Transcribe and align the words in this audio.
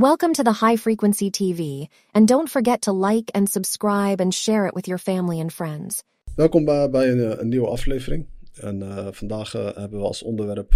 Welcome 0.00 0.32
to 0.34 0.42
the 0.42 0.52
High 0.52 0.76
Frequency 0.76 1.28
TV, 1.30 1.88
don't 2.24 2.48
forget 2.48 2.80
to 2.82 2.92
like 2.92 3.30
and 3.34 3.48
subscribe 3.48 4.20
and 4.20 4.34
share 4.34 4.66
it 4.66 4.74
with 4.74 4.86
your 4.86 4.98
family 4.98 5.40
and 5.40 5.52
friends. 5.52 6.02
Welkom 6.34 6.64
bij, 6.64 6.90
eh, 6.90 7.38
een 7.38 7.48
nieuwe 7.48 7.66
aflevering. 7.66 8.26
En 8.54 8.82
eh, 8.82 9.08
vandaag 9.10 9.54
eh, 9.54 9.76
hebben 9.76 9.98
we 9.98 10.04
als 10.04 10.22
onderwerp 10.22 10.72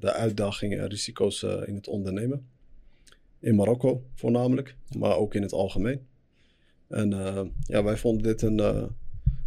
de 0.00 0.12
uitdagingen 0.12 0.80
en 0.80 0.88
risico's 0.88 1.42
in 1.42 1.74
het 1.74 1.88
ondernemen. 1.88 2.46
In 3.38 3.54
Marokko 3.54 4.02
voornamelijk, 4.14 4.76
maar 4.98 5.16
ook 5.16 5.34
in 5.34 5.42
het 5.42 5.52
algemeen. 5.52 6.06
En 6.88 7.10
ja, 7.62 7.84
wij 7.84 7.96
vonden 7.96 8.22
dit 8.22 8.42
een, 8.42 8.58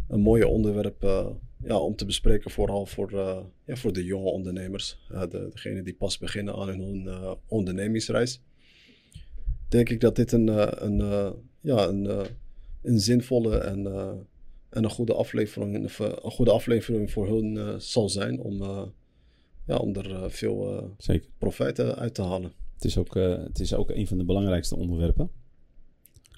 een 0.08 0.20
mooie 0.20 0.48
onderwerp 0.48 1.02
ja, 1.62 1.78
om 1.78 1.96
te 1.96 2.04
bespreken, 2.04 2.50
vooral 2.50 2.86
voor, 2.86 3.12
ja, 3.64 3.76
voor 3.76 3.92
de 3.92 4.04
jonge 4.04 4.30
ondernemers. 4.30 4.98
Uh, 5.12 5.20
de, 5.20 5.48
degene 5.50 5.82
die 5.82 5.94
pas 5.94 6.18
beginnen 6.18 6.54
aan 6.54 6.68
hun 6.68 7.08
ondernemingsreis. 7.48 8.42
Denk 9.74 9.88
ik 9.88 10.00
dat 10.00 10.16
dit 10.16 10.32
een, 10.32 10.46
uh, 10.46 10.66
een, 10.70 10.98
uh, 10.98 11.30
ja, 11.60 11.86
een, 11.86 12.04
uh, 12.04 12.20
een 12.82 13.00
zinvolle 13.00 13.58
en, 13.58 13.86
en 14.68 14.84
een, 14.84 14.90
goede 14.90 15.14
aflevering, 15.14 15.74
een 15.98 16.30
goede 16.30 16.50
aflevering 16.50 17.10
voor 17.10 17.28
hun 17.28 17.80
zal 17.80 18.08
zijn 18.08 18.40
om, 18.40 18.62
ja, 19.66 19.76
om 19.76 19.94
er 19.94 20.30
veel 20.30 20.90
Zeker. 20.98 21.28
profijt 21.38 21.80
uit 21.80 22.14
te 22.14 22.22
halen. 22.22 22.52
Het 22.74 22.84
is, 22.84 22.98
ook, 22.98 23.14
het 23.14 23.60
is 23.60 23.74
ook 23.74 23.90
een 23.90 24.06
van 24.06 24.18
de 24.18 24.24
belangrijkste 24.24 24.76
onderwerpen. 24.76 25.30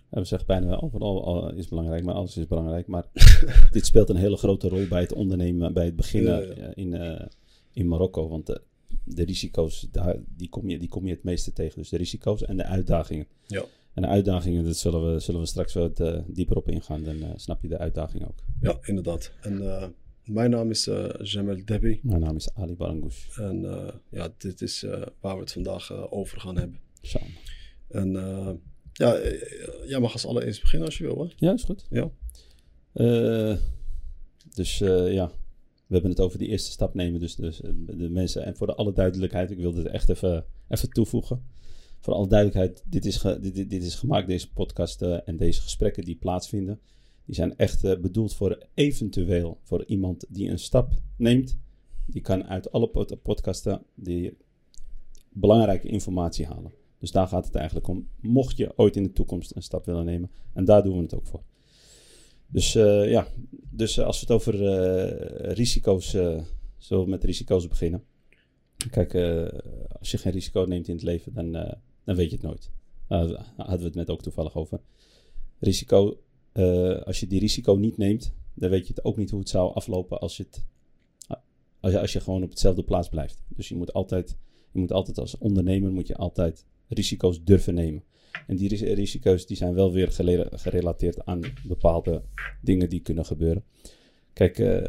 We 0.08 0.24
zeggen 0.24 0.48
bijna 0.48 0.66
wel, 0.66 0.82
overal 0.82 1.52
is 1.52 1.68
belangrijk, 1.68 2.04
maar 2.04 2.14
alles 2.14 2.36
is 2.36 2.46
belangrijk. 2.46 2.86
Maar 2.86 3.04
dit 3.70 3.86
speelt 3.86 4.08
een 4.08 4.16
hele 4.16 4.36
grote 4.36 4.68
rol 4.68 4.86
bij 4.88 5.00
het 5.00 5.12
ondernemen, 5.12 5.72
bij 5.72 5.84
het 5.84 5.96
beginnen 5.96 6.48
ja, 6.48 6.54
ja. 6.54 6.74
in, 6.74 6.92
uh, 6.92 7.26
in 7.72 7.88
Marokko. 7.88 8.28
Want 8.28 8.60
de, 9.04 9.24
risico's, 9.24 9.88
daar, 9.90 10.16
die, 10.36 10.48
kom 10.48 10.68
je, 10.68 10.78
die 10.78 10.88
kom 10.88 11.06
je 11.06 11.12
het 11.12 11.22
meeste 11.24 11.52
tegen. 11.52 11.78
Dus 11.78 11.88
de 11.88 11.96
risico's 11.96 12.42
en 12.42 12.56
de 12.56 12.64
uitdagingen. 12.64 13.26
Ja. 13.46 13.64
En 13.94 14.02
de 14.02 14.08
uitdagingen, 14.08 14.64
dat 14.64 14.76
zullen 14.76 15.12
we, 15.12 15.20
zullen 15.20 15.40
we 15.40 15.46
straks 15.46 15.74
wat 15.74 16.00
uh, 16.00 16.18
dieper 16.26 16.56
op 16.56 16.68
ingaan. 16.68 17.02
Dan 17.02 17.16
uh, 17.16 17.30
snap 17.36 17.62
je 17.62 17.68
de 17.68 17.78
uitdaging 17.78 18.26
ook. 18.28 18.38
Ja, 18.60 18.78
inderdaad. 18.82 19.32
En 19.40 19.94
mijn 20.24 20.50
naam 20.50 20.70
is 20.70 20.90
Jamel 21.22 21.64
Debi. 21.64 22.00
Mijn 22.02 22.20
naam 22.20 22.36
is 22.36 22.54
Ali 22.54 22.76
Barangoush. 22.76 23.38
En 23.38 23.60
ja, 24.10 24.28
dit 24.38 24.62
is 24.62 24.86
waar 25.20 25.34
we 25.34 25.40
het 25.40 25.52
vandaag 25.52 26.10
over 26.10 26.40
gaan 26.40 26.56
hebben. 26.58 26.78
Samen. 27.00 27.34
En 27.88 28.12
ja, 28.92 29.20
jij 29.86 30.00
mag 30.00 30.12
als 30.12 30.26
allereerst 30.26 30.60
beginnen 30.60 30.88
als 30.88 30.98
je 30.98 31.04
wil, 31.04 31.24
hè? 31.24 31.46
Ja, 31.46 31.52
is 31.52 31.64
goed. 31.64 31.86
Ja. 31.90 32.10
Dus 34.54 34.78
ja, 34.78 35.30
we 35.86 35.92
hebben 35.92 36.10
het 36.10 36.20
over 36.20 36.38
die 36.38 36.48
eerste 36.48 36.70
stap 36.70 36.94
nemen. 36.94 37.20
Dus, 37.20 37.34
dus 37.34 37.60
de 37.86 38.08
mensen, 38.10 38.44
en 38.44 38.56
voor 38.56 38.66
de 38.66 38.74
alle 38.74 38.92
duidelijkheid, 38.92 39.50
ik 39.50 39.58
wil 39.58 39.72
dit 39.72 39.86
echt 39.86 40.08
even, 40.08 40.44
even 40.68 40.90
toevoegen. 40.90 41.42
Voor 41.98 42.14
alle 42.14 42.28
duidelijkheid, 42.28 42.82
dit 42.86 43.04
is, 43.04 43.16
ge, 43.16 43.40
dit, 43.40 43.70
dit, 43.70 43.82
is 43.82 43.94
gemaakt, 43.94 44.26
deze 44.26 44.52
podcast 44.52 45.02
uh, 45.02 45.28
en 45.28 45.36
deze 45.36 45.60
gesprekken 45.60 46.04
die 46.04 46.16
plaatsvinden. 46.16 46.80
Die 47.24 47.34
zijn 47.34 47.56
echt 47.56 48.00
bedoeld 48.00 48.34
voor 48.34 48.66
eventueel 48.74 49.58
voor 49.62 49.84
iemand 49.84 50.24
die 50.28 50.50
een 50.50 50.58
stap 50.58 50.92
neemt. 51.16 51.58
Die 52.06 52.22
kan 52.22 52.44
uit 52.44 52.72
alle 52.72 52.88
pod 52.88 53.22
podcasten 53.22 53.82
die 53.94 54.36
belangrijke 55.28 55.88
informatie 55.88 56.46
halen. 56.46 56.72
Dus 56.98 57.10
daar 57.10 57.28
gaat 57.28 57.46
het 57.46 57.54
eigenlijk 57.54 57.88
om. 57.88 58.08
Mocht 58.20 58.56
je 58.56 58.72
ooit 58.76 58.96
in 58.96 59.02
de 59.02 59.12
toekomst 59.12 59.56
een 59.56 59.62
stap 59.62 59.84
willen 59.84 60.04
nemen. 60.04 60.30
En 60.52 60.64
daar 60.64 60.82
doen 60.82 60.96
we 60.96 61.02
het 61.02 61.14
ook 61.14 61.26
voor. 61.26 61.42
Dus 62.46 62.74
uh, 62.74 63.10
ja, 63.10 63.28
dus 63.50 63.96
uh, 63.96 64.04
als 64.04 64.20
we 64.20 64.26
het 64.26 64.34
over 64.34 64.54
uh, 64.54 65.52
risico's, 65.52 66.10
zullen 66.78 67.04
we 67.04 67.10
met 67.10 67.24
risico's 67.24 67.68
beginnen. 67.68 68.04
Kijk, 68.90 69.14
als 69.98 70.10
je 70.10 70.18
geen 70.18 70.32
risico 70.32 70.64
neemt 70.68 70.88
in 70.88 70.94
het 70.94 71.04
leven, 71.04 71.32
dan, 71.32 71.52
dan 72.04 72.16
weet 72.16 72.30
je 72.30 72.36
het 72.36 72.44
nooit. 72.44 72.70
Hadden 73.56 73.78
we 73.78 73.84
het 73.84 73.94
net 73.94 74.10
ook 74.10 74.22
toevallig 74.22 74.56
over. 74.56 74.80
Risico, 75.58 76.20
als 77.04 77.20
je 77.20 77.26
die 77.26 77.40
risico 77.40 77.74
niet 77.74 77.96
neemt, 77.96 78.34
dan 78.54 78.70
weet 78.70 78.86
je 78.86 78.92
het 78.94 79.04
ook 79.04 79.16
niet 79.16 79.30
hoe 79.30 79.40
het 79.40 79.48
zou 79.48 79.74
aflopen 79.74 80.20
als 80.20 80.36
je, 80.36 80.42
het, 80.42 80.64
als 81.80 81.92
je, 81.92 82.00
als 82.00 82.12
je 82.12 82.20
gewoon 82.20 82.42
op 82.42 82.50
hetzelfde 82.50 82.82
plaats 82.82 83.08
blijft. 83.08 83.42
Dus 83.48 83.68
je 83.68 83.76
moet 83.76 83.92
altijd, 83.92 84.36
je 84.72 84.78
moet 84.78 84.92
altijd 84.92 85.18
als 85.18 85.38
ondernemer 85.38 85.92
moet 85.92 86.06
je 86.06 86.16
altijd 86.16 86.64
risico's 86.88 87.44
durven 87.44 87.74
nemen. 87.74 88.04
En 88.46 88.56
die 88.56 88.94
risico's 88.94 89.46
die 89.46 89.56
zijn 89.56 89.74
wel 89.74 89.92
weer 89.92 90.12
gerelateerd 90.50 91.24
aan 91.24 91.40
bepaalde 91.66 92.22
dingen 92.60 92.88
die 92.88 93.00
kunnen 93.00 93.24
gebeuren. 93.24 93.64
Kijk, 94.32 94.58
uh, 94.58 94.82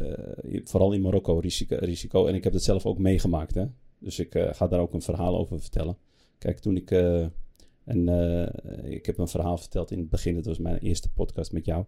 vooral 0.64 0.92
in 0.92 1.00
Marokko 1.00 1.38
risico, 1.38 1.76
risico. 1.80 2.26
En 2.26 2.34
ik 2.34 2.44
heb 2.44 2.52
het 2.52 2.62
zelf 2.62 2.86
ook 2.86 2.98
meegemaakt. 2.98 3.54
Hè? 3.54 3.64
Dus 3.98 4.18
ik 4.18 4.34
uh, 4.34 4.48
ga 4.52 4.68
daar 4.68 4.80
ook 4.80 4.92
een 4.92 5.02
verhaal 5.02 5.38
over 5.38 5.60
vertellen. 5.60 5.96
Kijk, 6.38 6.58
toen 6.58 6.76
ik... 6.76 6.90
Uh, 6.90 7.26
en 7.84 8.08
ik 8.84 9.06
heb 9.06 9.18
een 9.18 9.28
verhaal 9.28 9.58
verteld 9.58 9.90
in 9.90 9.98
het 9.98 10.08
begin. 10.08 10.34
Dat 10.34 10.44
was 10.44 10.58
mijn 10.58 10.78
eerste 10.78 11.12
podcast 11.12 11.52
met 11.52 11.64
jou. 11.64 11.84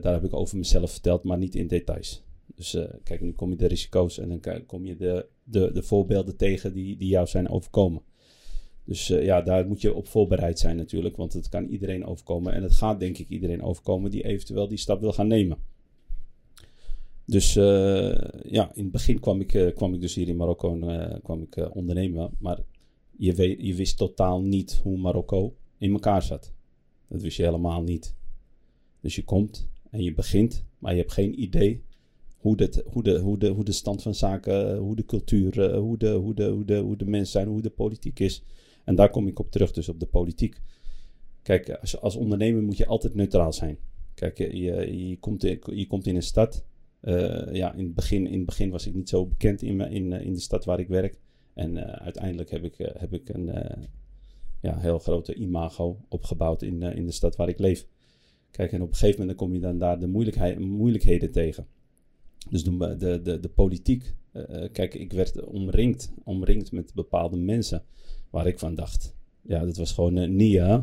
daar 0.00 0.12
heb 0.12 0.24
ik 0.24 0.34
over 0.34 0.56
mezelf 0.56 0.90
verteld, 0.90 1.22
maar 1.22 1.38
niet 1.38 1.54
in 1.54 1.66
details. 1.66 2.24
Dus 2.54 2.76
kijk, 3.02 3.20
nu 3.20 3.32
kom 3.32 3.50
je 3.50 3.56
de 3.56 3.66
risico's 3.66 4.18
en 4.18 4.28
dan 4.28 4.66
kom 4.66 4.86
je 4.86 4.96
de, 4.96 5.26
de, 5.42 5.72
de 5.72 5.82
voorbeelden 5.82 6.36
tegen 6.36 6.72
die, 6.72 6.96
die 6.96 7.08
jou 7.08 7.26
zijn 7.26 7.48
overkomen. 7.48 8.02
Dus 8.90 9.10
uh, 9.10 9.24
ja, 9.24 9.42
daar 9.42 9.66
moet 9.66 9.80
je 9.80 9.94
op 9.94 10.08
voorbereid 10.08 10.58
zijn 10.58 10.76
natuurlijk, 10.76 11.16
want 11.16 11.32
het 11.32 11.48
kan 11.48 11.66
iedereen 11.66 12.04
overkomen. 12.04 12.52
En 12.52 12.62
het 12.62 12.72
gaat 12.72 13.00
denk 13.00 13.18
ik 13.18 13.28
iedereen 13.28 13.62
overkomen 13.62 14.10
die 14.10 14.24
eventueel 14.24 14.68
die 14.68 14.78
stap 14.78 15.00
wil 15.00 15.12
gaan 15.12 15.26
nemen. 15.26 15.58
Dus 17.24 17.56
uh, 17.56 17.64
ja, 18.42 18.70
in 18.74 18.82
het 18.82 18.90
begin 18.90 19.20
kwam 19.20 19.40
ik, 19.40 19.54
uh, 19.54 19.74
kwam 19.74 19.94
ik 19.94 20.00
dus 20.00 20.14
hier 20.14 20.28
in 20.28 20.36
Marokko 20.36 20.78
kwam 21.22 21.42
ik, 21.42 21.74
ondernemen. 21.74 22.30
Maar 22.38 22.58
je, 23.16 23.64
je 23.66 23.74
wist 23.74 23.96
totaal 23.96 24.42
niet 24.42 24.80
hoe 24.82 24.98
Marokko 24.98 25.54
in 25.78 25.92
elkaar 25.92 26.22
zat. 26.22 26.52
Dat 27.08 27.22
wist 27.22 27.36
je 27.36 27.42
helemaal 27.42 27.82
niet. 27.82 28.14
Dus 29.00 29.14
je 29.14 29.24
komt 29.24 29.68
en 29.90 30.02
je 30.02 30.14
begint, 30.14 30.64
maar 30.78 30.92
je 30.92 31.00
hebt 31.00 31.12
geen 31.12 31.42
idee 31.42 31.82
hoe, 32.36 32.70
hoe, 32.84 33.02
de, 33.02 33.18
hoe, 33.18 33.38
de, 33.38 33.48
hoe 33.48 33.64
de 33.64 33.72
stand 33.72 34.02
van 34.02 34.14
zaken, 34.14 34.76
hoe 34.76 34.96
de 34.96 35.04
cultuur, 35.04 35.74
hoe, 35.74 35.98
de, 35.98 36.10
hoe, 36.10 36.34
de, 36.34 36.78
hoe 36.78 36.96
de 36.96 37.06
mensen 37.06 37.32
zijn, 37.32 37.48
hoe 37.48 37.62
de 37.62 37.70
politiek 37.70 38.20
is. 38.20 38.42
En 38.84 38.94
daar 38.94 39.10
kom 39.10 39.26
ik 39.26 39.38
op 39.38 39.50
terug, 39.50 39.72
dus 39.72 39.88
op 39.88 40.00
de 40.00 40.06
politiek. 40.06 40.60
Kijk, 41.42 41.70
als, 41.70 42.00
als 42.00 42.16
ondernemer 42.16 42.62
moet 42.62 42.76
je 42.76 42.86
altijd 42.86 43.14
neutraal 43.14 43.52
zijn. 43.52 43.78
Kijk, 44.14 44.38
je, 44.38 45.08
je, 45.08 45.16
komt, 45.18 45.44
in, 45.44 45.60
je 45.64 45.86
komt 45.86 46.06
in 46.06 46.16
een 46.16 46.22
stad. 46.22 46.64
Uh, 47.02 47.52
ja, 47.52 47.74
in 47.74 47.84
het, 47.84 47.94
begin, 47.94 48.26
in 48.26 48.36
het 48.36 48.46
begin 48.46 48.70
was 48.70 48.86
ik 48.86 48.94
niet 48.94 49.08
zo 49.08 49.26
bekend 49.26 49.62
in, 49.62 49.80
in, 49.80 50.12
in 50.12 50.32
de 50.32 50.40
stad 50.40 50.64
waar 50.64 50.80
ik 50.80 50.88
werk. 50.88 51.20
En 51.54 51.76
uh, 51.76 51.82
uiteindelijk 51.82 52.50
heb 52.50 52.64
ik, 52.64 52.74
heb 52.76 53.12
ik 53.12 53.28
een 53.28 53.50
ja, 54.60 54.78
heel 54.78 54.98
grote 54.98 55.34
imago 55.34 56.00
opgebouwd 56.08 56.62
in, 56.62 56.82
in 56.82 57.06
de 57.06 57.12
stad 57.12 57.36
waar 57.36 57.48
ik 57.48 57.58
leef. 57.58 57.86
Kijk, 58.50 58.72
en 58.72 58.82
op 58.82 58.88
een 58.88 58.94
gegeven 58.94 59.20
moment 59.20 59.38
kom 59.38 59.54
je 59.54 59.60
dan 59.60 59.78
daar 59.78 59.98
de 59.98 60.06
moeilijkheden 60.58 61.30
tegen. 61.30 61.66
Dus 62.50 62.64
de, 62.64 62.96
de, 62.96 63.22
de, 63.22 63.40
de 63.40 63.48
politiek. 63.48 64.14
kijk, 64.72 64.94
ik 64.94 65.12
werd 65.12 65.44
omringd, 65.44 66.12
omringd 66.24 66.72
met 66.72 66.94
bepaalde 66.94 67.36
mensen 67.36 67.84
waar 68.30 68.46
ik 68.46 68.58
van 68.58 68.74
dacht. 68.74 69.14
Ja, 69.42 69.64
dat 69.64 69.76
was 69.76 69.92
gewoon 69.92 70.16
uh, 70.16 70.28
Nia. 70.28 70.76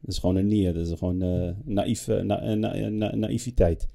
Dat 0.00 0.14
is 0.14 0.18
gewoon 0.18 0.36
een 0.36 0.46
Nia. 0.46 0.72
Dat 0.72 0.86
is 0.86 0.98
gewoon 0.98 1.22
uh, 1.22 1.50
naïef, 1.64 2.06
na, 2.06 2.54
na, 2.54 2.88
na, 2.88 3.14
naïviteit. 3.14 3.88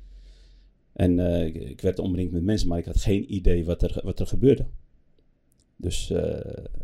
En 0.93 1.19
ik, 1.19 1.55
ik, 1.55 1.81
werd 1.81 1.99
omringd 1.99 2.31
met 2.31 2.43
mensen, 2.43 2.67
maar 2.67 2.77
ik 2.77 2.85
had 2.85 3.01
geen 3.01 3.33
idee 3.33 3.65
wat 3.65 3.81
er, 3.81 3.99
wat 4.03 4.19
er 4.19 4.27
gebeurde. 4.27 4.65
Dus 5.75 6.07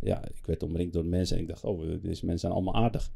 ja, 0.02 0.28
ik 0.28 0.46
werd 0.46 0.64
omringd 0.64 0.94
door 0.94 1.06
mensen 1.06 1.36
en 1.36 1.42
ik 1.42 1.48
dacht, 1.48 1.64
oh, 1.64 1.80
deze 1.80 2.26
mensen 2.26 2.40
zijn 2.40 2.54
allemaal 2.54 2.76
aardig. 2.76 3.12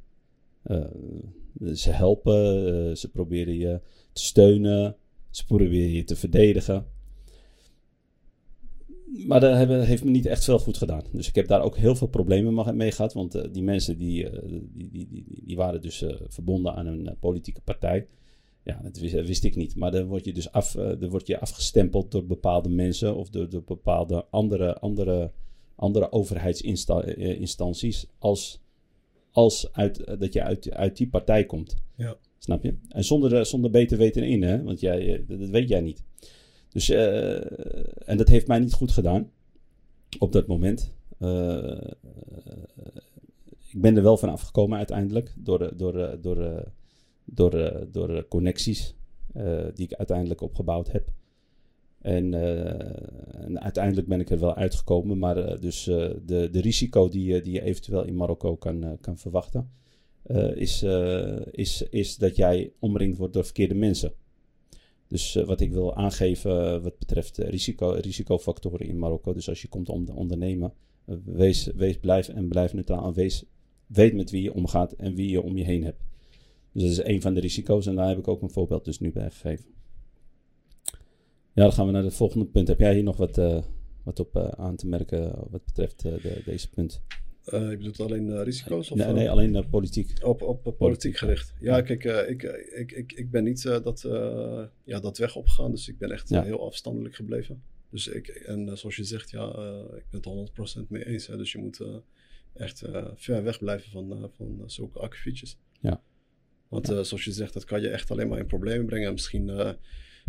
ze 1.73 1.89
helpen, 1.89 2.97
ze 2.97 3.11
proberen 3.11 3.57
je 3.57 3.79
te 4.13 4.21
steunen, 4.21 4.95
ze 5.29 5.45
proberen 5.45 5.91
je 5.91 6.03
te 6.03 6.15
verdedigen 6.15 6.85
maar 9.27 9.39
dat 9.39 9.57
heeft 9.85 10.03
me 10.03 10.09
niet 10.09 10.25
echt 10.25 10.43
veel 10.43 10.59
goed 10.59 10.77
gedaan. 10.77 11.03
Dus 11.11 11.27
ik 11.27 11.35
heb 11.35 11.47
daar 11.47 11.61
ook 11.61 11.77
heel 11.77 11.95
veel 11.95 12.07
problemen 12.07 12.77
mee 12.77 12.91
gehad. 12.91 13.13
Want 13.13 13.35
uh, 13.35 13.43
die 13.51 13.63
mensen 13.63 13.97
die, 13.97 14.23
uh, 14.23 14.39
die, 14.73 14.89
die, 14.91 15.07
die, 15.07 15.25
die, 15.45 15.55
waren 15.55 15.81
dus 15.81 16.01
uh, 16.01 16.13
verbonden 16.27 16.75
aan 16.75 16.85
een 16.85 17.15
politieke 17.19 17.61
partij. 17.61 18.07
Ja, 18.63 18.79
dat 18.83 18.97
wist, 18.97 19.13
wist, 19.13 19.43
ik 19.43 19.55
niet. 19.55 19.75
Maar 19.75 19.91
dan 19.91 20.05
word 20.05 20.25
je 20.25 20.33
dus 20.33 20.51
af, 20.51 20.71
dan 20.71 21.09
word 21.09 21.27
je 21.27 21.39
afgestempeld 21.39 22.11
door 22.11 22.25
bepaalde 22.25 22.69
mensen 22.69 23.15
of 23.15 23.29
door, 23.29 23.49
door 23.49 23.63
bepaalde 23.63 24.25
andere, 24.29 24.79
andere, 24.79 25.31
andere 25.75 26.11
overheidsinstanties. 26.11 28.07
Als, 28.17 28.61
als 29.31 29.73
uit, 29.73 30.19
dat 30.19 30.33
je 30.33 30.43
uit, 30.43 30.71
uit 30.71 30.97
die 30.97 31.09
partij 31.09 31.45
komt. 31.45 31.75
Ja. 31.95 32.17
Snap 32.37 32.63
je? 32.63 32.77
En 32.89 33.03
zonder, 33.03 33.45
zonder 33.45 33.71
beter 33.71 33.97
weten 33.97 34.23
in, 34.23 34.43
hè? 34.43 34.63
Want 34.63 34.79
jij, 34.79 35.25
dat 35.27 35.49
weet 35.49 35.69
jij 35.69 35.81
niet. 35.81 36.03
Dus, 36.71 36.89
uh, 36.89 37.35
en 38.09 38.17
dat 38.17 38.27
heeft 38.27 38.47
mij 38.47 38.59
niet 38.59 38.73
goed 38.73 38.91
gedaan 38.91 39.31
op 40.19 40.31
dat 40.31 40.47
moment. 40.47 40.93
Uh, 41.19 41.81
ik 43.71 43.81
ben 43.81 43.95
er 43.97 44.03
wel 44.03 44.17
van 44.17 44.29
afgekomen 44.29 44.77
uiteindelijk 44.77 45.33
door, 45.37 45.77
door, 45.77 46.17
door, 46.21 46.63
door, 47.25 47.87
door 47.91 48.27
connecties 48.27 48.95
die 49.73 49.85
ik 49.85 49.93
uiteindelijk 49.93 50.41
opgebouwd 50.41 50.91
heb. 50.91 51.09
En, 52.01 52.33
en, 53.33 53.61
uiteindelijk 53.61 54.07
ben 54.07 54.19
ik 54.19 54.29
er 54.29 54.39
wel 54.39 54.55
uitgekomen. 54.55 55.17
Maar 55.17 55.59
dus 55.59 55.83
de, 55.83 56.49
de 56.51 56.61
risico 56.61 57.09
die, 57.09 57.25
je- 57.25 57.41
die 57.41 57.53
je 57.53 57.61
eventueel 57.61 58.03
in 58.05 58.15
Marokko 58.15 58.55
kan, 58.55 58.97
kan 59.01 59.17
verwachten, 59.17 59.71
is, 60.55 60.83
is, 61.51 61.81
is 61.89 62.17
dat 62.17 62.35
jij 62.35 62.71
omringd 62.79 63.17
wordt 63.17 63.33
door 63.33 63.43
verkeerde 63.43 63.75
mensen. 63.75 64.13
Dus 65.11 65.33
wat 65.33 65.61
ik 65.61 65.71
wil 65.71 65.95
aangeven 65.95 66.81
wat 66.81 66.97
betreft 66.97 67.37
risico, 67.37 67.89
risicofactoren 67.89 68.87
in 68.87 68.99
Marokko. 68.99 69.33
Dus 69.33 69.49
als 69.49 69.61
je 69.61 69.67
komt 69.67 69.89
om 69.89 70.07
ondernemen, 70.09 70.73
wees, 71.25 71.65
wees 71.65 71.97
blijf 71.97 72.27
en 72.27 72.47
blijf 72.47 72.73
neutraal. 72.73 73.05
En 73.05 73.13
weet 73.87 74.13
met 74.13 74.31
wie 74.31 74.41
je 74.41 74.53
omgaat 74.53 74.91
en 74.91 75.15
wie 75.15 75.29
je 75.29 75.41
om 75.41 75.57
je 75.57 75.63
heen 75.63 75.83
hebt. 75.83 76.03
Dus 76.71 76.81
dat 76.81 76.91
is 76.91 77.13
een 77.13 77.21
van 77.21 77.33
de 77.33 77.39
risico's 77.39 77.85
en 77.85 77.95
daar 77.95 78.07
heb 78.07 78.17
ik 78.17 78.27
ook 78.27 78.41
een 78.41 78.49
voorbeeld 78.49 78.85
dus 78.85 78.99
nu 78.99 79.11
bij 79.11 79.29
gegeven. 79.29 79.65
Ja, 81.53 81.63
dan 81.63 81.71
gaan 81.71 81.85
we 81.85 81.91
naar 81.91 82.03
het 82.03 82.13
volgende 82.13 82.45
punt. 82.45 82.67
Heb 82.67 82.79
jij 82.79 82.93
hier 82.93 83.03
nog 83.03 83.17
wat, 83.17 83.35
wat 84.03 84.19
op 84.19 84.37
aan 84.37 84.75
te 84.75 84.87
merken 84.87 85.47
wat 85.49 85.65
betreft 85.65 86.01
de, 86.01 86.41
deze 86.45 86.69
punt? 86.69 87.01
Uh, 87.53 87.69
je 87.69 87.77
bedoelt 87.77 87.99
alleen 87.99 88.43
risico's? 88.43 88.91
Of, 88.91 88.97
nee, 88.97 89.13
nee, 89.13 89.29
alleen 89.29 89.69
politiek. 89.69 90.23
Op, 90.23 90.41
op, 90.41 90.75
politiek 90.77 91.17
gericht. 91.17 91.53
Ja, 91.59 91.77
ja. 91.77 91.81
kijk, 91.81 92.03
ik, 92.03 92.43
ik, 92.73 92.91
ik, 92.91 93.11
ik 93.11 93.31
ben 93.31 93.43
niet 93.43 93.63
dat, 93.63 94.01
ja, 94.83 94.99
dat 94.99 95.17
weg 95.17 95.35
opgegaan. 95.35 95.71
Dus 95.71 95.87
ik 95.87 95.97
ben 95.97 96.11
echt 96.11 96.29
ja. 96.29 96.43
heel 96.43 96.65
afstandelijk 96.65 97.15
gebleven. 97.15 97.63
Dus 97.89 98.07
ik, 98.07 98.27
en 98.27 98.77
zoals 98.77 98.95
je 98.95 99.03
zegt, 99.03 99.29
ja, 99.29 99.47
ik 99.95 100.05
ben 100.09 100.49
het 100.55 100.81
100% 100.83 100.87
mee 100.87 101.05
eens. 101.05 101.27
Hè, 101.27 101.37
dus 101.37 101.51
je 101.51 101.57
moet 101.57 101.81
echt 102.53 102.83
ver 103.15 103.43
weg 103.43 103.59
blijven 103.59 103.91
van, 103.91 104.31
van 104.35 104.63
zulke 104.65 104.99
akkefietjes. 104.99 105.57
Ja. 105.81 106.01
Want 106.67 106.87
ja. 106.87 107.03
zoals 107.03 107.23
je 107.23 107.31
zegt, 107.31 107.53
dat 107.53 107.65
kan 107.65 107.81
je 107.81 107.89
echt 107.89 108.11
alleen 108.11 108.27
maar 108.27 108.39
in 108.39 108.45
problemen 108.45 108.85
brengen. 108.85 109.07
En 109.07 109.13
misschien, 109.13 109.47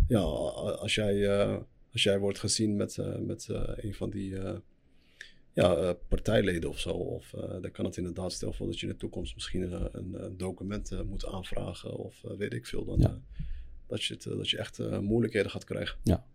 ja, 0.07 0.19
als 0.19 0.95
jij, 0.95 1.29
als 1.91 2.03
jij 2.03 2.19
wordt 2.19 2.39
gezien 2.39 2.75
met, 2.75 2.97
met 3.19 3.47
een 3.75 3.93
van 3.93 4.09
die 4.09 4.35
ja, 5.53 5.93
partijleden 6.07 6.69
of 6.69 6.79
zo. 6.79 6.89
Of 6.89 7.29
dan 7.61 7.71
kan 7.71 7.85
het 7.85 7.97
inderdaad, 7.97 8.31
stel 8.33 8.53
voor 8.53 8.65
dat 8.67 8.79
je 8.79 8.85
in 8.85 8.91
de 8.91 8.97
toekomst 8.97 9.33
misschien 9.33 9.71
een, 9.73 9.89
een 10.23 10.37
document 10.37 11.05
moet 11.05 11.25
aanvragen 11.25 11.97
of 11.97 12.21
weet 12.37 12.53
ik 12.53 12.65
veel. 12.65 12.85
Dan, 12.85 12.99
Ja. 12.99 13.19
dat, 13.87 14.03
je 14.03 14.13
het, 14.13 14.23
dat 14.23 14.49
je 14.49 14.57
echt 14.57 15.01
moeilijkheden 15.01 15.51
gaat 15.51 15.63
krijgen. 15.63 15.97
Ja, 16.03 16.25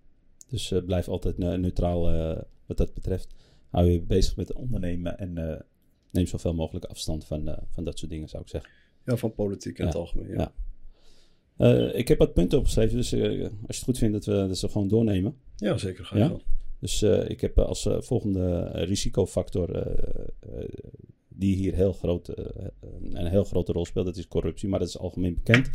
dus 0.49 0.73
blijf 0.87 1.09
altijd 1.09 1.39
neutraal 1.39 2.03
wat 2.67 2.77
dat 2.77 2.95
betreft. 2.95 3.35
Hou 3.69 3.87
je 3.91 4.01
bezig 4.01 4.37
met 4.37 4.53
ondernemen 4.53 5.19
en 5.19 5.65
neem 6.11 6.27
zoveel 6.27 6.55
mogelijk 6.55 6.85
afstand 6.85 7.25
van, 7.25 7.57
van 7.71 7.85
dat 7.85 7.99
soort 7.99 8.11
dingen, 8.11 8.29
zou 8.29 8.43
ik 8.43 8.49
zeggen. 8.49 8.71
Ja, 9.05 9.17
van 9.17 9.35
politiek 9.35 9.79
in 9.79 9.85
Ja. 9.85 9.91
het 9.91 9.99
algemeen. 9.99 10.29
Ja. 10.29 10.53
Ja. 11.57 11.93
ik 11.93 12.09
heb 12.09 12.19
wat 12.19 12.35
punten 12.35 12.59
opgeschreven, 12.59 12.97
dus 12.97 13.13
als 13.13 13.21
je 13.23 13.51
het 13.67 13.83
goed 13.83 13.99
vindt 13.99 14.13
dat 14.15 14.25
we 14.25 14.47
dat 14.49 14.59
ze 14.59 14.69
gewoon 14.69 14.89
doornemen. 14.89 15.37
Ja, 15.57 15.77
zeker. 15.79 16.05
Ga 16.05 16.17
je 16.17 16.23
Ja? 16.23 16.29
wel. 16.29 16.43
Dus 16.81 17.03
eh, 17.03 17.29
ik 17.29 17.41
heb 17.41 17.59
als 17.59 17.87
eh, 17.87 18.01
volgende 18.01 18.61
risicofactor 18.73 19.75
eh, 19.75 20.09
eh, 20.41 20.69
die 21.29 21.57
hier 21.57 21.75
heel 21.75 21.93
groot, 21.93 22.29
eh, 22.29 22.45
een 23.13 23.27
heel 23.27 23.45
grote 23.45 23.73
rol 23.73 23.85
speelt, 23.85 24.07
dat 24.07 24.17
is 24.17 24.29
corruptie, 24.29 24.69
maar 24.69 24.79
dat 24.79 24.89
is 24.89 24.99
algemeen 24.99 25.35
bekend. 25.35 25.71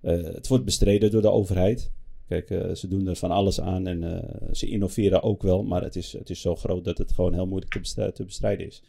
Eh, 0.00 0.22
het 0.22 0.48
wordt 0.48 0.64
bestreden 0.64 1.10
door 1.10 1.22
de 1.22 1.30
overheid. 1.30 1.92
Kijk, 2.26 2.50
eh, 2.50 2.74
ze 2.74 2.88
doen 2.88 3.06
er 3.06 3.16
van 3.16 3.30
alles 3.30 3.60
aan 3.60 3.86
en 3.86 4.02
eh, 4.02 4.48
ze 4.52 4.68
innoveren 4.68 5.22
ook 5.22 5.42
wel, 5.42 5.62
maar 5.62 5.82
het 5.82 5.96
is, 5.96 6.12
het 6.12 6.30
is 6.30 6.40
zo 6.40 6.56
groot 6.56 6.84
dat 6.84 6.98
het 6.98 7.12
gewoon 7.12 7.34
heel 7.34 7.46
moeilijk 7.46 7.72
te, 8.14 8.24
bestrijden, 8.24 8.66
is. 8.66 8.82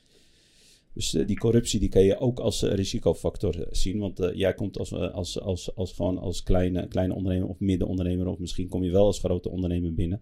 Dus 0.94 1.14
eh, 1.14 1.28
die 1.28 1.38
corruptie 1.38 1.80
die 1.80 1.90
kan 1.90 2.04
je 2.04 2.20
ook 2.20 2.40
als 2.40 2.64
eh, 2.64 2.74
risicofactor 2.74 3.62
eh, 3.62 3.68
zien. 3.72 4.00
Want 4.00 4.20
eh, 4.20 4.36
jij 4.36 4.54
komt 4.54 4.78
als, 4.80 4.92
eh, 4.92 5.14
als, 5.14 5.40
als, 5.40 5.76
als, 5.76 5.92
gewoon 5.94 6.18
als 6.18 6.44
kleine, 6.44 6.88
kleine 6.88 7.14
ondernemer 7.14 7.50
of 7.50 7.60
middenondernemer, 7.60 8.28
of 8.28 8.40
misschien 8.40 8.68
kom 8.68 8.84
je 8.84 8.92
wel 8.92 9.06
als 9.06 9.20
grote 9.20 9.50
ondernemer 9.50 9.94
binnen. 9.94 10.22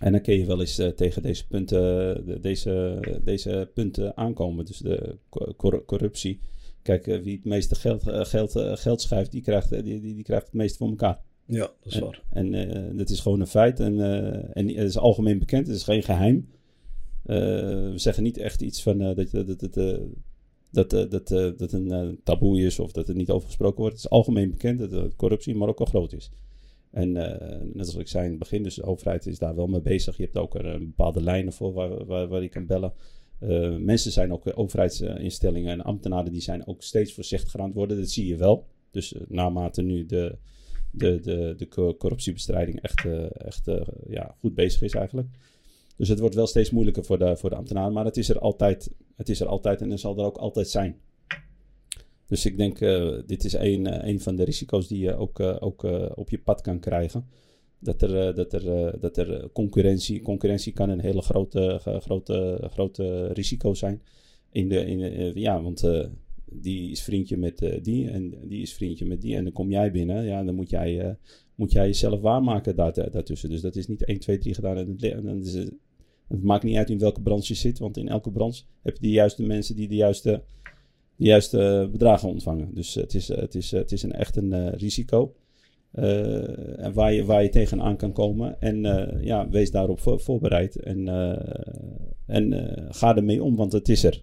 En 0.00 0.12
dan 0.12 0.20
kun 0.20 0.38
je 0.38 0.46
wel 0.46 0.60
eens 0.60 0.78
eh, 0.78 0.88
tegen 0.88 1.22
deze 1.22 1.46
punten, 1.46 1.78
de- 2.26 2.38
deze, 2.40 2.98
deze 3.24 3.70
punten 3.74 4.16
aankomen. 4.16 4.64
Dus 4.64 4.78
de 4.78 5.16
co- 5.28 5.54
cor- 5.56 5.84
corruptie. 5.84 6.40
Kijk, 6.82 7.06
eh, 7.06 7.20
wie 7.22 7.34
het 7.36 7.44
meeste 7.44 7.74
geld, 7.74 8.08
eh, 8.08 8.24
geld, 8.24 8.52
geld 8.58 9.00
schuift, 9.00 9.30
die 9.32 9.42
krijgt, 9.42 9.70
die, 9.70 9.82
die, 10.00 10.14
die 10.14 10.22
krijgt 10.22 10.44
het 10.46 10.54
meeste 10.54 10.78
voor 10.78 10.88
elkaar. 10.88 11.20
Ja, 11.44 11.58
dat 11.82 11.92
is 11.92 11.94
En, 11.94 12.00
waar. 12.02 12.22
en 12.30 12.96
dat 12.96 13.10
is 13.10 13.20
gewoon 13.20 13.40
een 13.40 13.46
feit. 13.46 13.80
En, 13.80 14.00
en 14.54 14.68
het 14.68 14.88
is 14.88 14.98
algemeen 14.98 15.38
bekend, 15.38 15.66
het 15.66 15.76
is 15.76 15.82
geen 15.84 16.02
geheim. 16.02 16.48
Eh, 17.24 17.36
we 17.90 17.92
zeggen 17.94 18.22
niet 18.22 18.38
echt 18.38 18.62
iets 18.62 18.82
van 18.82 18.98
dat, 18.98 19.16
dat, 19.16 19.46
dat, 19.46 19.70
dat, 20.70 20.90
dat, 20.90 21.10
dat, 21.10 21.58
dat 21.58 21.72
een 21.72 22.20
taboe 22.24 22.60
is 22.60 22.78
of 22.78 22.92
dat 22.92 23.08
er 23.08 23.14
niet 23.14 23.30
over 23.30 23.46
gesproken 23.46 23.80
wordt. 23.80 23.94
Het 23.94 24.04
is 24.04 24.10
algemeen 24.10 24.50
bekend 24.50 24.78
dat 24.78 24.90
de 24.90 25.10
corruptie 25.16 25.52
in 25.52 25.58
Marokko 25.58 25.84
groot 25.84 26.12
is. 26.12 26.30
En 26.90 27.16
eh, 27.16 27.60
net 27.72 27.86
als 27.86 27.96
ik 27.96 28.08
zei 28.08 28.24
in 28.24 28.30
het 28.30 28.38
begin, 28.38 28.62
dus 28.62 28.74
de 28.74 28.82
overheid 28.82 29.26
is 29.26 29.38
daar 29.38 29.54
wel 29.54 29.66
mee 29.66 29.80
bezig. 29.80 30.16
Je 30.16 30.22
hebt 30.22 30.36
ook 30.36 30.54
een 30.54 30.86
bepaalde 30.86 31.22
lijnen 31.22 31.52
voor 31.52 31.72
waar, 31.72 32.04
waar, 32.04 32.28
waar 32.28 32.42
je 32.42 32.48
kan 32.48 32.66
bellen. 32.66 32.92
Eh, 33.38 33.76
mensen 33.76 34.12
zijn 34.12 34.32
ook, 34.32 34.46
eh, 34.46 34.58
overheidsinstellingen 34.58 35.72
en 35.72 35.80
ambtenaren, 35.80 36.32
die 36.32 36.40
zijn 36.40 36.66
ook 36.66 36.82
steeds 36.82 37.14
voorzichtiger 37.14 37.60
aan 37.60 37.66
het 37.66 37.74
worden. 37.74 37.98
Dat 37.98 38.08
zie 38.08 38.26
je 38.26 38.36
wel. 38.36 38.66
Dus 38.90 39.14
eh, 39.14 39.20
naarmate 39.28 39.82
nu 39.82 40.06
de, 40.06 40.36
de, 40.90 41.20
de, 41.20 41.54
de 41.56 41.68
co- 41.68 41.94
corruptiebestrijding 41.96 42.80
echt, 42.80 43.04
eh, 43.04 43.46
echt 43.46 43.68
eh, 43.68 43.80
ja, 44.08 44.34
goed 44.38 44.54
bezig 44.54 44.82
is 44.82 44.94
eigenlijk. 44.94 45.28
Dus 45.96 46.08
het 46.08 46.18
wordt 46.18 46.34
wel 46.34 46.46
steeds 46.46 46.70
moeilijker 46.70 47.04
voor 47.04 47.18
de, 47.18 47.36
voor 47.36 47.50
de 47.50 47.56
ambtenaren, 47.56 47.92
maar 47.92 48.04
het 48.04 48.16
is 48.16 48.28
er 48.28 48.38
altijd, 48.38 48.90
het 49.16 49.28
is 49.28 49.40
er 49.40 49.46
altijd 49.46 49.80
en 49.80 49.90
het 49.90 50.00
zal 50.00 50.18
er 50.18 50.24
ook 50.24 50.36
altijd 50.36 50.68
zijn. 50.68 51.00
Dus 52.30 52.46
ik 52.46 52.56
denk, 52.56 52.80
eh, 52.80 53.18
dit 53.26 53.44
is 53.44 53.52
een, 53.52 53.86
eh, 53.86 54.08
een 54.08 54.20
van 54.20 54.36
de 54.36 54.44
risico's 54.44 54.88
die 54.88 54.98
je 54.98 55.16
ook, 55.16 55.40
eh, 55.40 55.56
ook 55.60 55.82
op 56.14 56.30
je 56.30 56.38
pad 56.38 56.60
kan 56.60 56.80
krijgen. 56.80 57.26
Dat 57.78 58.02
er, 58.02 58.34
dat 58.34 58.52
er, 58.52 59.00
dat 59.00 59.16
er 59.16 59.50
concurrentie, 59.52 60.22
concurrentie 60.22 60.72
kan 60.72 60.88
een 60.88 61.00
hele 61.00 61.22
grote, 61.22 61.80
grote, 61.82 62.68
grote 62.70 63.26
risico 63.26 63.74
zijn. 63.74 64.02
In 64.50 64.68
de, 64.68 64.86
in, 64.86 65.32
ja, 65.40 65.62
want 65.62 65.90
die 66.44 66.90
is 66.90 67.02
vriendje 67.02 67.36
met 67.36 67.78
die 67.82 68.10
en 68.10 68.34
die 68.48 68.62
is 68.62 68.74
vriendje 68.74 69.06
met 69.06 69.20
die. 69.20 69.36
En 69.36 69.44
dan 69.44 69.52
kom 69.52 69.70
jij 69.70 69.90
binnen, 69.90 70.24
ja, 70.24 70.44
dan 70.44 70.54
moet 70.54 70.70
jij, 70.70 71.16
moet 71.54 71.72
jij 71.72 71.86
jezelf 71.86 72.20
waarmaken 72.20 72.76
daar, 72.76 73.10
daartussen. 73.10 73.50
Dus 73.50 73.60
dat 73.60 73.76
is 73.76 73.86
niet 73.86 74.04
1, 74.04 74.18
2, 74.18 74.38
3 74.38 74.54
gedaan. 74.54 74.76
En 74.76 74.96
het, 75.38 75.70
het 76.30 76.42
maakt 76.42 76.64
niet 76.64 76.76
uit 76.76 76.90
in 76.90 76.98
welke 76.98 77.22
branche 77.22 77.52
je 77.52 77.58
zit, 77.58 77.78
want 77.78 77.96
in 77.96 78.08
elke 78.08 78.30
branche 78.30 78.62
heb 78.82 78.94
je 78.94 79.02
de 79.02 79.10
juiste 79.10 79.42
mensen 79.42 79.76
die 79.76 79.88
de 79.88 79.94
juiste, 79.94 80.42
de 81.20 81.26
juiste 81.26 81.88
bedragen 81.92 82.28
ontvangen. 82.28 82.74
Dus 82.74 82.94
het 82.94 83.14
is, 83.14 83.28
het 83.28 83.54
is, 83.54 83.70
het 83.70 83.92
is 83.92 84.02
een, 84.02 84.12
echt 84.12 84.36
een 84.36 84.52
eh, 84.52 84.72
risico. 84.72 85.34
eh, 85.90 86.84
en 86.84 86.92
waar, 86.92 87.12
je, 87.12 87.24
waar 87.24 87.42
je 87.42 87.48
tegenaan 87.48 87.96
kan 87.96 88.12
komen. 88.12 88.60
En 88.60 88.84
eh, 88.84 89.24
ja, 89.24 89.48
wees 89.48 89.70
daarop 89.70 90.00
voor, 90.00 90.20
voorbereid. 90.20 90.76
En, 90.76 91.08
eh, 91.08 91.64
en 92.26 92.52
eh, 92.52 92.86
ga 92.90 93.16
ermee 93.16 93.42
om, 93.42 93.56
want 93.56 93.72
het 93.72 93.88
is 93.88 94.04
er. 94.04 94.22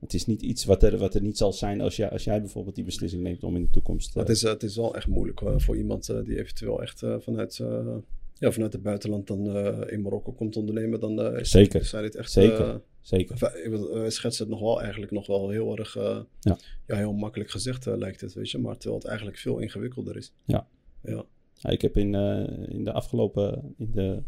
Het 0.00 0.14
is 0.14 0.26
niet 0.26 0.42
iets 0.42 0.64
wat 0.64 0.82
er, 0.82 0.96
wat 0.98 1.14
er 1.14 1.22
niet 1.22 1.36
zal 1.38 1.52
zijn 1.52 1.80
als, 1.80 1.96
jij 1.96 2.10
als 2.10 2.24
jij 2.24 2.40
bijvoorbeeld 2.40 2.74
die 2.74 2.84
beslissing 2.84 3.22
neemt 3.22 3.44
om 3.44 3.56
in 3.56 3.62
de 3.62 3.70
toekomst. 3.70 4.16
eh, 4.16 4.20
het, 4.22 4.28
is, 4.28 4.42
eh, 4.44 4.50
het 4.50 4.62
is 4.62 4.76
wel 4.76 4.94
echt 4.94 5.06
moeilijk 5.06 5.40
eh, 5.40 5.54
voor 5.56 5.76
iemand 5.76 6.08
eh, 6.08 6.16
die 6.24 6.38
eventueel 6.38 6.82
echt 6.82 7.02
eh, 7.02 7.14
vanuit, 7.18 7.58
eh, 7.58 7.94
ja, 8.38 8.50
vanuit 8.52 8.72
het 8.72 8.82
buitenland 8.82 9.26
dan 9.26 9.56
eh, 9.56 9.78
in 9.92 10.02
Marokko 10.02 10.32
komt 10.32 10.56
ondernemen. 10.56 11.00
Dan 11.00 11.20
eh, 11.22 11.42
Zeker. 11.44 11.84
zijn 11.84 12.02
dit 12.02 12.14
echt... 12.16 12.30
Zeker. 12.32 12.80
Eh, 13.02 13.06
zeker. 13.08 13.56
ik 13.64 13.70
bedoel, 13.70 13.92
wij 13.94 14.10
schetsen 14.10 14.44
het 14.44 14.52
nog 14.52 14.62
wel 14.62 14.80
eigenlijk 14.80 15.12
nog 15.12 15.26
wel 15.26 15.48
heel 15.48 15.76
erg... 15.76 15.96
eh, 15.96 16.20
Ja. 16.40 16.56
ja, 16.86 16.96
heel 16.96 17.12
makkelijk 17.12 17.50
gezegd 17.50 17.86
eh, 17.86 17.96
lijkt 17.96 18.20
het, 18.20 18.34
weet 18.34 18.50
je. 18.50 18.58
Maar 18.58 18.76
terwijl 18.76 18.98
het 19.00 19.08
eigenlijk 19.08 19.38
veel 19.38 19.58
ingewikkelder 19.58 20.16
is. 20.16 20.32
Ja. 20.44 20.66
Ja. 21.02 21.24
Ja, 21.54 21.70
ik 21.70 21.82
heb 21.82 21.96
in, 21.96 22.14
eh, 22.14 22.68
in 22.68 22.84
de 22.84 22.92
afgelopen, 22.92 23.74
in 23.78 23.90
de, 23.92 24.22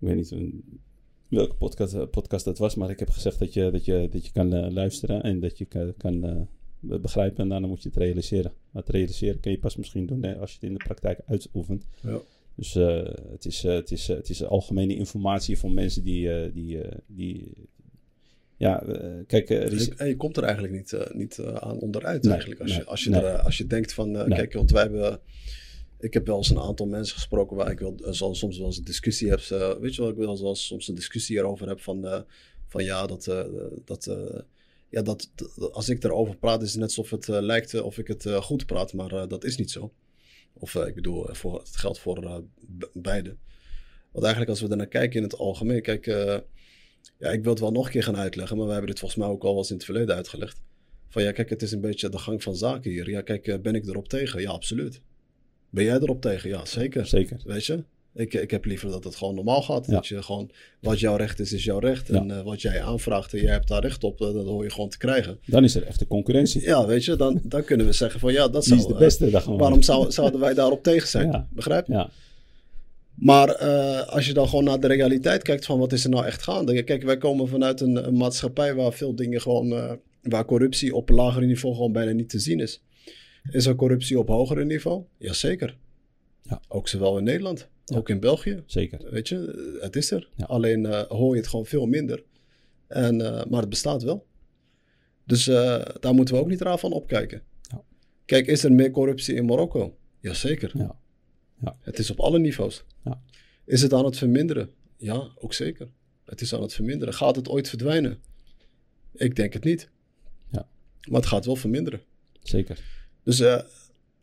ik 0.00 0.08
weet 0.08 0.16
niet 0.16 0.34
welke 1.28 1.54
podcast, 1.54 1.94
eh, 1.94 2.06
podcast 2.10 2.44
dat 2.44 2.58
was, 2.58 2.74
maar 2.74 2.90
ik 2.90 2.98
heb 2.98 3.10
gezegd 3.10 3.38
dat 3.38 3.52
je, 3.54 3.70
dat 3.70 3.84
je, 3.84 4.08
dat 4.10 4.26
je 4.26 4.32
kan 4.32 4.52
eh, 4.54 4.70
luisteren 4.70 5.22
en 5.22 5.40
dat 5.40 5.58
je 5.58 5.64
kan, 5.64 5.94
kan 5.96 6.24
eh, 6.24 6.40
be- 6.80 6.98
begrijpen 6.98 7.42
en 7.42 7.48
daarna 7.48 7.66
moet 7.66 7.82
je 7.82 7.88
het 7.88 7.98
realiseren. 7.98 8.52
Maar 8.70 8.82
het 8.82 8.90
realiseren 8.92 9.40
kun 9.40 9.50
je 9.50 9.58
pas 9.58 9.76
misschien 9.76 10.06
doen 10.06 10.22
hè, 10.22 10.36
als 10.38 10.50
je 10.50 10.56
het 10.60 10.64
in 10.64 10.72
de 10.78 10.84
praktijk 10.84 11.20
uitoefent. 11.26 11.86
Ja. 12.02 12.18
Dus 12.60 12.74
eh, 12.74 13.04
het, 13.30 13.44
is, 13.44 13.64
eh, 13.64 13.74
het, 13.74 13.90
is, 13.90 14.08
eh, 14.08 14.16
het 14.16 14.28
is 14.28 14.44
algemene 14.44 14.96
informatie 14.96 15.58
voor 15.58 15.70
mensen 15.70 16.02
die, 16.04 16.52
die, 16.52 16.78
die 17.06 17.68
ja, 18.56 18.84
kijk, 19.26 19.48
je, 19.48 19.92
en 19.96 20.08
je 20.08 20.16
komt 20.16 20.36
er 20.36 20.42
eigenlijk 20.42 20.74
niet, 20.74 20.96
niet 21.12 21.38
aan 21.40 21.78
onderuit 21.78 22.22
Nee, 22.22 22.32
eigenlijk. 22.32 22.60
Als, 22.60 22.70
nee, 22.70 22.78
je, 22.78 22.84
als, 22.86 23.04
je 23.04 23.10
nee. 23.10 23.20
er, 23.20 23.38
als 23.38 23.58
je 23.58 23.66
denkt 23.66 23.92
van, 23.92 24.12
kijk, 24.28 24.52
want 24.52 24.70
wij 24.70 24.82
hebben... 24.82 25.20
Ik 25.98 26.14
heb 26.14 26.26
wel 26.26 26.36
eens 26.36 26.50
een 26.50 26.58
aantal 26.58 26.86
mensen 26.86 27.14
gesproken 27.14 27.56
waar 27.56 27.70
ik 27.70 27.78
wel, 27.78 27.94
eh, 28.04 28.12
zo- 28.12 28.32
soms 28.32 28.58
wel 28.58 28.66
eens 28.66 28.78
een 28.78 28.84
discussie 28.84 29.28
heb. 29.28 29.40
weet 29.80 29.94
je 29.94 30.00
wel, 30.00 30.10
ik 30.10 30.16
wel 30.16 30.38
eens 30.48 30.66
soms 30.66 30.88
een 30.88 30.94
discussie 30.94 31.36
erover 31.36 31.68
heb 31.68 31.80
van, 31.80 32.24
van 32.66 32.84
ja, 32.84 33.06
dat, 33.06 33.24
dat, 33.84 34.16
ja 34.88 35.02
dat, 35.02 35.30
als 35.72 35.88
ik 35.88 36.04
erover 36.04 36.36
praat 36.36 36.62
is 36.62 36.70
het 36.70 36.80
net 36.80 36.88
alsof 36.88 37.10
het 37.10 37.28
lijkt 37.28 37.80
of 37.80 37.98
ik 37.98 38.06
het 38.06 38.26
goed 38.34 38.66
praat, 38.66 38.92
maar 38.92 39.28
dat 39.28 39.44
is 39.44 39.56
niet 39.56 39.70
zo. 39.70 39.92
Of 40.60 40.74
eh, 40.74 40.86
ik 40.86 40.94
bedoel, 40.94 41.28
eh, 41.28 41.34
voor, 41.34 41.58
het 41.58 41.76
geldt 41.76 41.98
voor 41.98 42.24
eh, 42.24 42.36
be- 42.68 42.90
beide. 42.92 43.36
Want 44.12 44.24
eigenlijk 44.24 44.48
als 44.48 44.60
we 44.60 44.68
ernaar 44.68 44.86
kijken 44.86 45.16
in 45.16 45.22
het 45.22 45.36
algemeen, 45.38 45.82
kijk, 45.82 46.06
ja, 47.18 47.30
ik 47.30 47.42
wil 47.42 47.50
het 47.50 47.60
wel 47.60 47.72
nog 47.72 47.86
een 47.86 47.92
keer 47.92 48.02
gaan 48.02 48.16
uitleggen, 48.16 48.56
maar 48.56 48.66
we 48.66 48.72
hebben 48.72 48.90
dit 48.90 48.98
volgens 48.98 49.20
mij 49.20 49.30
ook 49.30 49.42
al 49.42 49.48
wel 49.48 49.58
eens 49.58 49.70
in 49.70 49.76
het 49.76 49.84
verleden 49.84 50.14
uitgelegd. 50.14 50.62
Van 51.08 51.22
ja, 51.22 51.32
kijk, 51.32 51.50
het 51.50 51.62
is 51.62 51.72
een 51.72 51.80
beetje 51.80 52.08
de 52.08 52.18
gang 52.18 52.42
van 52.42 52.56
zaken 52.56 52.90
hier. 52.90 53.10
Ja, 53.10 53.20
kijk, 53.22 53.62
ben 53.62 53.74
ik 53.74 53.86
erop 53.86 54.08
tegen? 54.08 54.40
Ja, 54.40 54.50
absoluut. 54.50 55.00
Ben 55.70 55.84
jij 55.84 55.94
erop 55.96 56.20
tegen? 56.20 56.48
Ja, 56.48 56.64
zeker. 56.64 57.06
Zeker. 57.06 57.40
Weet 57.44 57.64
je? 57.66 57.84
Ik, 58.14 58.34
ik 58.34 58.50
heb 58.50 58.64
liever 58.64 58.90
dat 58.90 59.04
het 59.04 59.16
gewoon 59.16 59.34
normaal 59.34 59.62
gaat. 59.62 59.86
Ja. 59.86 59.92
Dat 59.92 60.06
je 60.06 60.22
gewoon, 60.22 60.50
wat 60.80 61.00
jouw 61.00 61.16
recht 61.16 61.40
is, 61.40 61.52
is 61.52 61.64
jouw 61.64 61.78
recht. 61.78 62.08
Ja. 62.08 62.14
En 62.14 62.30
eh, 62.30 62.42
wat 62.42 62.62
jij 62.62 62.82
aanvraagt 62.82 63.32
en 63.32 63.40
jij 63.40 63.52
hebt 63.52 63.68
daar 63.68 63.82
recht 63.82 64.04
op, 64.04 64.20
eh, 64.20 64.32
dat 64.32 64.46
hoor 64.46 64.64
je 64.64 64.70
gewoon 64.70 64.88
te 64.88 64.98
krijgen. 64.98 65.38
Dan 65.46 65.64
is 65.64 65.74
er 65.74 65.82
echt 65.82 65.98
de 65.98 66.06
concurrentie. 66.06 66.62
Ja, 66.62 66.86
weet 66.86 67.04
je, 67.04 67.16
dan, 67.16 67.40
dan 67.42 67.64
kunnen 67.64 67.86
we 67.86 67.92
zeggen 67.92 68.20
van 68.20 68.32
ja, 68.32 68.48
dat 68.48 68.64
zou... 68.64 68.80
is 68.80 68.86
de 68.86 68.92
eh, 68.92 68.98
beste. 68.98 69.40
Gewoon. 69.40 69.58
waarom 69.58 69.82
zou, 69.82 70.10
zouden 70.10 70.40
wij 70.40 70.54
daarop 70.54 70.82
tegen 70.82 71.08
zijn? 71.08 71.30
Ja. 71.30 71.46
Begrijp 71.50 71.86
je? 71.86 71.92
Ja, 71.92 72.10
Maar 73.14 73.56
als 74.06 74.26
je 74.26 74.32
dan 74.32 74.48
gewoon 74.48 74.64
naar 74.64 74.80
de 74.80 74.86
realiteit 74.86 75.42
kijkt 75.42 75.66
van 75.66 75.78
wat 75.78 75.92
is 75.92 76.04
er 76.04 76.10
nou 76.10 76.26
echt 76.26 76.42
gaande. 76.42 76.82
Kijk, 76.82 77.02
wij 77.02 77.16
komen 77.16 77.48
vanuit 77.48 77.80
een, 77.80 78.06
een 78.06 78.16
maatschappij 78.16 78.74
waar 78.74 78.92
veel 78.92 79.14
dingen 79.14 79.40
gewoon, 79.40 79.98
waar 80.22 80.44
corruptie 80.44 80.94
op 80.94 81.08
een 81.08 81.14
lager 81.14 81.46
niveau 81.46 81.74
gewoon 81.74 81.92
bijna 81.92 82.12
niet 82.12 82.28
te 82.28 82.38
zien 82.38 82.60
is. 82.60 82.82
Is 83.50 83.66
er 83.66 83.74
corruptie 83.74 84.18
op 84.18 84.28
hoger 84.28 84.66
niveau? 84.66 85.02
Jazeker. 85.18 85.76
Ja. 86.42 86.60
Ook 86.68 86.88
zowel 86.88 87.18
in 87.18 87.24
Nederland. 87.24 87.68
Ook 87.96 88.08
in 88.08 88.20
België. 88.20 88.62
zeker. 88.66 89.10
Weet 89.10 89.28
je, 89.28 89.36
eh, 89.76 89.82
het 89.82 89.96
is 89.96 90.10
er. 90.10 90.28
Ja. 90.34 90.44
Alleen 90.44 90.86
eh, 90.86 91.02
hoor 91.02 91.34
je 91.34 91.40
het 91.40 91.48
gewoon 91.48 91.66
veel 91.66 91.86
minder. 91.86 92.24
En, 92.86 93.20
eh, 93.20 93.44
maar 93.46 93.60
het 93.60 93.68
bestaat 93.68 94.02
wel. 94.02 94.26
Dus 95.24 95.44
daar 96.00 96.14
moeten 96.14 96.34
we 96.34 96.40
ook 96.40 96.48
niet 96.48 96.60
raar 96.60 96.78
van 96.78 96.92
opkijken. 96.92 97.42
Ja. 97.62 97.82
Kijk, 98.24 98.46
is 98.46 98.64
er 98.64 98.72
meer 98.72 98.90
corruptie 98.90 99.34
in 99.34 99.44
Marokko? 99.44 99.96
Jazeker. 100.20 100.72
Ja. 100.74 100.96
Het 101.80 101.98
is 101.98 102.10
op 102.10 102.20
alle 102.20 102.38
niveaus. 102.38 102.84
Ja. 103.04 103.22
Is 103.64 103.82
het 103.82 103.92
aan 103.92 104.04
het 104.04 104.18
verminderen? 104.18 104.70
Ja, 104.96 105.28
ook 105.38 105.54
zeker. 105.54 105.88
Het 106.24 106.40
is 106.40 106.54
aan 106.54 106.62
het 106.62 106.74
verminderen. 106.74 107.14
Gaat 107.14 107.36
het 107.36 107.48
ooit 107.48 107.68
verdwijnen? 107.68 108.18
Ik 109.12 109.36
denk 109.36 109.52
het 109.52 109.64
niet. 109.64 109.88
Ja. 110.48 110.68
Maar 111.08 111.20
het 111.20 111.28
gaat 111.28 111.46
wel 111.46 111.56
verminderen. 111.56 112.00
Zeker. 112.42 112.78
Dus 113.22 113.40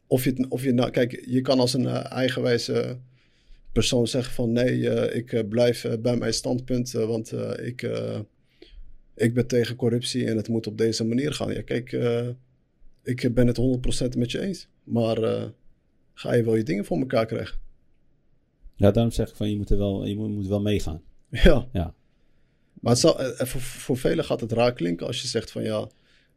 of 0.08 0.24
je, 0.24 0.46
of 0.50 0.64
je 0.64 0.72
nou, 0.72 0.90
kijk, 0.90 1.24
je 1.26 1.42
kan 1.42 1.60
als 1.60 1.74
een 1.74 1.88
eh, 1.88 2.12
eigenwijze 2.12 2.98
persoon 3.78 4.08
zeggen 4.08 4.34
van 4.34 4.52
nee, 4.52 4.90
eh, 4.90 5.18
ik 5.18 5.34
eh, 5.34 5.48
blijf 5.50 5.84
eh, 5.84 5.98
bij 6.00 6.18
mijn 6.18 6.34
standpunt, 6.34 6.92
want 6.92 7.32
ik, 7.60 7.90
ik 9.16 9.34
ben 9.34 9.48
tegen 9.48 9.76
corruptie 9.76 10.26
en 10.26 10.38
het 10.38 10.48
moet 10.48 10.68
op 10.68 10.78
deze 10.78 11.06
manier 11.06 11.34
gaan. 11.34 11.54
Ja, 11.54 11.62
kijk, 11.62 11.92
ik 13.04 13.34
ben 13.34 13.48
het 13.48 13.60
100% 14.16 14.18
met 14.18 14.32
je 14.32 14.42
eens, 14.42 14.68
maar 14.84 15.18
ga 16.14 16.34
je 16.34 16.44
wel 16.44 16.56
je 16.56 16.64
dingen 16.64 16.86
voor 16.86 17.00
elkaar 17.00 17.26
krijgen? 17.26 17.58
Ja, 18.76 18.92
daarom 18.92 19.12
zeg 19.12 19.30
ik 19.30 19.36
van 19.36 19.50
je 19.50 19.58
moet 19.58 19.70
er 19.70 19.78
wel, 19.78 20.06
je 20.06 20.16
moet, 20.16 20.30
moet 20.30 20.48
wel 20.48 20.62
meegaan. 20.62 21.02
Ja. 21.30 21.68
Ja. 21.74 21.94
Maar 22.74 22.98
zal, 22.98 23.16
voor, 23.38 23.62
voor 23.62 23.98
velen 23.98 24.26
gaat 24.26 24.42
het 24.42 24.52
raar 24.52 24.74
klinken 24.74 25.08
als 25.08 25.22
je 25.22 25.28
zegt 25.28 25.52
van 25.52 25.64
ja, 25.64 25.88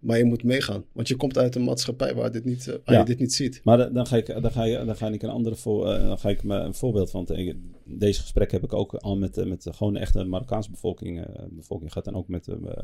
maar 0.00 0.18
je 0.18 0.24
moet 0.24 0.42
meegaan. 0.44 0.84
Want 0.92 1.08
je 1.08 1.16
komt 1.16 1.38
uit 1.38 1.54
een 1.54 1.64
maatschappij 1.64 2.14
waar, 2.14 2.32
dit 2.32 2.44
niet, 2.44 2.68
eh, 2.68 2.74
waar 2.84 2.94
Ja. 2.94 2.98
je 3.00 3.04
dit 3.06 3.18
niet 3.18 3.34
ziet. 3.34 3.60
Maar 3.64 3.92
dan- 3.92 4.06
ga 4.06 4.16
ik, 4.16 4.26
dan 4.26 4.50
ga, 4.52 4.64
je, 4.64 4.84
dan 4.84 4.96
ga 4.96 5.08
ik 5.08 5.22
een 5.22 5.28
andere 5.30 5.56
voor, 5.56 5.88
eh, 5.92 6.06
dan 6.06 6.18
ga 6.18 6.28
ik 6.28 6.42
me 6.42 6.56
een 6.56 6.74
voorbeeld 6.74 7.10
van. 7.10 7.24
te- 7.24 7.56
Deze 7.84 8.20
gesprek 8.20 8.50
heb 8.50 8.62
ik 8.62 8.72
ook 8.72 8.94
al 8.94 9.16
met, 9.16 9.38
eh, 9.38 9.46
met 9.46 9.66
gewoon 9.70 9.96
echte 9.96 10.24
Marokkaanse 10.24 10.70
bevolking, 10.70 11.24
eh, 11.24 11.44
bevolking 11.50 11.92
gehad 11.92 12.06
en 12.06 12.14
ook 12.14 12.28
met 12.28 12.48
eh, 12.48 12.54
eh, 12.54 12.82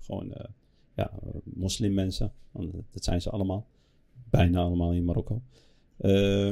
gewoon 0.00 0.32
eh, 0.32 0.44
ja, 0.96 1.10
eh, 1.10 1.28
moslimmensen. 1.44 2.32
Want 2.52 2.72
dat 2.90 3.04
zijn 3.04 3.20
ze 3.20 3.30
allemaal, 3.30 3.66
bijna 4.30 4.60
allemaal 4.60 4.92
in 4.92 5.04
Marokko. 5.04 5.42
Eh, 5.96 6.50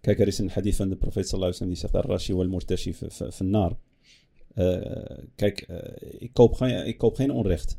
kijk, 0.00 0.18
er 0.20 0.26
is 0.26 0.38
een 0.38 0.50
hadith 0.50 0.76
van 0.76 0.88
de 0.88 0.96
profeet 0.96 1.28
sallallahu 1.28 1.54
alaihi 1.60 1.72
wasallam 1.72 1.72
die 1.72 1.76
zegt: 1.76 1.94
"Ar-rashi 1.94 2.34
wal 2.34 2.48
murtashi 2.48 2.94
finnar." 3.32 3.76
Eh, 4.54 5.16
Kijk, 5.34 5.60
eh, 5.60 5.78
ik, 6.18 6.32
koop 6.32 6.54
geen, 6.54 6.86
ik 6.86 6.98
koop 6.98 7.14
geen 7.14 7.30
onrecht. 7.30 7.78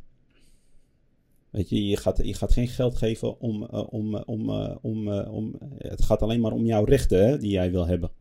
Weet 1.50 1.70
je, 1.70 1.88
je 1.88 1.98
gaat, 1.98 2.20
je 2.24 2.34
gaat 2.34 2.51
geen 2.51 2.68
geld 2.68 2.98
geven 2.98 3.39
om, 3.39 3.63
eh, 3.63 3.94
om, 3.94 4.16
eh, 4.16 4.22
om, 4.25 4.50
eh, 4.50 4.77
om, 4.82 5.10
om. 5.10 5.56
Het 5.77 6.01
gaat 6.01 6.22
alleen 6.22 6.42
maar 6.42 6.51
om 6.51 6.66
jouw 6.66 6.84
rechten 6.84 7.27
hè, 7.27 7.38
die 7.38 7.51
jij 7.51 7.72
wil 7.72 7.88
hebben. 7.88 8.12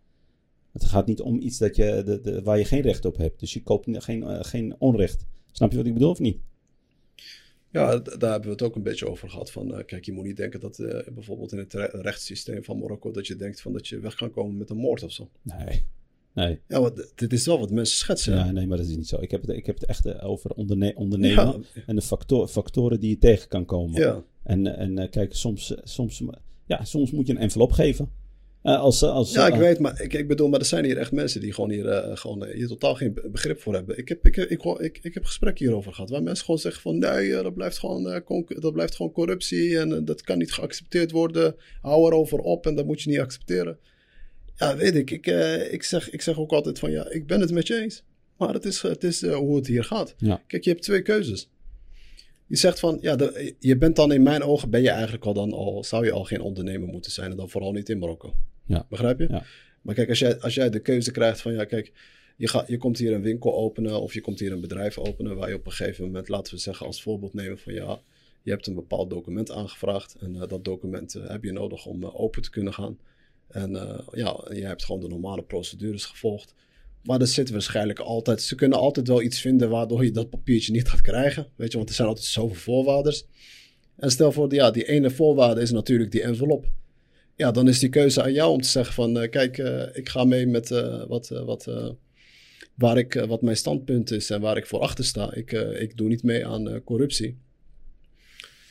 Het 0.73 0.85
gaat 0.85 1.07
niet 1.07 1.21
om 1.21 1.41
iets 1.41 1.59
dat 1.59 1.77
je, 1.77 2.03
de, 2.05 2.21
de, 2.21 2.43
waar 2.43 2.59
je 2.59 2.65
geen 2.65 2.81
recht 2.81 3.05
op 3.05 3.17
hebt. 3.17 3.41
Dus 3.41 3.53
je 3.53 3.63
koopt 3.63 4.05
geen, 4.05 4.45
geen 4.45 4.75
onrecht. 4.79 5.27
Snap 5.53 5.71
je 5.71 5.77
wat 5.77 5.87
ik 5.87 5.93
bedoel 5.93 6.11
of 6.11 6.19
niet? 6.19 6.39
Ja, 7.71 7.99
daar 7.99 8.31
hebben 8.31 8.43
we 8.43 8.51
het 8.51 8.63
ook 8.63 8.77
een 8.77 8.83
beetje 8.83 9.09
over 9.09 9.31
gehad. 9.31 9.51
Van, 9.51 9.85
kijk, 9.87 10.05
je 10.05 10.13
moet 10.13 10.25
niet 10.25 10.37
denken 10.37 10.61
dat 10.61 10.77
bijvoorbeeld 11.15 11.53
in 11.53 11.59
het 11.59 11.73
re- 11.73 11.91
rechtssysteem 11.93 12.65
van 12.65 12.79
Marokko... 12.79 13.11
dat 13.11 13.27
je 13.27 13.37
denkt 13.37 13.61
van 13.61 13.73
dat 13.73 13.89
je 13.89 14.01
weg 14.01 14.15
kan 14.15 14.31
komen 14.31 14.57
met 14.57 14.71
een 14.71 14.77
moord 14.77 15.03
of 15.03 15.13
zo. 15.13 15.31
Nee. 15.43 15.85
Nee. 16.37 16.61
Ja, 16.69 16.81
want 16.81 17.13
dit 17.15 17.33
is 17.33 17.47
wel 17.47 17.59
wat 17.59 17.71
mensen 17.71 17.97
schetsen. 17.97 18.35
Ja, 18.35 18.51
nee, 18.51 18.67
maar 18.67 18.77
dat 18.77 18.87
is 18.87 18.97
niet 18.97 19.09
zo. 19.09 19.17
Ik 19.21 19.31
heb 19.31 19.41
het, 19.41 19.51
ik 19.51 19.67
heb 19.67 19.75
het 19.75 19.85
echt 19.85 20.07
eh, 20.07 20.29
over 20.29 20.51
onderne 20.51 20.93
ondernemen 20.95 21.65
ja, 21.75 21.83
en 21.87 21.97
de 21.97 22.03
factor, 22.03 22.49
factoren 22.49 23.01
die 23.01 23.11
je 23.11 23.19
tegen 23.19 23.49
kan 23.49 23.65
komen. 23.65 24.01
ja. 24.01 24.25
En, 24.43 24.77
en 24.77 24.99
eh, 24.99 25.11
kijk, 25.11 25.35
soms, 25.35 25.75
eh, 25.75 25.81
soms, 25.85 26.23
ja, 26.67 26.85
soms 26.85 27.11
moet 27.11 27.27
je 27.27 27.33
een 27.33 27.39
envelop 27.39 27.73
geven. 27.73 28.11
Als, 28.63 29.03
als, 29.03 29.33
ja 29.33 29.47
ik 29.47 29.55
weet, 29.55 29.79
maar 29.79 30.01
ik, 30.03 30.13
ik 30.13 30.29
bedoel, 30.29 30.49
maar 30.49 30.61
er 30.61 30.67
zijn 30.67 30.85
hier 30.85 30.97
echt 30.97 31.13
mensen 31.13 31.41
die 31.41 31.53
gewoon 31.53 31.71
hier, 31.71 32.11
gewoon, 32.15 32.45
hier 32.47 32.67
totaal 32.69 32.95
geen 32.95 33.13
be- 33.15 33.29
begrip 33.33 33.61
voor 33.61 33.75
hebben. 33.75 33.99
Ik 33.99 34.09
heb, 34.09 34.27
ik, 34.27 34.37
ik, 34.37 34.63
ik, 34.79 34.99
ik 35.03 35.15
heb 35.15 35.25
gesprekken 35.25 35.65
hierover 35.65 35.93
gehad, 35.93 36.11
waar 36.11 36.23
mensen 36.23 36.45
gewoon 36.45 36.61
zeggen 36.61 36.83
van 36.83 36.99
nee, 36.99 37.31
dat, 37.43 37.55
blijft 37.55 37.79
gewoon, 37.79 38.23
dat 38.61 38.73
blijft 38.73 38.95
gewoon 38.97 39.13
corruptie 39.13 39.79
en 39.79 40.05
dat 40.05 40.23
kan 40.23 40.39
niet 40.39 40.53
geaccepteerd 40.53 41.11
worden. 41.11 41.55
Hou 41.81 42.07
erover 42.07 42.39
op 42.39 42.67
en 42.67 42.75
dat 42.75 42.87
moet 42.87 43.03
je 43.03 43.11
niet 43.11 43.19
accepteren. 43.21 43.79
Ja, 44.57 44.77
weet 44.77 44.95
ik. 44.95 45.11
Ik, 45.11 45.27
eh, 45.27 45.73
ik, 45.73 45.83
zeg, 45.83 46.11
ik 46.11 46.23
zeg 46.23 46.39
ook 46.39 46.53
altijd 46.53 46.79
van 46.79 46.91
ja, 46.91 47.11
ik 47.11 47.27
ben 47.27 47.41
het 47.41 47.51
met 47.53 47.67
je 47.67 47.81
eens. 47.81 48.03
Maar 48.37 48.53
het 48.55 48.65
is, 48.65 48.83
het 48.83 49.05
is 49.05 49.23
eh, 49.23 49.35
hoe 49.35 49.57
het 49.57 49.67
hier 49.67 49.85
gaat. 49.85 50.15
Ja. 50.19 50.43
Kijk, 50.47 50.65
je 50.65 50.71
hebt 50.71 50.83
twee 50.83 51.03
keuzes. 51.03 51.51
Je 52.47 52.57
zegt 52.57 52.79
van, 52.81 52.99
ja, 53.01 53.17
de- 53.17 53.55
je 53.59 53.77
bent 53.77 53.97
dan 53.97 54.13
in 54.13 54.23
mijn 54.23 54.43
ogen, 54.43 54.71
ben 54.71 54.83
je 54.83 54.91
eigenlijk 54.91 55.25
al 55.25 55.35
dan 55.35 55.53
al, 55.53 55.85
zou 55.85 56.05
je 56.05 56.13
al 56.13 56.25
geen 56.25 56.41
ondernemer 56.41 56.89
moeten 56.89 57.11
zijn 57.13 57.31
en 57.31 57.37
dan 57.37 57.51
vooral 57.51 57.73
niet 57.73 57.89
in 57.89 57.99
Marokko. 57.99 58.35
Ja. 58.67 58.87
Begrijp 58.89 59.19
je? 59.19 59.27
Ja. 59.31 59.45
Maar 59.83 59.95
kijk, 59.95 60.09
als 60.09 60.19
jij, 60.19 60.41
als 60.41 60.55
jij 60.55 60.71
de 60.71 60.79
keuze 60.81 61.11
krijgt 61.11 61.41
van, 61.41 61.53
ja, 61.53 61.65
kijk, 61.65 61.93
je, 62.37 62.49
gaat, 62.49 62.69
je 62.69 62.77
komt 62.79 62.99
hier 62.99 63.13
een 63.13 63.23
winkel 63.23 63.55
openen 63.55 64.01
of 64.01 64.15
je 64.15 64.21
komt 64.21 64.39
hier 64.39 64.53
een 64.53 64.61
bedrijf 64.61 64.99
openen 64.99 65.37
waar 65.37 65.49
je 65.49 65.55
op 65.55 65.67
een 65.67 65.73
gegeven 65.73 66.05
moment, 66.05 66.29
laten 66.29 66.55
we 66.55 66.61
zeggen 66.61 66.87
als 66.87 67.03
voorbeeld 67.03 67.35
nemen 67.35 67.59
van, 67.59 67.73
ja, 67.75 68.01
je 68.43 68.51
hebt 68.51 68.67
een 68.67 68.75
bepaald 68.75 69.11
document 69.11 69.51
aangevraagd 69.51 70.15
en 70.21 70.35
eh, 70.43 70.49
dat 70.49 70.65
document 70.65 71.13
heb 71.13 71.45
je 71.45 71.53
nodig 71.53 71.87
om 71.87 72.05
open 72.05 72.43
te 72.43 72.51
kunnen 72.51 72.73
gaan. 72.73 72.99
En 73.49 73.77
eh, 73.77 73.99
ja, 74.13 74.45
je 74.55 74.65
hebt 74.67 74.85
gewoon 74.85 75.01
de 75.01 75.09
normale 75.09 75.43
procedures 75.43 76.05
gevolgd. 76.05 76.55
Maar 77.03 77.21
er 77.21 77.27
zit 77.27 77.51
waarschijnlijk 77.51 77.99
altijd, 77.99 78.43
ze 78.43 78.55
kunnen 78.55 78.79
altijd 78.79 79.09
wel 79.09 79.23
iets 79.23 79.41
vinden 79.41 79.71
waardoor 79.71 80.05
je 80.05 80.11
dat 80.11 80.31
papiertje 80.31 80.73
niet 80.73 80.89
gaat 80.89 81.01
krijgen. 81.01 81.47
Weet 81.57 81.71
je, 81.71 81.77
want 81.77 81.89
er 81.89 81.95
zijn 81.95 82.09
altijd 82.09 82.27
zoveel 82.27 82.57
voorwaarden. 82.57 83.15
En 83.97 84.11
stel 84.11 84.33
voor, 84.33 84.55
ja, 84.55 84.71
die 84.71 84.85
ene 84.85 85.11
voorwaarde 85.11 85.61
is 85.61 85.71
natuurlijk 85.71 86.11
die 86.11 86.23
envelop. 86.23 86.67
Ja, 87.37 87.51
dan 87.51 87.69
is 87.69 87.79
die 87.79 87.89
keuze 87.89 88.23
aan 88.23 88.33
jou 88.33 88.53
om 88.53 88.61
te 88.61 88.69
zeggen 88.69 88.95
van, 88.95 89.19
eh, 89.19 89.31
kijk, 89.31 89.59
eh, 89.59 89.97
ik 89.97 90.09
ga 90.09 90.25
mee 90.25 90.47
met 90.47 90.69
wat, 91.09 91.29
wat, 91.29 91.71
waar 92.75 92.99
ik, 92.99 93.15
wat 93.15 93.43
mijn 93.43 93.57
standpunt 93.57 94.11
is 94.11 94.31
en 94.31 94.41
waar 94.41 94.57
ik 94.57 94.67
voor 94.67 94.81
achter 94.81 95.05
sta. 95.05 95.35
Ik, 95.35 95.53
ik 95.53 95.97
doe 95.97 96.09
niet 96.09 96.23
mee 96.23 96.47
aan 96.47 96.83
corruptie. 96.85 97.39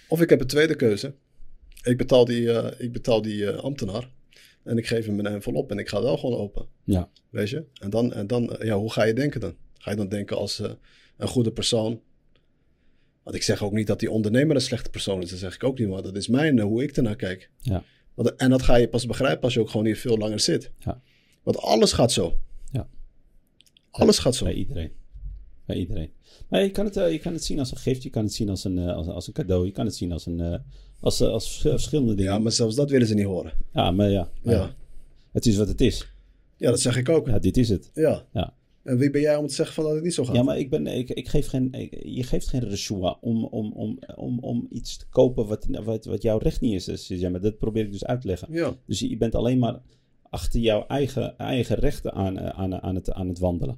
Of 0.07 0.21
ik 0.21 0.29
heb 0.29 0.41
een 0.41 0.47
tweede 0.47 0.75
keuze. 0.75 1.13
Ik 1.83 1.97
betaal 1.97 2.25
die, 2.25 2.49
ik 2.77 2.91
betaal 2.91 3.21
die 3.21 3.49
ambtenaar 3.49 4.13
en 4.65 4.77
ik 4.77 4.87
geef 4.87 5.05
hem 5.05 5.19
een 5.19 5.25
envelop 5.25 5.71
en 5.71 5.77
ik 5.77 5.89
ga 5.89 6.01
wel 6.01 6.17
gewoon 6.17 6.39
open. 6.39 6.67
Ja. 6.83 7.09
Weet 7.29 7.49
je? 7.49 7.65
En 7.73 7.89
dan, 7.89 8.13
en 8.13 8.27
dan 8.27 8.53
eh, 8.53 8.67
ja, 8.67 8.77
hoe 8.77 8.91
ga 8.91 9.03
je 9.03 9.13
denken 9.13 9.39
dan? 9.39 9.55
Ga 9.77 9.91
je 9.91 9.97
dan 9.97 10.09
denken 10.09 10.37
als 10.37 10.59
eh, 10.59 10.71
een 11.17 11.27
goede 11.27 11.51
persoon? 11.51 12.01
Want 13.23 13.35
ik 13.35 13.43
zeg 13.43 13.63
ook 13.63 13.71
niet 13.71 13.87
dat 13.87 13.99
die 13.99 14.11
ondernemer 14.11 14.55
een 14.55 14.61
slechte 14.61 14.89
persoon 14.89 15.21
is. 15.21 15.29
Dat 15.29 15.39
zeg 15.39 15.55
ik 15.55 15.63
ook 15.63 15.79
niet, 15.79 15.87
maar 15.87 16.01
dat 16.01 16.15
is 16.15 16.27
mijn, 16.27 16.59
eh, 16.59 16.65
hoe 16.65 16.83
ik 16.83 16.97
ernaar 16.97 17.15
kijk. 17.15 17.49
Ja. 17.59 17.83
Want, 18.13 18.35
en 18.35 18.49
dat 18.49 18.61
ga 18.61 18.75
je 18.75 18.87
pas 18.87 19.05
begrijpen 19.05 19.43
als 19.43 19.53
je 19.53 19.59
ook 19.59 19.69
gewoon 19.69 19.85
hier 19.85 19.97
veel 19.97 20.17
langer 20.17 20.39
zit. 20.39 20.71
Ja. 20.79 21.01
Want 21.43 21.57
alles 21.57 21.91
gaat 21.91 22.11
zo. 22.11 22.39
Ja. 22.71 22.87
Alles 23.89 24.19
gaat 24.19 24.35
zo. 24.35 24.45
Bij 24.45 24.53
iedereen. 24.53 24.91
Bij 25.65 25.77
iedereen. 25.77 26.11
Maar 26.49 26.61
je 26.61 26.71
kan, 26.71 26.85
het, 26.85 26.95
je 26.95 27.19
kan 27.19 27.33
het 27.33 27.43
zien 27.43 27.59
als 27.59 27.71
een 27.71 27.77
gift, 27.77 28.03
je 28.03 28.09
kan 28.09 28.23
het 28.23 28.33
zien 28.33 28.49
als 28.49 28.63
een, 28.63 28.79
als, 28.79 29.07
als 29.07 29.27
een 29.27 29.33
cadeau, 29.33 29.65
je 29.65 29.71
kan 29.71 29.85
het 29.85 29.95
zien 29.95 30.11
als, 30.11 30.25
een, 30.25 30.63
als, 31.05 31.21
eh, 31.21 31.27
als 31.27 31.49
vers- 31.51 31.61
verschillende 31.73 32.15
dingen. 32.15 32.31
Ja, 32.31 32.39
maar 32.39 32.51
zelfs 32.51 32.75
dat 32.75 32.89
willen 32.89 33.07
ze 33.07 33.13
niet 33.13 33.25
horen. 33.25 33.51
Ja, 33.73 33.91
maar 33.91 34.09
ja. 34.09 34.29
maar 34.43 34.53
Ja. 34.55 34.75
Het 35.31 35.45
is 35.45 35.57
wat 35.57 35.67
het 35.67 35.81
is. 35.81 36.07
Ja, 36.57 36.69
dat 36.69 36.79
zeg 36.79 36.97
ik 36.97 37.09
ook. 37.09 37.27
Ja, 37.27 37.39
dit 37.39 37.57
is 37.57 37.69
het. 37.69 37.91
Ja. 37.93 38.25
Ja. 38.33 38.53
En 38.83 38.97
wie 38.97 39.09
ben 39.11 39.21
jij 39.21 39.35
om 39.35 39.47
te 39.47 39.53
zeggen 39.53 39.75
van 39.75 39.83
dat 39.83 39.93
het 39.93 40.03
niet 40.03 40.13
zo 40.13 40.25
gaat? 40.25 40.35
Ja, 40.35 40.43
maar 40.43 40.57
ik 40.59 40.69
ben, 40.69 40.87
ik, 40.87 41.09
ik 41.09 41.27
geef 41.27 41.47
geen, 41.47 41.73
ik- 41.73 42.03
je 42.03 42.23
geeft 42.23 42.47
geen 42.47 42.69
reshua 42.69 43.17
om, 43.21 43.43
om, 43.45 43.71
om, 43.71 43.99
om, 44.15 44.39
om 44.39 44.67
iets 44.69 44.97
te 44.97 45.05
kopen 45.09 45.47
wat, 45.47 45.65
wat, 45.83 46.05
wat 46.05 46.21
jouw 46.21 46.37
recht 46.37 46.61
niet 46.61 46.73
is. 46.73 46.85
Dus, 46.85 47.07
ja, 47.07 47.29
maar 47.29 47.41
dat 47.41 47.57
probeer 47.57 47.83
ik 47.85 47.91
dus 47.91 48.05
uit 48.05 48.21
te 48.21 48.27
leggen. 48.27 48.47
Ja. 48.51 48.73
Dus 48.85 48.99
je 48.99 49.17
bent 49.17 49.35
alleen 49.35 49.59
maar 49.59 49.79
achter 50.29 50.59
jouw 50.59 50.85
eigen, 50.87 51.37
eigen 51.37 51.75
rechten 51.75 52.13
aan, 52.13 52.37
eh, 52.37 52.59
aan, 52.59 52.81
aan, 52.81 52.95
het, 52.95 53.11
aan 53.11 53.27
het 53.27 53.39
wandelen. 53.39 53.77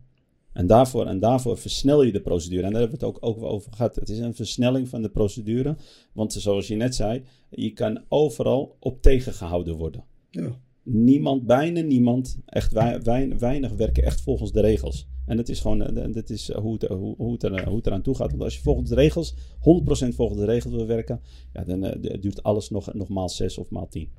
En 0.57 0.67
daarvoor, 0.67 1.05
en 1.05 1.19
daarvoor 1.19 1.57
versnel 1.57 2.03
je 2.03 2.11
de 2.11 2.21
procedure. 2.21 2.63
En 2.63 2.71
daar 2.71 2.81
hebben 2.81 2.99
we 2.99 3.05
het 3.05 3.15
ook, 3.15 3.25
ook 3.25 3.43
over 3.43 3.73
gehad. 3.73 3.95
Het 3.95 4.09
is 4.09 4.19
een 4.19 4.35
versnelling 4.35 4.87
van 4.87 5.01
de 5.01 5.09
procedure. 5.09 5.75
Want 6.13 6.33
zoals 6.33 6.67
je 6.67 6.75
net 6.75 6.95
zei, 6.95 7.23
je 7.49 7.73
kan 7.73 8.01
overal 8.07 8.75
op 8.79 9.01
tegengehouden 9.01 9.75
worden. 9.75 10.03
Ja. 10.29 10.59
Niemand, 10.83 11.45
bijna 11.45 11.81
niemand, 11.81 12.39
echt 12.45 12.71
wei- 12.73 12.99
wei- 12.99 13.35
weinig 13.37 13.71
werken 13.71 14.03
echt 14.03 14.21
volgens 14.21 14.51
de 14.51 14.61
regels. 14.61 15.07
En 15.25 15.37
dat 15.37 15.49
is 15.49 15.59
gewoon, 15.59 15.81
eh, 15.81 16.13
dat 16.13 16.29
is 16.29 16.51
hoe 16.51 16.73
het, 16.73 16.83
hoe, 16.83 17.15
hoe, 17.17 17.31
het 17.31 17.43
er, 17.43 17.67
hoe 17.67 17.77
het 17.77 17.87
eraan 17.87 18.01
toe 18.01 18.15
gaat. 18.15 18.29
Want 18.29 18.43
als 18.43 18.55
je 18.55 18.61
volgens 18.61 18.89
de 18.89 18.95
regels, 18.95 19.35
100% 19.59 20.15
volgens 20.15 20.39
de 20.39 20.45
regels 20.45 20.73
wil 20.73 20.85
werken, 20.87 21.21
ja, 21.53 21.63
dan 21.63 21.83
eh, 21.83 22.21
duurt 22.21 22.43
alles 22.43 22.69
nog, 22.69 22.93
nog 22.93 23.09
maal 23.09 23.29
6 23.29 23.57
of 23.57 23.69
maal 23.69 23.87
10. 23.87 24.09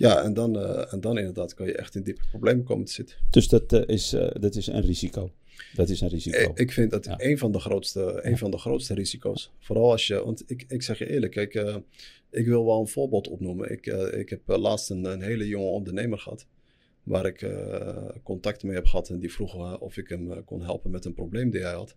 Ja, 0.00 0.22
en 0.22 0.34
dan, 0.34 0.58
eh, 0.58 0.92
en 0.92 1.00
dan 1.00 1.18
inderdaad 1.18 1.54
kan 1.54 1.66
je 1.66 1.76
echt 1.76 1.94
in 1.94 2.02
diepe 2.02 2.20
problemen 2.30 2.64
komen 2.64 2.84
te 2.84 2.92
zitten. 2.92 3.16
Dus 3.30 3.48
dat, 3.48 3.72
eh, 3.72 3.82
is, 3.86 4.12
eh, 4.12 4.28
dat 4.40 4.54
is 4.54 4.66
een 4.66 4.80
risico. 4.80 5.32
Dat 5.74 5.88
is 5.88 6.00
een 6.00 6.08
risico. 6.08 6.50
Ik, 6.50 6.58
ik 6.58 6.72
vind 6.72 6.90
dat 6.90 7.04
Ja. 7.04 7.14
een, 7.18 7.38
van 7.38 7.52
de 7.52 7.58
grootste, 7.58 8.20
een 8.22 8.38
van 8.38 8.50
de 8.50 8.58
grootste 8.58 8.94
risico's. 8.94 9.52
Vooral 9.58 9.90
als 9.90 10.06
je, 10.06 10.24
want 10.24 10.42
ik, 10.46 10.64
ik 10.68 10.82
zeg 10.82 10.98
je 10.98 11.10
eerlijk, 11.10 11.32
kijk, 11.32 11.54
ik 12.30 12.46
wil 12.46 12.64
wel 12.64 12.80
een 12.80 12.88
voorbeeld 12.88 13.28
opnoemen. 13.28 13.70
Ik, 13.70 13.86
ik 14.12 14.28
heb 14.28 14.40
laatst 14.46 14.90
een, 14.90 15.04
een 15.04 15.22
hele 15.22 15.48
jonge 15.48 15.68
ondernemer 15.68 16.18
gehad, 16.18 16.46
waar 17.02 17.26
ik 17.26 17.46
contact 18.22 18.62
mee 18.62 18.74
heb 18.74 18.86
gehad. 18.86 19.08
En 19.08 19.18
die 19.18 19.32
vroeg 19.32 19.80
of 19.80 19.96
ik 19.96 20.08
hem 20.08 20.44
kon 20.44 20.62
helpen 20.62 20.90
met 20.90 21.04
een 21.04 21.14
probleem 21.14 21.50
die 21.50 21.62
hij 21.62 21.74
had. 21.74 21.96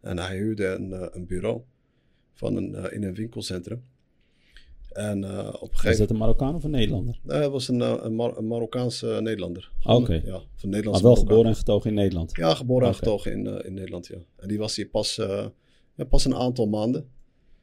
En 0.00 0.18
hij 0.18 0.36
huurde 0.36 0.66
een, 0.66 1.16
een 1.16 1.26
bureau 1.26 1.60
van 2.34 2.56
een, 2.56 2.92
in 2.92 3.02
een 3.02 3.14
winkelcentrum. 3.14 3.82
En 4.92 5.24
eh, 5.24 5.48
op 5.48 5.62
een 5.62 5.68
is 5.72 5.78
gegeven 5.80 5.98
dat 5.98 6.10
een 6.10 6.16
Marokkaan 6.16 6.54
of 6.54 6.64
een 6.64 6.70
Nederlander? 6.70 7.18
Nee, 7.22 7.36
hij 7.38 7.48
was 7.50 7.68
een, 7.68 7.80
eh, 7.82 7.94
een, 8.00 8.14
Mar- 8.14 8.36
een 8.38 8.46
Marokkaanse 8.46 9.06
Nederlander. 9.22 9.70
Ah, 9.82 9.96
oké. 9.96 10.12
Ja, 10.14 10.20
van 10.22 10.48
Maar 10.60 10.70
Nederlands 10.70 11.00
wel 11.02 11.14
geboren 11.16 11.46
en 11.46 11.56
getogen 11.56 11.90
in 11.90 11.96
Nederland. 11.96 12.36
Ja, 12.36 12.54
geboren 12.54 12.88
en 12.88 12.94
getogen 12.94 13.32
in, 13.32 13.46
eh, 13.46 13.66
in 13.66 13.74
Nederland, 13.74 14.06
ja. 14.06 14.18
En 14.36 14.48
die 14.48 14.58
was 14.58 14.76
hier 14.76 14.88
pas, 14.88 15.18
eh, 15.18 15.46
ja, 15.94 16.04
pas 16.04 16.24
een 16.24 16.34
aantal 16.34 16.66
maanden. 16.66 17.08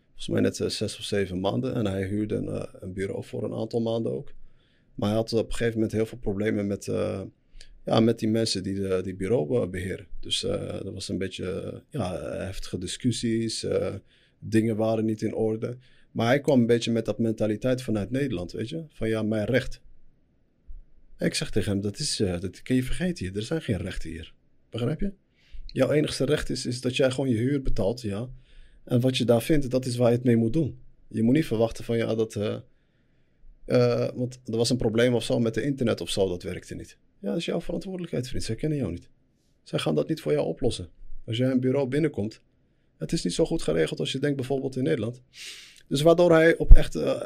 Volgens 0.08 0.28
mij 0.28 0.42
net 0.42 0.60
eh, 0.60 0.68
zes 0.68 0.98
of 0.98 1.04
zeven 1.04 1.40
maanden. 1.40 1.74
En 1.76 1.86
hij 1.88 2.08
huurde 2.08 2.36
een, 2.36 2.48
eh, 2.48 2.64
een 2.80 2.94
bureau 2.94 3.24
voor 3.24 3.44
een 3.44 3.54
aantal 3.54 3.82
maanden 3.82 4.12
ook. 4.12 4.34
Maar 4.96 5.10
hij 5.10 5.18
had 5.18 5.34
op 5.34 5.46
een 5.46 5.52
gegeven 5.52 5.74
moment 5.74 5.92
heel 5.92 6.06
veel 6.06 6.18
problemen 6.18 6.68
met, 6.68 6.88
eh, 6.88 7.22
ja, 7.86 8.00
met 8.00 8.20
die 8.20 8.30
mensen 8.30 8.64
die 8.64 8.74
de, 8.76 9.00
die 9.04 9.16
bureau 9.16 9.62
eh, 9.62 9.70
beheren. 9.70 10.08
Dus 10.20 10.44
eh 10.44 10.86
er 10.86 10.94
was 10.94 11.10
een 11.10 11.18
beetje 11.18 11.52
eh, 11.62 11.80
ja, 11.90 12.14
heftige 12.22 12.78
discussies. 12.78 13.64
eh, 13.64 13.94
dingen 14.40 14.76
waren 14.76 15.06
niet 15.06 15.22
in 15.22 15.36
orde. 15.36 15.78
Maar 16.16 16.28
hij 16.28 16.40
kwam 16.40 16.60
een 16.60 16.66
beetje 16.66 16.92
met 16.92 17.06
dat 17.06 17.20
mentaliteit 17.20 17.82
vanuit 17.82 18.12
Nederland, 18.12 18.52
weet 18.52 18.70
je. 18.70 18.86
Van 18.90 19.08
ja, 19.10 19.24
mijn 19.24 19.46
recht. 19.46 19.82
Ik 21.18 21.34
zeg 21.34 21.52
tegen 21.52 21.72
hem, 21.72 21.82
dat, 21.82 22.00
is, 22.00 22.20
eh, 22.20 22.40
dat 22.40 22.62
kun 22.62 22.76
je 22.76 22.84
vergeten 22.84 23.26
hier. 23.26 23.36
Er 23.36 23.44
zijn 23.44 23.62
geen 23.62 23.78
rechten 23.78 24.10
hier. 24.10 24.34
Begrijp 24.70 25.00
je? 25.00 25.14
Jouw 25.66 25.92
enigste 25.92 26.26
recht 26.26 26.50
is, 26.50 26.66
is 26.66 26.82
dat 26.82 26.96
jij 26.96 27.12
gewoon 27.12 27.30
je 27.30 27.36
huur 27.36 27.62
betaalt, 27.62 28.02
ja. 28.02 28.30
En 28.84 29.00
wat 29.00 29.18
je 29.18 29.26
daar 29.26 29.42
vindt, 29.42 29.72
dat 29.72 29.86
is 29.86 29.96
waar 29.96 30.10
je 30.10 30.16
het 30.16 30.26
mee 30.26 30.36
moet 30.36 30.54
doen. 30.54 30.80
Je 31.08 31.24
moet 31.24 31.34
niet 31.34 31.46
verwachten 31.46 31.84
van, 31.84 31.98
ja, 31.98 32.16
dat... 32.16 32.36
eh, 32.36 32.58
eh, 33.66 34.10
want 34.14 34.40
er 34.46 34.58
was 34.58 34.70
een 34.70 34.78
probleem 34.78 35.14
of 35.14 35.24
zo 35.24 35.40
met 35.40 35.54
de 35.54 35.62
internet 35.62 36.02
of 36.02 36.10
zo, 36.10 36.30
dat 36.30 36.44
werkte 36.44 36.76
niet. 36.76 36.98
Ja, 37.20 37.30
dat 37.30 37.38
is 37.38 37.46
jouw 37.46 37.62
verantwoordelijkheid, 37.62 38.28
vriend. 38.28 38.44
Zij 38.44 38.56
kennen 38.56 38.78
jou 38.78 38.92
niet. 38.92 39.10
Zij 39.64 39.80
gaan 39.80 39.96
dat 39.96 40.08
niet 40.08 40.22
voor 40.22 40.32
jou 40.32 40.48
oplossen. 40.48 40.90
Als 41.26 41.38
jij 41.38 41.52
een 41.52 41.60
bureau 41.60 41.88
binnenkomt, 41.88 42.42
het 42.98 43.12
is 43.12 43.24
niet 43.24 43.34
zo 43.34 43.46
goed 43.46 43.62
geregeld 43.62 44.00
als 44.00 44.12
je 44.12 44.20
denkt 44.20 44.36
bijvoorbeeld 44.36 44.76
in 44.76 44.84
Nederland. 44.84 45.22
Dus 45.88 46.02
waardoor 46.02 46.32
hij 46.32 46.58
op 46.58 46.74
echt, 46.74 46.96
eh, 46.96 47.22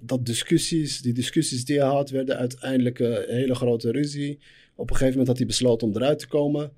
dat, 0.00 0.26
discussies, 0.26 1.02
die 1.02 1.12
discussies 1.12 1.64
die 1.64 1.78
hij 1.78 1.88
had, 1.88 2.10
werden 2.10 2.36
uiteindelijk 2.36 3.00
eh, 3.00 3.08
een 3.08 3.36
hele 3.36 3.54
grote 3.54 3.90
ruzie. 3.90 4.38
Op 4.74 4.90
een 4.90 4.96
gegeven 4.96 5.10
moment 5.10 5.28
had 5.28 5.38
hij 5.38 5.46
besloten 5.46 5.88
om 5.88 5.96
eruit 5.96 6.18
te 6.18 6.28
komen. 6.28 6.72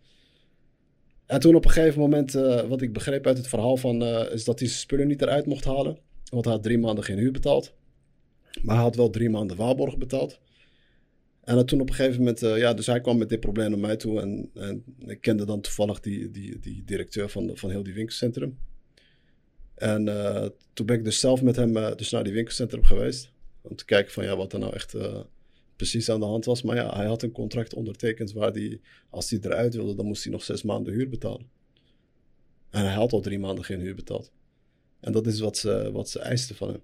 En 1.27 1.41
toen 1.41 1.55
op 1.55 1.65
een 1.65 1.71
gegeven 1.71 2.01
moment, 2.01 2.35
eh, 2.35 2.69
wat 2.69 2.83
ik 2.83 2.93
begreep 2.93 3.27
uit 3.27 3.37
het 3.37 3.49
verhaal 3.49 3.77
van, 3.77 4.03
is 4.33 4.45
dat 4.45 4.59
hij 4.59 4.69
zijn 4.69 4.81
spullen 4.81 5.07
niet 5.07 5.23
eruit 5.23 5.47
mocht 5.47 5.65
halen. 5.65 5.99
Want 6.31 6.45
hij 6.45 6.55
had 6.55 6.63
drie 6.63 6.79
maanden 6.79 7.05
geen 7.05 7.19
huur 7.19 7.33
betaald. 7.33 7.75
Maar 8.63 8.75
hij 8.75 8.85
had 8.85 8.97
wel 8.97 9.11
drie 9.11 9.31
maanden 9.31 9.57
waarborg 9.57 9.99
betaald. 9.99 10.41
En 11.45 11.67
toen 11.67 11.81
op 11.81 11.89
een 11.89 11.95
gegeven 11.95 12.19
moment, 12.19 12.41
ja, 12.41 12.75
dus 12.75 12.87
hij 12.87 13.01
kwam 13.01 13.19
met 13.19 13.29
dit 13.29 13.41
probleem 13.41 13.71
naar 13.71 13.79
mij 13.79 13.97
toe. 13.97 14.21
En, 14.21 14.51
en 14.55 14.85
ik 15.07 15.21
kende 15.21 15.45
dan 15.45 15.61
toevallig 15.61 16.01
die, 16.01 16.31
die, 16.31 16.59
die 16.59 16.83
directeur 16.85 17.29
van, 17.29 17.51
van 17.55 17.71
heel 17.71 17.83
die 17.83 17.95
winkelcentrum. 17.95 18.59
En 19.75 20.09
eh, 20.09 20.49
toen 20.73 20.87
ben 20.87 20.97
ik 20.97 21.05
dus 21.05 21.21
zelf 21.21 21.43
met 21.43 21.57
hem 21.57 21.77
eh, 21.77 21.97
dus 21.97 22.11
naar 22.11 22.25
die 22.25 22.33
winkelcentrum 22.33 22.85
geweest. 22.85 23.31
Om 23.61 23.77
te 23.77 23.85
kijken 23.85 24.13
van 24.13 24.25
ja, 24.25 24.37
wat 24.37 24.53
er 24.53 24.59
nou 24.59 24.75
echt 24.75 24.95
eh, 24.95 25.21
precies 25.77 26.11
aan 26.11 26.21
de 26.21 26.27
hand 26.27 26.45
was. 26.45 26.63
Maar 26.63 26.77
ja, 26.77 26.95
hij 26.97 27.07
had 27.07 27.23
een 27.23 27.33
contract 27.33 27.75
ondertekend 27.75 28.33
waar 28.33 28.53
hij, 28.53 28.81
als 29.11 29.31
hij 29.31 29.39
eruit 29.43 29.75
wilde, 29.75 29.95
dan 29.95 30.07
moest 30.07 30.23
hij 30.23 30.33
nog 30.33 30.43
zes 30.43 30.63
maanden 30.63 30.93
huur 30.93 31.09
betalen. 31.09 31.51
En 32.71 32.85
hij 32.85 32.95
had 32.95 33.13
al 33.13 33.21
drie 33.21 33.39
maanden 33.39 33.65
geen 33.65 33.81
huur 33.81 33.95
betaald. 33.95 34.33
En 35.01 35.13
dat 35.13 35.27
is 35.27 35.41
wat 35.41 35.57
ze, 35.57 35.91
wat 35.93 36.09
ze 36.09 36.19
eisten 36.19 36.57
van 36.57 36.69
hem. 36.69 36.83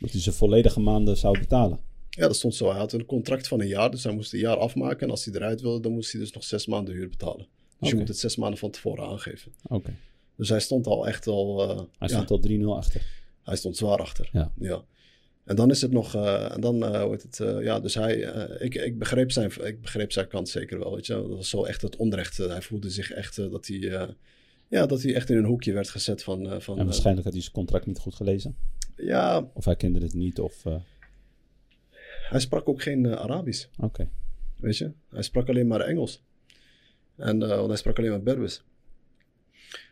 Dat 0.00 0.10
hij 0.10 0.20
ze 0.20 0.32
volledige 0.32 0.80
maanden 0.80 1.16
zou 1.16 1.38
betalen. 1.38 1.80
Ja, 2.10 2.26
dat 2.26 2.36
stond 2.36 2.54
zo. 2.54 2.68
Hij 2.68 2.78
had 2.78 2.92
een 2.92 3.06
contract 3.06 3.48
van 3.48 3.60
een 3.60 3.66
jaar, 3.66 3.90
dus 3.90 4.04
hij 4.04 4.14
moest 4.14 4.32
een 4.32 4.38
jaar 4.38 4.56
afmaken. 4.56 5.00
En 5.00 5.10
als 5.10 5.24
hij 5.24 5.34
eruit 5.34 5.60
wilde, 5.60 5.80
dan 5.80 5.92
moest 5.92 6.12
hij 6.12 6.20
dus 6.20 6.32
nog 6.32 6.44
zes 6.44 6.66
maanden 6.66 6.94
huur 6.94 7.08
betalen. 7.08 7.46
Dus 7.78 7.90
je 7.90 7.96
moet 7.96 8.08
het 8.08 8.18
zes 8.18 8.36
maanden 8.36 8.58
van 8.58 8.70
tevoren 8.70 9.04
aangeven. 9.04 9.52
Oké. 9.68 9.96
Dus 10.40 10.48
hij 10.48 10.60
stond 10.60 10.86
al 10.86 11.06
echt 11.06 11.26
al... 11.26 11.70
eh, 11.70 11.76
Hij 11.98 12.08
ja, 12.08 12.22
stond 12.22 12.30
al 12.30 12.50
3-0 12.50 12.64
achter. 12.78 13.02
hij 13.42 13.56
stond 13.56 13.76
zwaar 13.76 13.98
achter. 13.98 14.28
Ja. 14.58 14.82
En 15.44 15.56
dan 15.56 15.70
is 15.70 15.80
het 15.82 15.90
nog... 15.92 16.14
eh, 16.14 16.52
en 16.54 16.60
dan, 16.60 16.84
eh 16.84 17.02
hoe 17.02 17.10
heet 17.10 17.22
het... 17.22 17.40
eh, 17.40 17.62
ja, 17.62 17.80
dus 17.80 17.94
hij... 17.94 18.24
eh, 18.24 18.64
ik, 18.64 18.74
ik, 18.74 18.98
begreep 18.98 19.30
zijn, 19.32 19.50
ik 19.64 19.80
begreep 19.80 20.12
zijn 20.12 20.28
kant 20.28 20.48
zeker 20.48 20.78
wel, 20.78 20.94
weet 20.94 21.06
je. 21.06 21.12
Dat 21.14 21.28
was 21.28 21.48
zo 21.48 21.64
echt 21.64 21.82
het 21.82 21.96
onrecht. 21.96 22.38
eh, 22.38 22.46
hij 22.48 22.62
voelde 22.62 22.90
zich 22.90 23.10
echt 23.10 23.38
eh, 23.38 23.50
dat 23.50 23.66
hij... 23.66 23.88
eh, 23.92 24.08
ja, 24.68 24.86
dat 24.86 25.02
hij 25.02 25.14
echt 25.14 25.30
in 25.30 25.36
een 25.36 25.44
hoekje 25.44 25.72
werd 25.72 25.88
gezet 25.88 26.22
van... 26.22 26.50
eh, 26.50 26.60
van 26.60 26.74
En 26.74 26.80
eh, 26.80 26.86
waarschijnlijk 26.86 27.24
had 27.24 27.32
hij 27.34 27.42
zijn 27.42 27.54
contract 27.54 27.86
niet 27.86 27.98
goed 27.98 28.14
gelezen. 28.14 28.56
ja, 28.96 29.50
Of 29.54 29.64
hij 29.64 29.76
kende 29.76 29.98
het 30.00 30.14
niet. 30.14 30.40
Of, 30.40 30.64
eh, 30.66 30.74
hij 32.28 32.40
sprak 32.40 32.68
ook 32.68 32.82
geen 32.82 33.06
eh, 33.06 33.12
Arabisch. 33.12 33.66
Oké. 33.78 34.08
Weet 34.56 34.76
je? 34.78 34.92
Hij 35.10 35.22
sprak 35.22 35.48
alleen 35.48 35.66
maar 35.66 35.80
Engels. 35.80 36.22
En, 37.16 37.42
eh, 37.42 37.48
want 37.48 37.68
hij 37.68 37.76
sprak 37.76 37.98
alleen 37.98 38.10
maar 38.10 38.22
Berbers. 38.22 38.62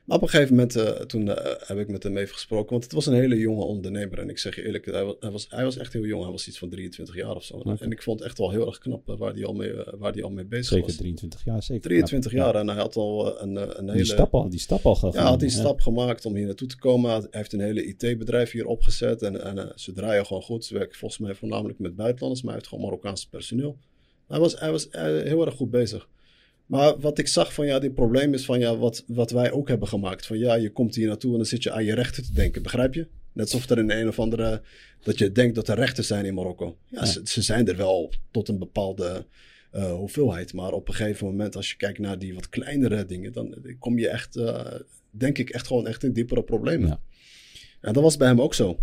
Maar 0.09 0.17
op 0.17 0.23
een 0.23 0.29
gegeven 0.29 0.55
moment, 0.55 0.77
eh, 0.77 0.91
toen 0.91 1.29
eh, 1.29 1.55
heb 1.67 1.79
ik 1.79 1.89
met 1.89 2.03
hem 2.03 2.17
even 2.17 2.35
gesproken. 2.35 2.71
Want 2.71 2.85
het 2.85 2.93
was 2.93 3.07
een 3.07 3.15
hele 3.15 3.39
jonge 3.39 3.65
ondernemer. 3.65 4.19
En 4.19 4.29
ik 4.29 4.39
zeg 4.39 4.55
je 4.57 4.65
eerlijk, 4.67 4.85
hij 4.85 5.05
was, 5.05 5.15
hij 5.21 5.31
was, 5.31 5.47
hij 5.49 5.65
was 5.65 5.77
echt 5.77 5.93
heel 5.93 6.05
jong. 6.05 6.23
Hij 6.23 6.31
was 6.33 6.49
iets 6.49 6.59
van 6.59 6.69
23 6.69 7.15
jaar 7.15 7.35
of 7.35 7.45
zo. 7.45 7.61
En 7.79 7.91
ik 7.91 8.03
vond 8.03 8.19
het 8.19 8.29
echt 8.29 8.39
wel 8.39 8.51
heel 8.51 8.67
erg 8.67 8.79
knap 8.79 9.09
eh, 9.09 9.17
waar 9.17 9.33
hij 9.33 9.45
al 9.45 9.53
mee, 9.53 9.73
waar 9.99 10.13
hij 10.13 10.23
al 10.23 10.31
mee 10.31 10.45
bezig 10.45 10.67
Zeker 10.67 10.87
was. 10.87 10.97
23 10.97 11.45
jaar. 11.45 11.63
Zeker. 11.63 11.83
23 11.83 12.33
Ja. 12.33 12.39
jaar 12.39 12.55
en 12.55 12.69
hij 12.69 12.77
had 12.77 12.97
al 12.97 13.41
een, 13.43 13.57
een 13.57 13.89
hele... 13.89 13.93
Die 13.93 14.05
stap 14.05 14.35
al, 14.35 14.49
die 14.49 14.59
stap 14.59 14.87
al 14.87 14.95
gegaan. 14.95 15.13
Ja, 15.13 15.21
hij 15.21 15.31
had 15.31 15.41
die 15.41 15.51
hè? 15.51 15.55
stap 15.55 15.81
gemaakt 15.81 16.27
om 16.27 16.35
hier 16.35 16.47
naartoe 16.47 16.69
te 16.69 16.79
komen. 16.79 17.11
Hij 17.11 17.27
heeft 17.31 17.53
een 17.53 17.61
hele 17.61 17.85
IT-bedrijf 17.87 18.51
hier 18.51 18.67
opgezet. 18.67 19.23
En, 19.23 19.45
en 19.45 19.73
ze 19.75 19.93
draaien 19.93 20.27
gewoon 20.27 20.43
goed. 20.43 20.65
Ze 20.65 20.75
werken 20.75 20.99
volgens 20.99 21.21
mij 21.21 21.35
voornamelijk 21.35 21.79
met 21.79 21.97
buitenlanders, 21.97 22.43
maar 22.43 22.53
hij 22.53 22.61
heeft 22.61 22.69
gewoon 22.75 22.85
Marokkaanse 22.85 23.29
personeel. 23.29 23.79
Hij 24.29 24.39
was, 24.39 24.61
hij 24.61 24.71
was 24.71 24.89
heel 24.91 25.47
erg 25.47 25.55
goed 25.55 25.71
bezig. 25.71 26.09
Maar 26.69 26.99
wat 26.99 27.19
ik 27.19 27.29
zag 27.29 27.55
van 27.55 27.67
ja, 27.67 27.79
dit 27.79 27.95
probleem 27.95 28.35
is 28.35 28.45
van 28.45 28.59
ja, 28.59 28.77
wat, 28.77 29.05
wat 29.07 29.31
wij 29.31 29.51
ook 29.51 29.69
hebben 29.69 29.89
gemaakt. 29.89 30.27
Van 30.27 30.39
ja, 30.39 30.55
je 30.55 30.71
komt 30.71 30.95
hier 30.95 31.07
naartoe 31.07 31.31
en 31.31 31.37
dan 31.37 31.47
zit 31.47 31.63
je 31.63 31.73
aan 31.73 31.85
je 31.85 31.95
rechten 31.95 32.25
te 32.25 32.33
denken, 32.33 32.63
begrijp 32.63 32.95
je? 32.95 33.07
Net 33.33 33.53
alsof 33.53 33.71
er 33.71 33.79
in 33.79 33.91
een 33.91 34.09
of 34.09 34.19
andere, 34.19 34.63
dat 35.03 35.19
je 35.19 35.33
denkt 35.33 35.55
dat 35.55 35.69
er 35.69 35.77
rechten 35.77 36.05
zijn 36.05 36.25
in 36.25 36.35
Marokko. 36.35 36.77
Ja, 36.87 37.01
Ja. 37.01 37.07
Ze, 37.07 37.21
ze 37.25 37.43
zijn 37.43 37.69
er 37.69 37.77
wel 37.77 38.13
tot 38.31 38.49
een 38.49 38.59
bepaalde 38.59 39.27
eh, 39.71 39.93
hoeveelheid. 39.93 40.53
Maar 40.53 40.73
op 40.73 40.89
een 40.89 40.95
gegeven 40.95 41.27
moment, 41.27 41.57
als 41.57 41.71
je 41.71 41.77
kijkt 41.77 41.99
naar 41.99 42.19
die 42.19 42.35
wat 42.35 42.49
kleinere 42.49 43.07
dingen, 43.07 43.33
dan 43.33 43.55
kom 43.79 43.99
je 43.99 44.09
echt, 44.09 44.37
eh, 44.37 44.75
denk 45.11 45.39
ik, 45.39 45.51
echt 45.51 45.67
gewoon 45.67 45.87
echt 45.87 46.05
in 46.05 46.13
diepere 46.13 46.43
problemen. 46.43 46.89
Ja. 46.89 47.01
En 47.81 47.93
dat 47.93 48.03
was 48.03 48.17
bij 48.17 48.29
hem 48.29 48.41
ook 48.41 48.55
zo. 48.55 48.81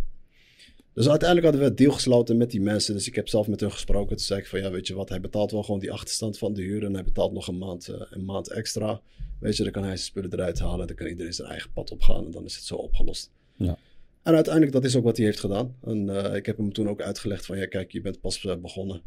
Dus 0.96 1.10
uiteindelijk 1.10 1.44
hadden 1.52 1.62
we 1.64 1.68
het 1.68 1.78
deal 1.78 1.92
gesloten 1.92 2.38
met 2.38 2.52
die 2.52 2.62
mensen. 2.62 2.94
Dus 2.94 3.08
ik 3.08 3.16
heb 3.16 3.28
zelf 3.28 3.48
met 3.48 3.60
hun 3.60 3.72
gesproken. 3.72 4.16
Toen 4.16 4.26
zei 4.26 4.40
ik 4.40 4.48
van 4.48 4.60
ja, 4.60 4.72
weet 4.72 4.88
je 4.88 4.94
wat, 4.94 5.10
hij 5.10 5.20
betaalt 5.22 5.52
wel 5.52 5.64
gewoon 5.64 5.80
die 5.80 5.92
achterstand 5.92 6.38
van 6.38 6.54
de 6.54 6.62
huur. 6.62 6.84
En 6.84 6.94
hij 6.94 7.04
betaalt 7.04 7.34
nog 7.34 7.48
een 7.48 7.58
maand, 7.58 7.88
eh, 7.88 8.02
een 8.10 8.26
maand 8.26 8.50
extra. 8.52 9.02
Weet 9.40 9.58
je, 9.58 9.64
dan 9.64 9.72
kan 9.72 9.82
hij 9.84 9.92
zijn 9.96 10.06
spullen 10.08 10.34
eruit 10.34 10.60
halen. 10.60 10.88
Dan 10.88 10.96
kan 10.96 11.08
iedereen 11.08 11.34
zijn 11.34 11.48
eigen 11.50 11.72
pad 11.74 11.92
opgaan. 11.92 12.26
En 12.26 12.32
dan 12.32 12.46
is 12.46 12.56
het 12.56 12.64
zo 12.64 12.76
opgelost. 12.76 13.32
Ja. 13.56 13.78
En 14.24 14.34
uiteindelijk, 14.34 14.74
dat 14.74 14.84
is 14.84 14.96
ook 14.96 15.04
wat 15.04 15.18
hij 15.18 15.26
heeft 15.26 15.40
gedaan. 15.40 15.76
En 15.84 16.10
eh, 16.10 16.36
ik 16.36 16.46
heb 16.46 16.58
hem 16.58 16.74
toen 16.74 16.90
ook 16.90 17.02
uitgelegd 17.02 17.46
van 17.46 17.58
ja, 17.58 17.66
kijk, 17.68 17.92
je 17.92 18.02
bent 18.02 18.22
pas 18.22 18.46
eh, 18.46 18.56
begonnen. 18.56 19.02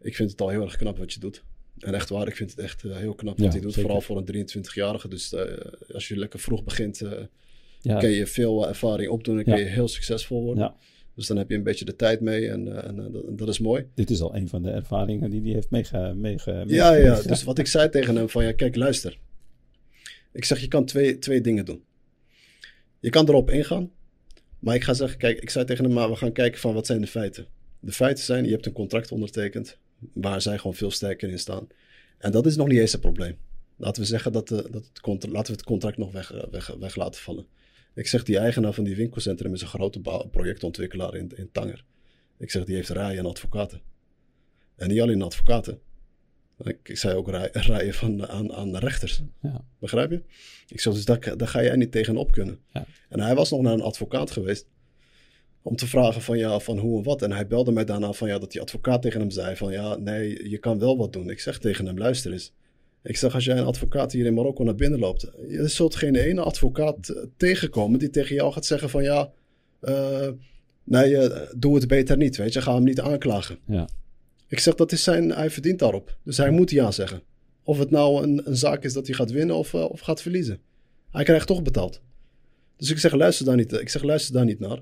Ik 0.00 0.14
vind 0.16 0.30
het 0.30 0.40
al 0.40 0.48
heel 0.48 0.62
erg 0.62 0.76
knap 0.76 0.98
wat 0.98 1.12
je 1.12 1.20
doet. 1.20 1.42
En 1.78 1.94
echt 1.94 2.08
waar, 2.08 2.28
ik 2.28 2.36
vind 2.36 2.50
het 2.50 2.58
echt 2.58 2.82
heel 2.82 3.14
knap 3.14 3.38
Ja, 3.38 3.44
wat 3.44 3.52
hij 3.52 3.62
doet. 3.62 3.72
zeker. 3.72 3.90
Vooral 3.90 4.06
voor 4.06 4.16
een 4.16 4.48
23-jarige. 4.48 5.08
Dus 5.08 5.34
als 5.92 6.08
je 6.08 6.16
lekker 6.16 6.38
vroeg 6.38 6.64
begint, 6.64 7.02
Ja. 7.80 7.98
kun 7.98 8.10
je 8.10 8.26
veel 8.26 8.68
ervaring 8.68 9.10
opdoen 9.10 9.38
en 9.38 9.44
kun 9.44 9.58
je 9.58 9.64
heel 9.64 9.88
succesvol 9.88 10.42
worden. 10.42 10.64
Ja. 10.64 10.76
Dus 11.14 11.26
dan 11.26 11.36
heb 11.36 11.50
je 11.50 11.56
een 11.56 11.62
beetje 11.62 11.84
de 11.84 11.96
tijd 11.96 12.20
mee 12.20 12.48
en, 12.48 12.76
eh, 12.76 12.88
en 12.88 12.98
eh, 12.98 13.12
dat, 13.12 13.38
dat 13.38 13.48
is 13.48 13.58
mooi. 13.58 13.86
Dit 13.94 14.10
is 14.10 14.20
al 14.20 14.34
een 14.34 14.48
van 14.48 14.62
de 14.62 14.70
ervaringen 14.70 15.30
die 15.30 15.42
hij 15.42 15.52
heeft 15.52 15.70
meege, 15.70 16.12
meege, 16.16 16.64
Ja, 16.66 16.94
ja, 16.94 17.22
dus 17.22 17.42
wat 17.42 17.58
ik 17.58 17.66
zei 17.66 17.88
tegen 17.88 18.16
hem 18.16 18.28
van 18.28 18.44
ja, 18.44 18.52
kijk, 18.52 18.76
luister. 18.76 19.18
Ik 20.32 20.44
zeg, 20.44 20.60
je 20.60 20.68
kan 20.68 20.84
twee, 20.84 21.18
twee 21.18 21.40
dingen 21.40 21.64
doen. 21.64 21.82
Je 23.00 23.10
kan 23.10 23.28
erop 23.28 23.50
ingaan, 23.50 23.90
maar 24.58 24.74
ik 24.74 24.84
ga 24.84 24.94
zeggen, 24.94 25.18
kijk, 25.18 25.40
ik 25.40 25.50
zei 25.50 25.64
tegen 25.64 25.84
hem, 25.84 25.92
maar 25.92 26.08
we 26.10 26.16
gaan 26.16 26.32
kijken 26.32 26.60
van 26.60 26.74
wat 26.74 26.86
zijn 26.86 27.00
de 27.00 27.06
feiten. 27.06 27.46
De 27.80 27.92
feiten 27.92 28.24
zijn, 28.24 28.44
je 28.44 28.50
hebt 28.50 28.66
een 28.66 28.72
contract 28.72 29.12
ondertekend, 29.12 29.78
waar 30.12 30.42
zij 30.42 30.56
gewoon 30.56 30.74
veel 30.76 30.90
sterker 30.90 31.30
in 31.30 31.38
staan. 31.38 31.66
En 32.18 32.32
dat 32.32 32.46
is 32.46 32.56
nog 32.56 32.68
niet 32.68 32.78
eens 32.78 32.92
het 32.92 33.00
probleem. 33.00 33.36
Laten 33.76 34.02
we 34.02 34.08
zeggen 34.08 34.32
dat, 34.32 34.48
de, 34.48 34.68
dat 34.70 34.90
het 35.02 35.26
laten 35.30 35.52
we 35.52 35.58
het 35.58 35.64
contract 35.64 35.96
nog 35.96 36.12
weg, 36.12 36.32
eh, 36.32 36.42
weg, 36.50 36.74
weg 36.78 36.96
laten 36.96 37.20
vallen. 37.20 37.46
Ik 37.94 38.06
zeg, 38.06 38.22
die 38.22 38.38
eigenaar 38.38 38.72
van 38.72 38.84
die 38.84 38.96
winkelcentrum 38.96 39.54
is 39.54 39.62
een 39.62 39.68
grote 39.68 40.00
projectontwikkelaar 40.30 41.14
in, 41.14 41.32
in 41.36 41.48
Tanger. 41.52 41.84
Ik 42.38 42.50
zeg, 42.50 42.64
die 42.64 42.74
heeft 42.74 42.88
rijen 42.88 43.18
en 43.18 43.26
advocaten. 43.26 43.80
En 44.76 44.88
niet 44.88 45.00
alleen 45.00 45.22
advocaten. 45.22 45.80
Ik, 46.64 46.78
ik 46.82 46.96
zei 46.96 47.14
ook 47.14 47.28
rij- 47.28 47.50
rijen 47.72 47.94
van, 47.94 48.28
aan, 48.28 48.52
aan 48.52 48.72
de 48.72 48.78
rechters. 48.78 49.22
Ja. 49.42 49.64
Begrijp 49.78 50.10
je? 50.10 50.22
Ik 50.68 50.80
zeg, 50.80 50.94
dus 50.94 51.04
daar, 51.04 51.36
daar 51.36 51.48
ga 51.48 51.62
jij 51.62 51.76
niet 51.76 51.92
tegenop 51.92 52.32
kunnen. 52.32 52.58
Ja. 52.72 52.86
En 53.08 53.20
hij 53.20 53.34
was 53.34 53.50
nog 53.50 53.60
naar 53.60 53.72
een 53.72 53.82
advocaat 53.82 54.30
geweest. 54.30 54.66
Om 55.62 55.76
te 55.76 55.86
vragen 55.86 56.22
van 56.22 56.38
ja, 56.38 56.58
van 56.58 56.78
hoe 56.78 56.98
en 56.98 57.04
wat. 57.04 57.22
En 57.22 57.32
hij 57.32 57.46
belde 57.46 57.72
mij 57.72 57.84
daarna 57.84 58.12
van 58.12 58.28
ja, 58.28 58.38
dat 58.38 58.52
die 58.52 58.60
advocaat 58.60 59.02
tegen 59.02 59.20
hem 59.20 59.30
zei 59.30 59.56
van 59.56 59.72
ja, 59.72 59.96
nee, 59.96 60.48
je 60.50 60.58
kan 60.58 60.78
wel 60.78 60.96
wat 60.96 61.12
doen. 61.12 61.30
Ik 61.30 61.40
zeg 61.40 61.58
tegen 61.58 61.86
hem, 61.86 61.98
luister 61.98 62.32
eens. 62.32 62.52
Ik 63.02 63.16
zeg, 63.16 63.34
als 63.34 63.44
jij 63.44 63.58
een 63.58 63.64
advocaat 63.64 64.12
hier 64.12 64.26
in 64.26 64.34
Marokko 64.34 64.64
naar 64.64 64.74
binnen 64.74 64.98
loopt, 64.98 65.30
je 65.48 65.68
zult 65.68 65.96
geen 65.96 66.14
ene 66.14 66.40
advocaat 66.40 67.08
eh, 67.08 67.22
tegenkomen 67.36 67.98
die 67.98 68.10
tegen 68.10 68.34
jou 68.34 68.52
gaat 68.52 68.66
zeggen 68.66 68.90
van 68.90 69.02
ja, 69.02 69.30
eh, 69.80 70.28
nee, 70.84 71.16
eh, 71.16 71.48
doe 71.56 71.74
het 71.74 71.88
beter 71.88 72.16
niet, 72.16 72.36
weet 72.36 72.52
je, 72.52 72.62
ga 72.62 72.74
hem 72.74 72.84
niet 72.84 73.00
aanklagen. 73.00 73.58
Ja. 73.66 73.88
Ik 74.48 74.58
zeg, 74.58 74.74
dat 74.74 74.92
is 74.92 75.02
zijn, 75.02 75.30
hij 75.30 75.50
verdient 75.50 75.78
daarop. 75.78 76.16
Dus 76.24 76.36
hij 76.36 76.50
moet 76.50 76.70
ja 76.70 76.90
zeggen. 76.90 77.22
Of 77.62 77.78
het 77.78 77.90
nou 77.90 78.22
een, 78.22 78.42
een 78.44 78.56
zaak 78.56 78.84
is 78.84 78.92
dat 78.92 79.06
hij 79.06 79.16
gaat 79.16 79.30
winnen 79.30 79.56
of, 79.56 79.74
of 79.74 80.00
gaat 80.00 80.22
verliezen. 80.22 80.60
Hij 81.10 81.24
krijgt 81.24 81.46
toch 81.46 81.62
betaald. 81.62 82.00
Dus 82.76 82.90
ik 82.90 82.98
zeg, 82.98 83.12
luister 83.12 83.46
daar 83.46 83.56
niet, 83.56 83.72
ik 83.72 83.88
zeg, 83.88 84.02
luister 84.02 84.34
daar 84.34 84.44
niet 84.44 84.58
naar. 84.58 84.78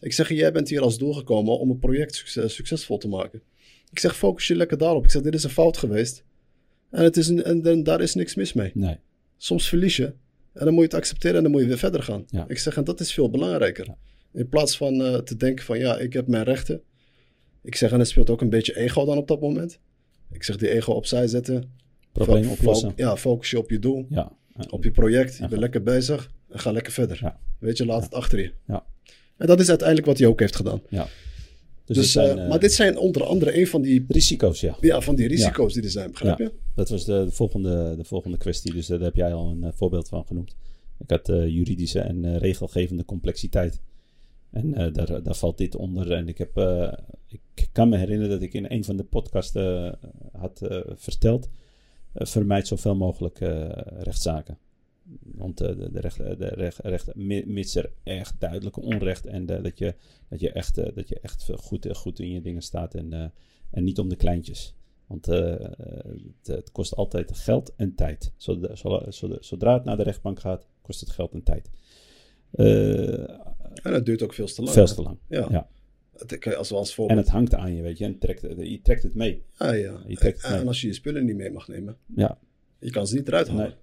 Ik 0.00 0.12
zeg, 0.12 0.28
jij 0.28 0.52
bent 0.52 0.68
hier 0.68 0.80
als 0.80 0.98
doel 0.98 1.12
gekomen 1.12 1.58
om 1.58 1.70
een 1.70 1.78
project 1.78 2.22
succesvol 2.46 2.98
te 2.98 3.08
maken. 3.08 3.42
Ik 3.90 3.98
zeg, 3.98 4.16
focus 4.16 4.46
je 4.46 4.56
lekker 4.56 4.78
daarop. 4.78 5.04
Ik 5.04 5.10
zeg, 5.10 5.22
dit 5.22 5.34
is 5.34 5.44
een 5.44 5.50
fout 5.50 5.76
geweest. 5.76 6.24
En, 6.90 7.04
het 7.04 7.16
is 7.16 7.28
een, 7.28 7.64
en, 7.64 7.82
daar 7.82 8.00
is 8.00 8.14
niks 8.14 8.34
mis 8.34 8.52
mee. 8.52 8.70
Nee. 8.74 8.98
Soms 9.36 9.68
verlies 9.68 9.96
je. 9.96 10.04
En 10.52 10.64
dan 10.64 10.72
moet 10.72 10.82
je 10.82 10.88
het 10.88 10.94
accepteren 10.94 11.36
en 11.36 11.42
dan 11.42 11.52
moet 11.52 11.60
je 11.60 11.66
weer 11.66 11.78
verder 11.78 12.02
gaan. 12.02 12.24
Ik 12.48 12.58
zeg, 12.58 12.76
en 12.76 12.84
dat 12.84 13.00
is 13.00 13.12
veel 13.12 13.30
belangrijker. 13.30 13.86
In 14.32 14.48
plaats 14.48 14.76
van 14.76 15.00
uh, 15.00 15.16
te 15.16 15.36
denken 15.36 15.64
van, 15.64 15.78
ja, 15.78 15.98
ik 15.98 16.12
heb 16.12 16.26
mijn 16.26 16.44
rechten. 16.44 16.82
Ik 17.62 17.76
zeg, 17.76 17.92
en 17.92 18.00
er 18.00 18.06
speelt 18.06 18.30
ook 18.30 18.40
een 18.40 18.50
beetje 18.50 18.76
ego 18.76 19.04
dan 19.04 19.16
op 19.16 19.28
dat 19.28 19.40
moment. 19.40 19.78
Ik 20.32 20.42
zeg, 20.42 20.56
die 20.56 20.70
ego 20.70 20.92
opzij 20.92 21.26
zetten. 21.26 21.72
Probleem 22.12 22.48
oplossen. 22.48 22.92
ja, 22.96 23.16
focus 23.16 23.50
je 23.50 23.58
op 23.58 23.70
je 23.70 23.78
doel. 23.78 24.06
Ja. 24.08 24.32
Op 24.70 24.84
je 24.84 24.90
project. 24.90 25.36
Je 25.36 25.48
bent 25.48 25.60
lekker 25.60 25.82
bezig. 25.82 26.30
En 26.48 26.58
ga 26.58 26.72
lekker 26.72 26.92
verder. 26.92 27.18
Ja. 27.22 27.40
Weet 27.58 27.76
je, 27.76 27.86
laat 27.86 28.02
het 28.02 28.14
achter 28.14 28.38
je. 28.38 28.52
Ja. 28.66 28.84
En 29.36 29.46
dat 29.46 29.60
is 29.60 29.68
uiteindelijk 29.68 30.06
wat 30.06 30.18
hij 30.18 30.26
ook 30.26 30.40
heeft 30.40 30.56
gedaan. 30.56 30.82
Ja. 30.88 31.06
Dus, 31.86 31.96
dus 31.96 32.12
zijn, 32.12 32.38
uh, 32.38 32.48
maar 32.48 32.60
dit 32.60 32.72
zijn 32.72 32.98
onder 32.98 33.24
andere 33.24 33.58
een 33.58 33.66
van 33.66 33.82
die... 33.82 34.04
Risico's, 34.08 34.60
ja. 34.60 34.76
Ja, 34.80 35.00
van 35.00 35.14
die 35.14 35.28
risico's 35.28 35.74
die 35.74 35.82
er 35.82 35.90
zijn, 35.90 36.10
begrijp 36.10 36.38
je? 36.38 36.52
Dat 36.74 36.88
was 36.88 37.04
de, 37.04 37.24
de, 37.24 37.30
volgende, 37.30 37.94
de 37.96 38.04
volgende 38.04 38.36
kwestie, 38.36 38.72
dus 38.72 38.86
daar 38.86 39.00
heb 39.00 39.16
jij 39.16 39.34
al 39.34 39.50
een 39.50 39.64
uh, 39.64 39.68
voorbeeld 39.74 40.08
van 40.08 40.26
genoemd. 40.26 40.56
Ik 40.98 41.10
had 41.10 41.26
juridische 41.26 42.00
en 42.00 42.38
regelgevende 42.38 43.04
complexiteit. 43.04 43.80
En 44.50 44.92
daar, 44.92 45.22
daar 45.22 45.34
valt 45.34 45.58
dit 45.58 45.76
onder. 45.76 46.12
En 46.12 46.28
ik, 46.28 46.38
heb, 46.38 46.56
ik 47.26 47.68
kan 47.72 47.88
me 47.88 47.96
herinneren 47.96 48.30
dat 48.30 48.42
ik 48.42 48.54
in 48.54 48.66
een 48.68 48.84
van 48.84 48.96
de 48.96 49.04
podcasten 49.04 49.98
had 50.32 50.60
verteld... 50.94 51.48
vermijd 52.14 52.66
zoveel 52.66 52.96
mogelijk 52.96 53.38
rechtszaken. 53.98 54.58
Want 55.20 55.58
de, 55.58 55.90
de, 55.92 56.00
recht, 56.00 56.16
de 56.16 56.48
recht, 56.48 56.78
recht, 56.78 57.14
mits 57.46 57.74
er 57.74 57.92
echt 58.02 58.40
duidelijke 58.40 58.80
onrecht 58.80 59.26
en 59.26 59.46
dat, 59.46 59.78
je, 59.78 59.94
dat 60.28 60.40
je 60.40 60.52
echt, 60.52 60.74
dat 60.74 61.08
je 61.08 61.20
echt 61.20 61.50
goed, 61.54 61.88
goed 61.92 62.18
in 62.18 62.30
je 62.30 62.40
dingen 62.40 62.62
staat 62.62 62.94
en, 62.94 63.32
en 63.70 63.84
niet 63.84 63.98
om 63.98 64.08
de 64.08 64.16
kleintjes. 64.16 64.74
Want 65.06 65.26
het, 65.26 66.46
het, 66.46 66.72
kost 66.72 66.94
altijd 66.94 67.36
geld 67.36 67.74
en 67.76 67.94
tijd. 67.94 68.32
Zodra, 68.36 68.74
zodra, 69.10 69.36
zodra, 69.40 69.74
het 69.74 69.84
naar 69.84 69.96
de 69.96 70.02
rechtbank 70.02 70.40
gaat, 70.40 70.66
kost 70.82 71.00
het 71.00 71.10
geld 71.10 71.32
en 71.32 71.42
tijd. 71.42 71.70
en 72.50 73.92
het 73.92 74.06
duurt 74.06 74.22
ook 74.22 74.34
veel 74.34 74.46
te 74.46 74.62
lang. 74.62 74.74
Veel 74.74 74.86
te 74.86 75.02
lang, 75.02 75.18
ja. 75.28 75.46
ja. 75.50 75.68
Als, 76.56 76.72
als 76.72 76.94
voorbeeld... 76.94 77.18
En 77.18 77.24
het 77.24 77.32
hangt 77.32 77.54
aan 77.54 77.74
je, 77.74 77.82
weet 77.82 77.98
je. 77.98 78.04
En 78.04 78.18
trekt, 78.18 78.40
je 78.40 78.80
trekt 78.82 79.02
het 79.02 79.14
mee. 79.14 79.44
Ah, 79.56 79.78
ja. 79.78 80.02
Je 80.06 80.16
trekt 80.16 80.44
en 80.44 80.66
als 80.66 80.80
je 80.80 80.86
je 80.86 80.92
spullen 80.92 81.24
niet 81.24 81.36
mee 81.36 81.50
mag 81.50 81.68
nemen, 81.68 81.96
ja. 82.14 82.38
je 82.78 82.90
kan 82.90 83.06
ze 83.06 83.14
niet 83.14 83.28
eruit 83.28 83.48
halen. 83.48 83.64
Nee. 83.64 83.74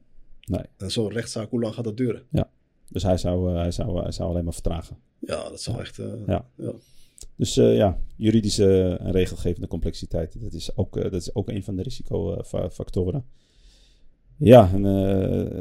Nee. 0.46 0.64
En 0.78 0.92
zo'n 0.92 1.12
rechtszaak, 1.12 1.50
hoe 1.50 1.62
lang 1.62 1.74
gaat 1.74 1.84
dat 1.84 1.98
duren? 1.98 2.24
Ja, 2.30 2.50
dus 2.90 3.04
hij 3.04 3.18
zou, 3.18 3.52
uh, 3.52 3.60
hij 3.60 3.72
zou, 3.72 4.02
hij 4.02 4.12
zou 4.12 4.30
alleen 4.30 4.44
maar 4.44 4.54
vertragen. 4.54 4.98
Ja, 5.20 5.50
dat 5.50 5.62
zou 5.62 5.80
echt... 5.80 5.98
Uh, 5.98 6.14
ja. 6.28 6.48
ja. 6.56 6.74
Dus 7.36 7.58
uh, 7.58 7.76
ja, 7.76 8.00
juridische 8.16 8.98
en 9.00 9.12
regelgevende 9.12 9.68
complexiteit, 9.68 10.42
dat 10.42 10.54
is 10.54 10.78
ook, 10.78 11.02
dat 11.02 11.14
is 11.14 11.36
ook 11.36 11.50
een 11.50 11.64
van 11.64 11.76
de 11.76 11.82
risicofactoren. 11.82 13.26
Ja, 14.38 14.72
en 14.74 14.84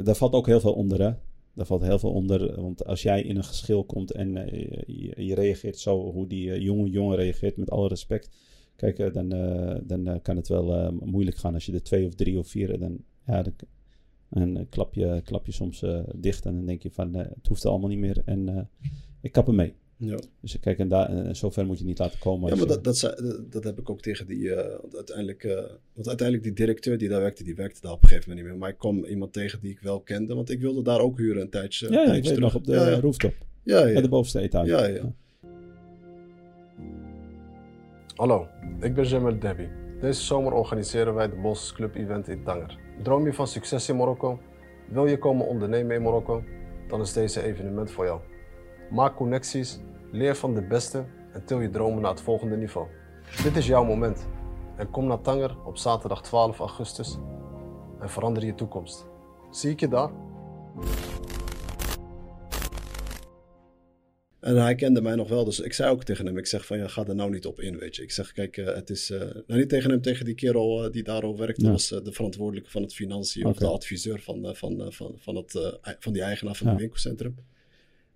daar 0.04 0.14
valt 0.14 0.32
ook 0.32 0.46
heel 0.46 0.60
veel 0.60 0.72
onder, 0.72 1.02
hè. 1.02 1.12
Daar 1.54 1.66
valt 1.66 1.82
heel 1.82 1.98
veel 1.98 2.12
onder, 2.12 2.60
want 2.60 2.86
als 2.86 3.02
jij 3.02 3.22
in 3.22 3.36
een 3.36 3.44
geschil 3.44 3.84
komt 3.84 4.10
en 4.10 4.32
je, 4.86 5.12
je, 5.16 5.34
reageert 5.34 5.78
zo 5.78 6.10
hoe 6.10 6.26
die 6.26 6.60
jonge 6.60 6.90
jongen 6.90 7.16
reageert, 7.16 7.56
met 7.56 7.70
alle 7.70 7.88
respect. 7.88 8.30
Kijk, 8.76 9.12
dan, 9.14 9.28
dan 9.86 10.22
kan 10.22 10.36
het 10.36 10.48
wel 10.48 10.92
moeilijk 10.92 11.36
gaan 11.36 11.54
als 11.54 11.66
je 11.66 11.72
er 11.72 11.82
twee 11.82 12.06
of 12.06 12.14
drie 12.14 12.38
of 12.38 12.48
vier, 12.48 12.78
dan, 12.78 12.98
ja, 13.26 13.42
dan, 13.42 13.54
en 14.32 14.66
klap 14.68 14.94
je, 14.94 15.20
klap 15.24 15.46
je 15.46 15.52
soms 15.52 15.82
uh, 15.82 16.00
dicht 16.14 16.44
en 16.44 16.54
dan 16.54 16.66
denk 16.66 16.82
je 16.82 16.90
van 16.90 17.16
uh, 17.16 17.22
het 17.22 17.46
hoeft 17.46 17.66
allemaal 17.66 17.88
niet 17.88 17.98
meer 17.98 18.22
en 18.24 18.48
uh, 18.48 18.60
ik 19.20 19.32
kap 19.32 19.48
er 19.48 19.54
mee. 19.54 19.74
Ja. 19.96 20.18
Dus 20.40 20.60
kijk, 20.60 20.78
en, 20.78 20.88
daar, 20.88 21.08
en 21.08 21.36
zover 21.36 21.66
moet 21.66 21.78
je 21.78 21.84
niet 21.84 21.98
laten 21.98 22.18
komen. 22.18 22.50
Ja, 22.50 22.56
maar 22.56 22.66
dat, 22.66 22.84
dat, 22.84 23.14
dat, 23.50 23.64
heb 23.64 23.78
ik 23.78 23.90
ook 23.90 24.00
tegen 24.00 24.26
die, 24.26 24.54
want 24.80 24.96
uiteindelijk, 24.96 25.42
want 25.92 26.08
uiteindelijk 26.08 26.42
die 26.42 26.52
directeur 26.66 26.98
die 26.98 27.08
daar 27.08 27.20
werkte, 27.20 27.44
die 27.44 27.54
werkte 27.54 27.80
daar 27.80 27.92
op 27.92 28.02
een 28.02 28.08
gegeven 28.08 28.28
moment 28.28 28.46
niet 28.46 28.54
meer. 28.54 28.62
Maar 28.62 28.72
ik 28.72 28.78
kwam 28.78 29.04
iemand 29.04 29.32
tegen 29.32 29.60
die 29.60 29.70
ik 29.70 29.80
wel 29.80 30.00
kende, 30.00 30.34
want 30.34 30.50
ik 30.50 30.60
wilde 30.60 30.82
daar 30.82 31.00
ook 31.00 31.18
huren 31.18 31.42
een 31.42 31.50
tijdje. 31.50 31.90
Ja, 31.90 32.02
ja 32.02 32.12
ik 32.12 32.24
weet 32.24 32.38
nog 32.38 32.54
op 32.54 32.64
de 32.64 32.72
ja, 32.72 33.00
rooftop. 33.00 33.34
Ja, 33.62 33.86
ja. 33.86 33.92
Bij 33.92 34.02
de 34.02 34.08
bovenste 34.08 34.40
etage. 34.40 34.66
Ja, 34.66 34.86
ja. 34.86 35.12
Hallo, 38.14 38.46
ik 38.80 38.94
ben 38.94 39.04
Jamal 39.04 39.38
Debbie. 39.38 39.68
Deze 40.00 40.22
zomer 40.22 40.52
organiseren 40.52 41.14
wij 41.14 41.28
de 41.28 41.36
Bosses 41.36 41.72
Club 41.72 41.94
Event 41.94 42.28
in 42.28 42.42
Tanger. 42.44 42.78
Droom 43.02 43.24
je 43.24 43.34
van 43.34 43.46
succes 43.46 43.88
in 43.88 43.96
Marokko? 43.96 44.38
Wil 44.88 45.06
je 45.06 45.18
komen 45.18 45.46
ondernemen 45.46 45.96
in 45.96 46.02
Marokko? 46.02 46.42
Dan 46.88 47.00
is 47.00 47.12
deze 47.12 47.42
evenement 47.42 47.90
voor 47.90 48.04
jou. 48.04 48.20
Maak 48.90 49.16
connecties, 49.16 49.80
leer 50.10 50.36
van 50.36 50.54
de 50.54 50.62
beste 50.62 51.04
en 51.32 51.44
til 51.44 51.60
je 51.60 51.70
dromen 51.70 52.02
naar 52.02 52.10
het 52.10 52.20
volgende 52.20 52.56
niveau. 52.56 52.86
Dit 53.42 53.56
is 53.56 53.66
jouw 53.66 53.84
moment. 53.84 54.26
En 54.76 54.90
kom 54.90 55.06
naar 55.06 55.20
Tanger 55.20 55.56
op 55.64 55.76
zaterdag 55.76 56.22
12 56.22 56.58
augustus 56.58 57.18
en 58.00 58.10
verander 58.10 58.44
je 58.44 58.54
toekomst. 58.54 59.06
Zie 59.50 59.70
ik 59.70 59.80
je 59.80 59.88
daar? 59.88 60.10
En 64.42 64.56
hij 64.56 64.74
kende 64.74 65.02
mij 65.02 65.14
nog 65.14 65.28
wel, 65.28 65.44
dus 65.44 65.60
ik 65.60 65.72
zei 65.72 65.90
ook 65.90 66.04
tegen 66.04 66.26
hem, 66.26 66.38
ik 66.38 66.46
zeg 66.46 66.66
van 66.66 66.78
ja, 66.78 66.88
ga 66.88 67.06
er 67.06 67.14
nou 67.14 67.30
niet 67.30 67.46
op 67.46 67.60
in, 67.60 67.78
weet 67.78 67.96
je. 67.96 68.02
Ik 68.02 68.10
zeg, 68.10 68.32
kijk, 68.32 68.56
uh, 68.56 68.74
het 68.74 68.90
is, 68.90 69.10
uh, 69.10 69.18
nou 69.18 69.60
niet 69.60 69.68
tegen 69.68 69.90
hem, 69.90 70.02
tegen 70.02 70.24
die 70.24 70.34
kerel 70.34 70.84
uh, 70.84 70.92
die 70.92 71.02
daar 71.02 71.36
werkte, 71.36 71.64
ja. 71.64 71.70
was 71.70 71.88
de 71.88 72.12
verantwoordelijke 72.12 72.70
van 72.70 72.82
het 72.82 72.94
financiën, 72.94 73.40
okay. 73.40 73.52
of 73.52 73.58
de 73.58 73.66
adviseur 73.66 74.20
van, 74.20 74.56
van, 74.56 74.92
van, 74.92 75.14
van, 75.18 75.36
het, 75.36 75.78
van 75.98 76.12
die 76.12 76.22
eigenaar 76.22 76.54
van 76.54 76.66
ja. 76.66 76.72
het 76.72 76.80
winkelcentrum. 76.80 77.36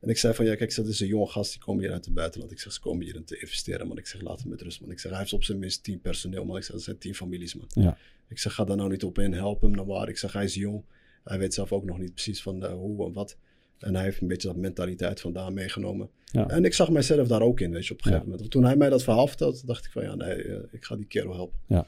En 0.00 0.08
ik 0.08 0.18
zei 0.18 0.34
van 0.34 0.44
ja, 0.44 0.54
kijk, 0.54 0.74
dat 0.74 0.86
is 0.86 1.00
een 1.00 1.06
jonge 1.06 1.26
gast, 1.26 1.52
die 1.52 1.60
komen 1.60 1.82
hier 1.82 1.92
uit 1.92 2.04
het 2.04 2.14
buitenland. 2.14 2.52
Ik 2.52 2.60
zeg, 2.60 2.72
ze 2.72 2.80
komen 2.80 3.04
hier 3.04 3.16
om 3.16 3.24
te 3.24 3.40
investeren, 3.40 3.88
man. 3.88 3.98
Ik 3.98 4.06
zeg, 4.06 4.20
laat 4.20 4.40
hem 4.40 4.48
met 4.48 4.62
rust, 4.62 4.80
man. 4.80 4.90
Ik 4.90 4.98
zeg, 4.98 5.10
hij 5.10 5.20
heeft 5.20 5.32
op 5.32 5.44
zijn 5.44 5.58
minst 5.58 5.82
tien 5.82 6.00
personeel, 6.00 6.44
man. 6.44 6.56
Ik 6.56 6.62
zeg, 6.62 6.72
dat 6.72 6.84
zijn 6.84 6.98
tien 6.98 7.14
families, 7.14 7.54
man. 7.54 7.66
Ja. 7.68 7.98
Ik 8.28 8.38
zeg, 8.38 8.54
ga 8.54 8.64
daar 8.64 8.76
nou 8.76 8.90
niet 8.90 9.04
op 9.04 9.18
in, 9.18 9.32
help 9.32 9.60
hem 9.60 9.70
nou 9.70 9.86
maar. 9.86 10.08
Ik 10.08 10.18
zeg, 10.18 10.32
hij 10.32 10.44
is 10.44 10.54
jong. 10.54 10.84
Hij 11.24 11.38
weet 11.38 11.54
zelf 11.54 11.72
ook 11.72 11.84
nog 11.84 11.98
niet 11.98 12.12
precies 12.12 12.42
van 12.42 12.64
hoe 12.64 13.06
en 13.06 13.12
wat. 13.12 13.36
En 13.78 13.94
hij 13.94 14.04
heeft 14.04 14.20
een 14.20 14.28
beetje 14.28 14.48
dat 14.48 14.56
mentaliteit 14.56 15.20
vandaan 15.20 15.54
meegenomen. 15.54 16.10
Ja. 16.24 16.48
En 16.48 16.64
ik 16.64 16.74
zag 16.74 16.90
mijzelf 16.90 17.28
daar 17.28 17.42
ook 17.42 17.60
in, 17.60 17.72
weet 17.72 17.86
je, 17.86 17.92
op 17.92 17.98
een 17.98 18.04
gegeven 18.04 18.26
ja. 18.26 18.32
moment. 18.32 18.50
Toen 18.50 18.64
hij 18.64 18.76
mij 18.76 18.88
dat 18.88 19.02
verhaal 19.02 19.26
vertelde, 19.26 19.60
dacht 19.64 19.84
ik 19.84 19.90
van 19.90 20.02
ja, 20.02 20.14
nee, 20.14 20.44
uh, 20.44 20.56
ik 20.70 20.84
ga 20.84 20.96
die 20.96 21.06
kerel 21.06 21.34
helpen. 21.34 21.58
Ja. 21.66 21.86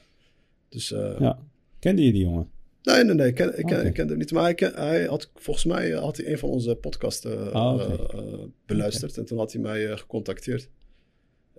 Dus, 0.69 0.91
uh, 0.91 1.15
ja. 1.19 1.39
Kende 1.79 2.05
je 2.05 2.11
die 2.11 2.21
jongen? 2.21 2.49
Nee, 2.81 3.03
nee, 3.03 3.15
nee, 3.15 3.27
ik, 3.27 3.35
ken, 3.35 3.47
ik, 3.47 3.65
ken, 3.65 3.77
okay. 3.77 3.85
ik 3.85 3.93
kende 3.93 4.09
hem 4.09 4.19
niet. 4.19 4.31
Maar 4.31 4.43
hij, 4.43 4.53
ken, 4.53 4.73
hij, 4.73 5.05
had, 5.05 5.31
volgens 5.35 5.65
mij 5.65 5.91
had 5.91 6.17
hij 6.17 6.31
een 6.31 6.37
van 6.37 6.49
onze 6.49 6.75
podcasten 6.75 7.47
uh, 7.47 7.55
oh, 7.55 7.73
okay. 7.73 8.49
beluisterd. 8.65 9.11
Okay. 9.11 9.23
En 9.23 9.29
toen 9.29 9.37
had 9.37 9.51
hij 9.51 9.61
mij 9.61 9.97
gecontacteerd. 9.97 10.69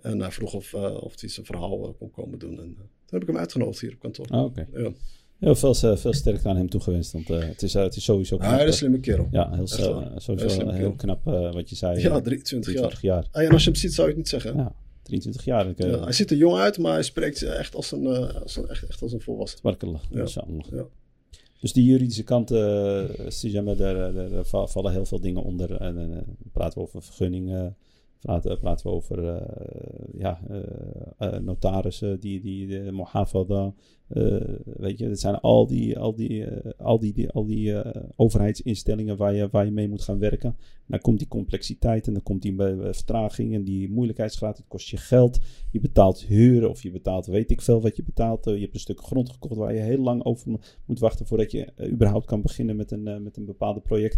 En 0.01 0.19
hij 0.19 0.31
vroeg 0.31 0.53
of, 0.53 0.73
of 0.73 1.19
hij 1.19 1.29
zijn 1.29 1.45
verhaal 1.45 1.93
kon 1.93 2.11
komen 2.11 2.39
doen. 2.39 2.59
En 2.59 2.75
toen 2.75 2.89
heb 3.09 3.21
ik 3.21 3.27
hem 3.27 3.37
uitgenodigd 3.37 3.81
hier 3.81 3.93
op 3.93 3.99
kantoor. 3.99 4.27
Oh, 4.29 4.43
oké. 4.43 4.67
Ja. 4.73 4.91
Heel 5.41 5.55
veel, 5.55 5.73
veel 5.73 6.13
sterkte 6.13 6.49
aan 6.49 6.57
hem 6.57 6.69
toegewenst. 6.69 7.11
Want 7.11 7.29
uh, 7.29 7.39
het, 7.39 7.61
is, 7.61 7.75
uh, 7.75 7.83
het 7.83 7.95
is 7.95 8.03
sowieso 8.03 8.37
knap. 8.37 8.49
Ja, 8.49 8.55
hij 8.55 8.65
is 8.65 8.71
een 8.71 8.77
slimme 8.77 8.99
kerel. 8.99 9.27
Ja, 9.31 9.51
heel, 9.55 9.67
sowieso 9.67 10.47
heel, 10.47 10.71
heel 10.71 10.93
knap 10.93 11.23
wat 11.23 11.69
je 11.69 11.75
zei. 11.75 11.99
Ja, 11.99 12.21
23, 12.21 12.73
23 12.73 13.01
jaar. 13.01 13.15
jaar. 13.15 13.27
Ah, 13.31 13.43
en 13.43 13.51
als 13.51 13.63
je 13.63 13.69
hem 13.69 13.79
ziet, 13.79 13.93
zou 13.93 14.07
je 14.07 14.13
het 14.13 14.21
niet 14.21 14.29
zeggen. 14.29 14.55
Ja, 14.55 14.73
23 15.03 15.45
jaar. 15.45 15.69
Ik, 15.69 15.77
ja, 15.77 16.03
hij 16.03 16.11
ziet 16.11 16.31
er 16.31 16.37
jong 16.37 16.57
uit, 16.57 16.77
maar 16.77 16.93
hij 16.93 17.03
spreekt 17.03 17.41
echt 17.41 17.75
als 17.75 17.91
een, 17.91 18.07
als 18.43 18.55
een, 18.55 18.67
echt, 18.67 18.87
echt 18.87 19.01
als 19.01 19.13
een 19.13 19.21
volwassen. 19.21 19.57
Sparkelen. 19.57 19.99
Ja. 20.09 20.27
ja. 20.71 20.85
Dus 21.59 21.73
die 21.73 21.85
juridische 21.85 22.23
kant, 22.23 22.51
uh, 22.51 22.57
daar, 22.57 23.75
daar, 23.75 24.29
daar, 24.29 24.45
vallen 24.67 24.91
heel 24.91 25.05
veel 25.05 25.19
dingen 25.19 25.43
onder. 25.43 25.75
En 25.75 25.95
dan 25.95 26.23
praten 26.51 26.77
we 26.77 26.87
over 26.87 27.01
vergunningen 27.01 27.75
praten, 28.21 28.59
praten 28.59 28.85
we 28.85 28.91
over 28.91 29.23
uh, 29.23 29.41
ja, 30.13 30.41
uh, 31.19 31.37
notarissen, 31.37 32.19
die, 32.19 32.41
die, 32.41 32.67
de 32.67 32.91
mohafada, 32.91 33.73
weet 34.63 34.97
je, 34.97 35.07
dat 35.07 35.19
zijn 35.19 35.39
al 35.39 35.67
die, 35.67 35.99
al 35.99 36.15
die, 36.15 36.45
al 36.77 36.99
die, 36.99 37.13
die, 37.13 37.29
al 37.29 37.45
die 37.45 37.75
overheidsinstellingen 38.15 39.17
waar 39.17 39.33
je, 39.33 39.47
waar 39.51 39.65
je 39.65 39.71
mee 39.71 39.89
moet 39.89 40.01
gaan 40.01 40.19
werken. 40.19 40.55
Dan 40.85 40.99
komt 40.99 41.17
die 41.19 41.27
complexiteit 41.27 42.07
en 42.07 42.13
dan 42.13 42.23
komt 42.23 42.41
die 42.41 42.55
vertraging 42.91 43.53
en 43.53 43.63
die 43.63 43.91
moeilijkheidsgraad, 43.91 44.57
het 44.57 44.67
kost 44.67 44.89
je 44.89 44.97
geld. 44.97 45.39
Je 45.71 45.79
betaalt 45.79 46.25
huren 46.25 46.69
of 46.69 46.83
je 46.83 46.91
betaalt 46.91 47.25
weet 47.25 47.51
ik 47.51 47.61
veel 47.61 47.81
wat 47.81 47.95
je 47.95 48.03
betaalt. 48.03 48.45
je 48.45 48.59
hebt 48.59 48.73
een 48.73 48.79
stuk 48.79 49.01
grond 49.01 49.29
gekocht 49.29 49.55
waar 49.55 49.73
je 49.73 49.79
heel 49.79 50.01
lang 50.01 50.23
over 50.23 50.59
moet 50.85 50.99
wachten 50.99 51.25
voordat 51.25 51.51
je 51.51 51.73
überhaupt 51.91 52.25
kan 52.25 52.41
beginnen 52.41 52.75
met 52.75 52.91
een, 52.91 53.23
met 53.23 53.37
een 53.37 53.45
bepaald 53.45 53.83
project. 53.83 54.17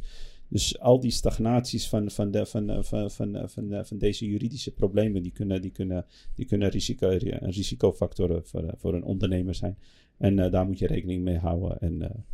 Dus 0.53 0.79
al 0.79 0.99
die 0.99 1.11
stagnaties 1.11 1.87
van, 1.87 2.11
van, 2.11 2.31
de, 2.31 2.45
van, 2.45 2.69
eh, 2.69 2.83
van, 2.83 3.11
van, 3.11 3.35
eh, 3.35 3.43
van, 3.47 3.69
van, 3.69 3.85
van 3.85 3.97
deze 3.97 4.25
juridische 4.25 4.71
problemen, 4.71 5.23
die 5.23 5.31
kunnen, 5.31 5.61
die 5.61 5.71
kunnen, 5.71 6.05
die 6.35 6.45
kunnen 6.45 6.69
risico, 6.69 7.09
een 7.09 7.51
risicofactor 7.51 8.41
voor, 8.43 8.73
voor 8.77 8.93
een 8.93 9.03
ondernemer 9.03 9.55
zijn. 9.55 9.77
En 10.17 10.35
daar 10.35 10.65
moet 10.65 10.79
je 10.79 10.87
rekening 10.87 11.23
mee 11.23 11.37
houden. 11.37 11.79
En 11.79 12.25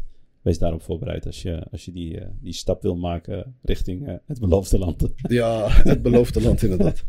wees 0.42 0.58
daarop 0.58 0.82
voorbereid 0.82 1.26
als 1.26 1.42
je, 1.42 1.64
als 1.72 1.86
je 1.86 1.92
die, 1.92 2.20
die 2.42 2.54
stap 2.54 2.82
wil 2.82 2.96
maken 2.96 3.56
richting 3.62 4.20
het 4.26 4.40
beloofde 4.40 4.78
land. 4.78 5.08
Ja, 5.28 5.68
het 5.68 6.02
beloofde 6.02 6.42
land 6.42 6.64
inderdaad. 6.64 7.06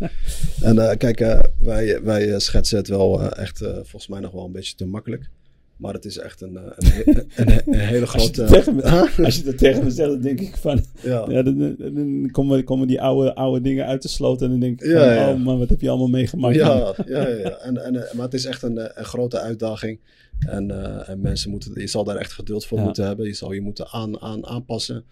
En 0.63 0.99
kijk, 0.99 1.19
wij, 1.59 2.03
wij 2.03 2.41
schetsen 2.41 2.79
het 2.79 2.89
wel 2.89 3.33
echt 3.33 3.59
volgens 3.59 4.09
mij 4.09 4.21
nog 4.21 4.33
wel 4.33 4.45
een 4.45 4.53
beetje 4.53 4.75
te 4.75 4.87
makkelijk. 4.87 5.31
Maar 5.81 5.93
het 5.93 6.05
is 6.05 6.19
echt 6.19 6.41
een, 6.41 6.57
eh, 6.57 6.65
een, 6.77 7.27
een, 7.35 7.63
een 7.67 7.79
hele 7.95 8.07
grote... 8.07 8.45
Als 8.57 8.65
je, 8.65 8.73
me, 8.73 9.25
als 9.25 9.37
je 9.37 9.43
dat 9.43 9.59
tegen 9.59 9.85
me 9.85 9.91
zegt, 9.91 10.11
dan 10.11 10.21
denk 10.21 10.41
ik 10.41 10.57
van... 10.57 10.85
Ja. 11.03 11.25
ja 11.29 11.43
dan, 11.43 11.77
dan 11.79 12.29
komen, 12.31 12.65
komen, 12.65 12.87
die 12.87 13.01
oude, 13.01 13.35
oude 13.35 13.61
dingen 13.61 13.87
uit 13.87 14.03
de 14.03 14.09
sloot. 14.09 14.43
En 14.43 14.51
dan 14.51 14.61
denk 14.61 14.81
ik 14.81 14.91
van, 14.91 15.01
ja, 15.01 15.33
oh 15.33 15.39
man, 15.39 15.59
wat 15.59 15.69
heb 15.69 15.81
je 15.81 15.89
allemaal 15.89 16.09
meegemaakt? 16.09 16.55
Ja, 16.55 16.95
ja, 17.07 17.29
ja. 17.29 17.51
En, 17.51 17.85
en, 17.85 17.97
eh, 17.97 18.15
maar 18.15 18.25
het 18.25 18.35
is 18.35 18.45
echt 18.45 18.63
een, 18.63 18.99
een 18.99 19.05
grote 19.05 19.41
uitdaging. 19.41 20.01
En, 20.39 20.69
uh, 20.69 21.09
en 21.09 21.21
mensen 21.21 21.51
moeten... 21.51 21.81
Je 21.81 21.87
zal 21.87 22.05
daar 22.05 22.17
echt 22.17 22.33
geduld 22.33 22.67
voor 22.67 22.81
moeten 22.81 23.07
hebben. 23.07 23.27
Je 23.27 23.35
zal 23.35 23.53
je 23.53 23.61
moeten 23.61 23.89
aan, 23.89 24.21
aan, 24.21 24.47
aanpassen. 24.47 25.05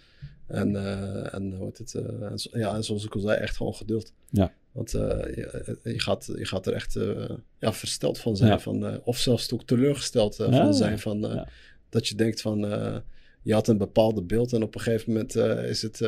En, 0.46 0.70
uh, 0.70 1.34
en, 1.34 1.56
wordt 1.56 1.78
het, 1.78 1.94
uh, 1.94 2.60
ja, 2.60 2.74
en 2.74 2.84
zoals 2.84 3.04
ik 3.04 3.14
al 3.14 3.20
zei, 3.20 3.38
echt 3.38 3.56
gewoon 3.56 3.74
geduld. 3.74 4.12
Ja. 4.30 4.52
Want 4.78 4.94
uh, 4.94 5.00
je, 5.34 5.78
je, 5.82 6.00
gaat, 6.00 6.30
je 6.36 6.44
gaat 6.44 6.66
er 6.66 6.72
echt 6.72 6.98
ja, 7.58 7.72
versteld 7.72 8.18
van 8.18 8.36
zijn. 8.36 8.60
Van, 8.60 9.04
of 9.04 9.18
zelfs 9.18 9.52
ook 9.52 9.64
teleurgesteld 9.64 10.36
van 10.36 10.74
zijn. 10.74 10.98
Van, 10.98 11.46
Dat 11.88 12.08
je 12.08 12.14
denkt 12.14 12.40
van, 12.40 12.58
je 13.42 13.52
had 13.52 13.68
een 13.68 13.78
bepaalde 13.78 14.22
beeld 14.22 14.52
en 14.52 14.62
op 14.62 14.74
een 14.74 14.80
gegeven 14.80 15.12
moment 15.12 15.34
is 15.68 15.82
het... 15.82 15.98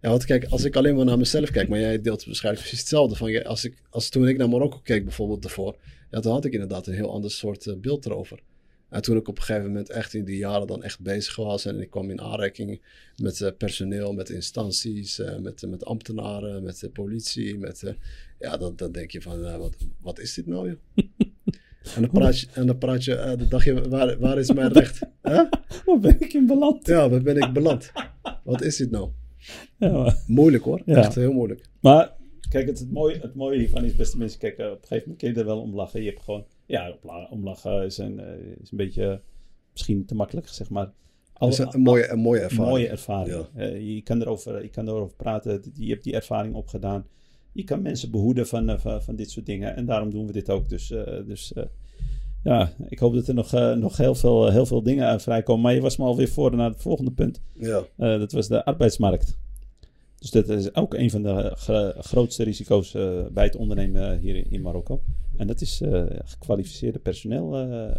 ja, 0.00 0.08
want 0.08 0.24
kijk, 0.24 0.44
als 0.44 0.64
ik 0.64 0.76
alleen 0.76 0.96
maar 0.96 1.04
naar 1.04 1.18
mezelf 1.18 1.50
kijk, 1.50 1.68
maar 1.68 1.78
jij 1.78 2.00
deelt 2.00 2.24
waarschijnlijk 2.24 2.64
precies 2.64 2.84
hetzelfde. 2.84 3.16
Van, 3.16 3.44
als, 3.44 3.64
ik, 3.64 3.74
als 3.90 4.08
toen 4.08 4.28
ik 4.28 4.36
naar 4.36 4.48
Marokko 4.48 4.80
keek 4.82 5.04
bijvoorbeeld 5.04 5.42
daarvoor, 5.42 5.76
ja, 6.10 6.20
dan 6.20 6.32
had 6.32 6.44
ik 6.44 6.52
inderdaad 6.52 6.86
een 6.86 6.94
heel 6.94 7.12
ander 7.12 7.30
soort 7.30 7.80
beeld 7.80 8.06
erover. 8.06 8.38
En 8.94 9.02
toen 9.02 9.16
ik 9.16 9.28
op 9.28 9.36
een 9.36 9.42
gegeven 9.42 9.66
moment 9.66 9.90
echt 9.90 10.14
in 10.14 10.24
die 10.24 10.36
jaren 10.36 10.66
dan 10.66 10.82
echt 10.82 11.00
bezig 11.00 11.36
was 11.36 11.64
en 11.64 11.80
ik 11.80 11.90
kwam 11.90 12.10
in 12.10 12.20
aanraking 12.20 12.80
met 13.16 13.40
uh, 13.40 13.48
personeel, 13.58 14.12
met 14.12 14.30
instanties, 14.30 15.18
uh, 15.18 15.38
met, 15.38 15.62
uh, 15.62 15.70
met 15.70 15.84
ambtenaren, 15.84 16.62
met 16.62 16.80
de 16.80 16.90
politie, 16.90 17.58
met, 17.58 17.94
ja, 18.38 18.56
dan, 18.56 18.76
dan 18.76 18.92
denk 18.92 19.10
je 19.10 19.22
van, 19.22 19.58
wat, 19.58 19.76
wat 20.00 20.18
is 20.18 20.34
dit 20.34 20.46
nou 20.46 20.68
joh? 20.68 21.04
en 21.94 22.00
dan 22.00 22.10
praat 22.10 22.40
je, 22.40 22.46
en 22.52 22.66
dan, 22.66 22.78
praat 22.78 23.04
je 23.04 23.34
dan 23.38 23.48
dacht 23.48 23.64
je, 23.64 23.88
waar, 23.88 24.18
waar 24.18 24.38
is 24.38 24.52
mijn 24.52 24.72
recht? 24.82 24.98
Huh? 25.22 25.50
Waar 25.84 26.00
ben 26.00 26.20
ik 26.20 26.32
in 26.32 26.46
beland? 26.46 26.86
Ja, 26.86 27.08
waar 27.08 27.22
ben 27.22 27.36
ik 27.36 27.52
beland? 27.52 27.92
Wat 28.44 28.62
is 28.62 28.76
dit 28.76 28.90
nou? 28.90 29.10
Ja, 29.78 30.16
Moeilijk 30.26 30.64
hoor, 30.64 30.82
ja. 30.84 30.96
echt 30.96 31.14
heel 31.14 31.32
moeilijk. 31.32 31.64
Maar 31.80 32.12
kijk, 32.48 32.66
het, 32.66 32.78
het, 32.78 32.90
mooie, 32.92 33.18
het 33.20 33.34
mooie 33.34 33.58
hiervan 33.58 33.84
is, 33.84 33.96
beste 33.96 34.18
mensen, 34.18 34.38
kijk, 34.38 34.58
op 34.58 34.64
een 34.64 34.72
gegeven 34.72 34.98
moment 34.98 35.18
kun 35.18 35.32
je 35.32 35.38
er 35.38 35.44
wel 35.44 35.60
om 35.60 35.74
lachen. 35.74 36.02
Je 36.02 36.08
hebt 36.08 36.22
gewoon 36.22 36.46
ja, 36.66 36.94
omlachen 37.30 37.84
is 37.84 37.98
een, 37.98 38.20
eh, 38.20 38.38
is 38.60 38.70
een 38.70 38.76
beetje 38.76 39.20
misschien 39.72 40.04
te 40.04 40.14
makkelijk 40.14 40.46
gezegd, 40.46 40.70
maar... 40.70 40.92
Alle, 41.32 41.50
is 41.50 41.58
een, 41.58 41.80
mooie, 41.80 42.08
een 42.08 42.18
mooie 42.18 42.40
ervaring. 42.40 42.68
mooie 42.68 42.88
ervaring. 42.88 43.46
Uh, 43.56 43.94
je, 43.94 44.02
kan 44.02 44.20
erover, 44.20 44.62
je 44.62 44.68
kan 44.68 44.88
erover 44.88 45.16
praten, 45.16 45.62
je 45.74 45.90
hebt 45.90 46.04
die 46.04 46.14
ervaring 46.14 46.54
opgedaan. 46.54 47.06
Je 47.52 47.64
kan 47.64 47.82
mensen 47.82 48.10
behoeden 48.10 48.46
van, 48.46 48.70
uh, 48.70 48.78
van, 48.78 49.02
van, 49.02 49.16
dit 49.16 49.30
soort 49.30 49.46
dingen 49.46 49.76
en 49.76 49.86
daarom 49.86 50.10
doen 50.10 50.26
we 50.26 50.32
dit 50.32 50.50
ook. 50.50 50.68
Dus, 50.68 50.86
dus 51.26 51.52
ja, 52.42 52.72
ik 52.88 52.98
hoop 52.98 53.14
dat 53.14 53.28
er 53.28 53.34
nog, 53.34 53.52
nog 53.76 53.96
heel, 53.96 54.14
veel, 54.14 54.50
heel 54.50 54.66
veel 54.66 54.82
dingen 54.82 55.20
vrijkomen. 55.20 55.62
Maar 55.62 55.74
je 55.74 55.80
was 55.80 55.96
me 55.96 56.04
alweer 56.04 56.28
voor 56.28 56.56
naar 56.56 56.70
het 56.70 56.82
volgende 56.82 57.10
punt. 57.10 57.42
Ja. 57.52 57.82
dat 57.96 58.32
was 58.32 58.48
de 58.48 58.64
arbeidsmarkt. 58.64 59.38
Dus 60.18 60.30
dat 60.30 60.48
is 60.48 60.74
ook 60.74 60.94
een 60.94 61.10
van 61.10 61.22
de 61.22 61.52
grootste 61.98 62.44
risico's 62.44 62.92
bij 63.32 63.44
het 63.44 63.56
ondernemen 63.56 64.18
hier 64.18 64.52
in 64.52 64.62
Marokko. 64.62 65.00
En 65.36 65.46
dat 65.46 65.60
is 65.60 65.80
uh, 65.80 66.04
gekwalificeerde 66.24 66.98
personeel 66.98 67.68
uh, 67.68 67.94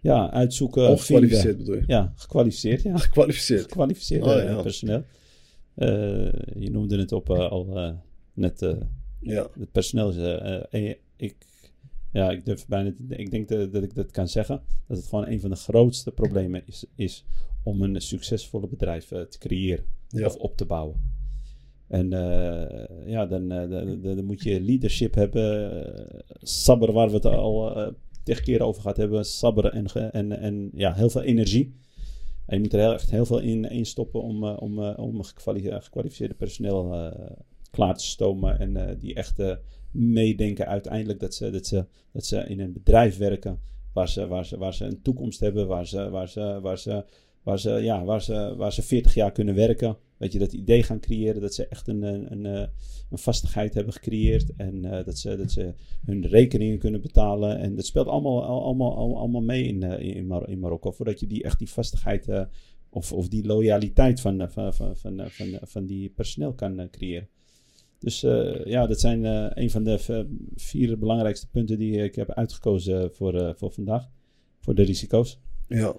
ja, 0.00 0.30
uitzoeken. 0.30 0.88
Ongekwalificeerd 0.88 1.56
bedoel 1.56 1.74
je? 1.74 1.82
Ja, 1.86 2.12
gekwalificeerd. 2.16 2.82
Ja. 2.82 2.96
Gekwalificeerd. 2.96 3.62
Gekwalificeerd 3.62 4.24
oh, 4.24 4.42
ja. 4.42 4.62
personeel. 4.62 5.04
je 6.54 6.68
noemde 6.70 6.98
het 6.98 7.12
op 7.12 7.30
al 7.30 7.96
net. 8.34 8.60
ja. 9.20 9.48
Het 9.58 9.72
personeel 9.72 10.08
is. 10.70 10.96
ik, 11.16 11.36
ja, 12.12 12.30
ik 12.30 12.44
durf 12.44 12.66
bijna. 12.66 12.92
Ik 13.08 13.30
denk 13.30 13.48
dat, 13.48 13.72
dat, 13.72 13.82
ik 13.82 13.94
dat 13.94 14.10
kan 14.10 14.28
zeggen. 14.28 14.62
Dat 14.86 14.96
het 14.96 15.06
gewoon 15.06 15.26
een 15.26 15.40
van 15.40 15.50
de 15.50 15.56
grootste 15.56 16.10
problemen 16.10 16.62
is, 16.66 16.84
is 16.94 17.24
om 17.62 17.82
een 17.82 18.00
succesvolle 18.00 18.68
bedrijf 18.68 19.06
te 19.06 19.36
creëren 19.38 19.84
of 20.10 20.36
op 20.36 20.56
te 20.56 20.64
bouwen. 20.64 21.11
En 21.92 22.12
uh, 22.12 22.86
ja, 23.06 23.26
dan, 23.26 23.52
uh, 23.52 23.70
dan, 23.70 24.00
dan, 24.00 24.24
moet 24.24 24.42
je 24.42 24.60
leadership 24.60 25.14
hebben. 25.14 25.74
Uh, 25.74 26.20
sabber, 26.42 26.92
waar 26.92 27.08
we 27.08 27.14
het 27.14 27.24
al 27.24 27.92
tegen 28.22 28.44
keer 28.44 28.62
over 28.62 28.82
gehad 28.82 28.96
hebben. 28.96 29.24
Sabber 29.24 29.64
en, 29.64 30.12
en, 30.12 30.38
en 30.38 30.70
ja, 30.74 30.94
heel 30.94 31.10
veel 31.10 31.22
energie. 31.22 31.74
En 32.46 32.56
je 32.56 32.62
moet 32.62 32.72
er 32.72 32.80
heel, 32.80 32.92
echt 32.92 33.10
heel 33.10 33.26
veel 33.26 33.38
in, 33.38 33.70
in 33.70 33.86
stoppen 33.86 34.22
om, 34.22 34.44
om, 34.44 34.78
om 34.78 35.22
gekwalificeerde 35.22 36.34
personeel 36.34 37.12
klaar 37.70 37.96
te 37.96 38.04
stomen. 38.04 38.58
En 38.58 38.98
die 38.98 39.14
echt 39.14 39.42
meedenken 39.90 40.66
uiteindelijk 40.66 41.20
dat 41.20 41.34
ze, 41.34 41.50
dat, 41.50 41.66
ze, 41.66 41.86
dat 42.12 42.26
ze 42.26 42.36
in 42.36 42.60
een 42.60 42.72
bedrijf 42.72 43.18
werken. 43.18 43.60
Waar 43.92 44.08
ze, 44.08 44.26
waar, 44.26 44.46
ze, 44.46 44.58
waar 44.58 44.74
ze 44.74 44.84
een 44.84 45.02
toekomst 45.02 45.40
hebben. 45.40 45.66
Waar 45.66 45.86
ze, 45.86 46.10
waar 46.10 46.28
ze, 46.28 46.58
waar 46.62 46.78
ze, 46.78 47.04
waar 47.42 47.58
ze, 47.58 47.70
ja, 47.70 48.04
waar 48.04 48.22
ze, 48.22 48.54
waar 48.56 48.72
ze 48.72 48.82
40 48.82 49.14
jaar 49.14 49.32
kunnen 49.32 49.54
werken 49.54 49.96
weet 50.22 50.32
je, 50.32 50.38
dat 50.38 50.52
idee 50.52 50.82
gaan 50.82 51.00
creëren. 51.00 51.40
Dat 51.40 51.54
ze 51.54 51.66
echt 51.66 51.88
een, 51.88 52.02
een, 52.02 52.32
een, 52.32 52.46
eh, 52.46 52.68
een 53.10 53.18
vastigheid 53.18 53.74
hebben 53.74 53.92
gecreëerd. 53.92 54.52
En 54.56 54.84
uh, 54.84 55.04
dat, 55.04 55.18
ze, 55.18 55.36
dat 55.36 55.50
ze 55.50 55.74
hun 56.04 56.26
rekeningen 56.26 56.78
kunnen 56.78 57.00
betalen. 57.00 57.58
En 57.58 57.74
dat 57.74 57.86
speelt 57.86 58.06
allemaal, 58.06 58.44
allemaal, 58.44 59.16
allemaal 59.16 59.42
mee 59.42 59.64
in, 59.64 59.82
in, 59.82 60.26
Mar 60.26 60.48
in 60.48 60.58
Marokko. 60.58 60.90
Voordat 60.90 61.20
je 61.20 61.26
die, 61.26 61.42
echt 61.42 61.58
die 61.58 61.70
vastigheid 61.70 62.28
of, 62.88 63.12
of 63.12 63.28
die 63.28 63.46
loyaliteit 63.46 64.20
van, 64.20 64.50
van, 64.50 64.74
van, 64.74 64.96
van, 64.96 65.30
van, 65.30 65.58
van 65.62 65.86
die 65.86 66.10
personeel 66.10 66.54
kan 66.54 66.88
creëren. 66.90 67.28
Dus 67.98 68.20
ja, 68.64 68.86
dat 68.86 69.00
zijn 69.00 69.24
een 69.58 69.70
van 69.70 69.84
de 69.84 70.26
vier 70.54 70.98
belangrijkste 70.98 71.48
punten 71.50 71.78
die 71.78 71.96
ik 71.96 72.14
heb 72.14 72.30
uitgekozen 72.30 73.14
voor, 73.14 73.54
voor 73.56 73.72
vandaag. 73.72 74.08
Voor 74.58 74.74
de 74.74 74.82
risico's. 74.82 75.40
Ja. 75.68 75.94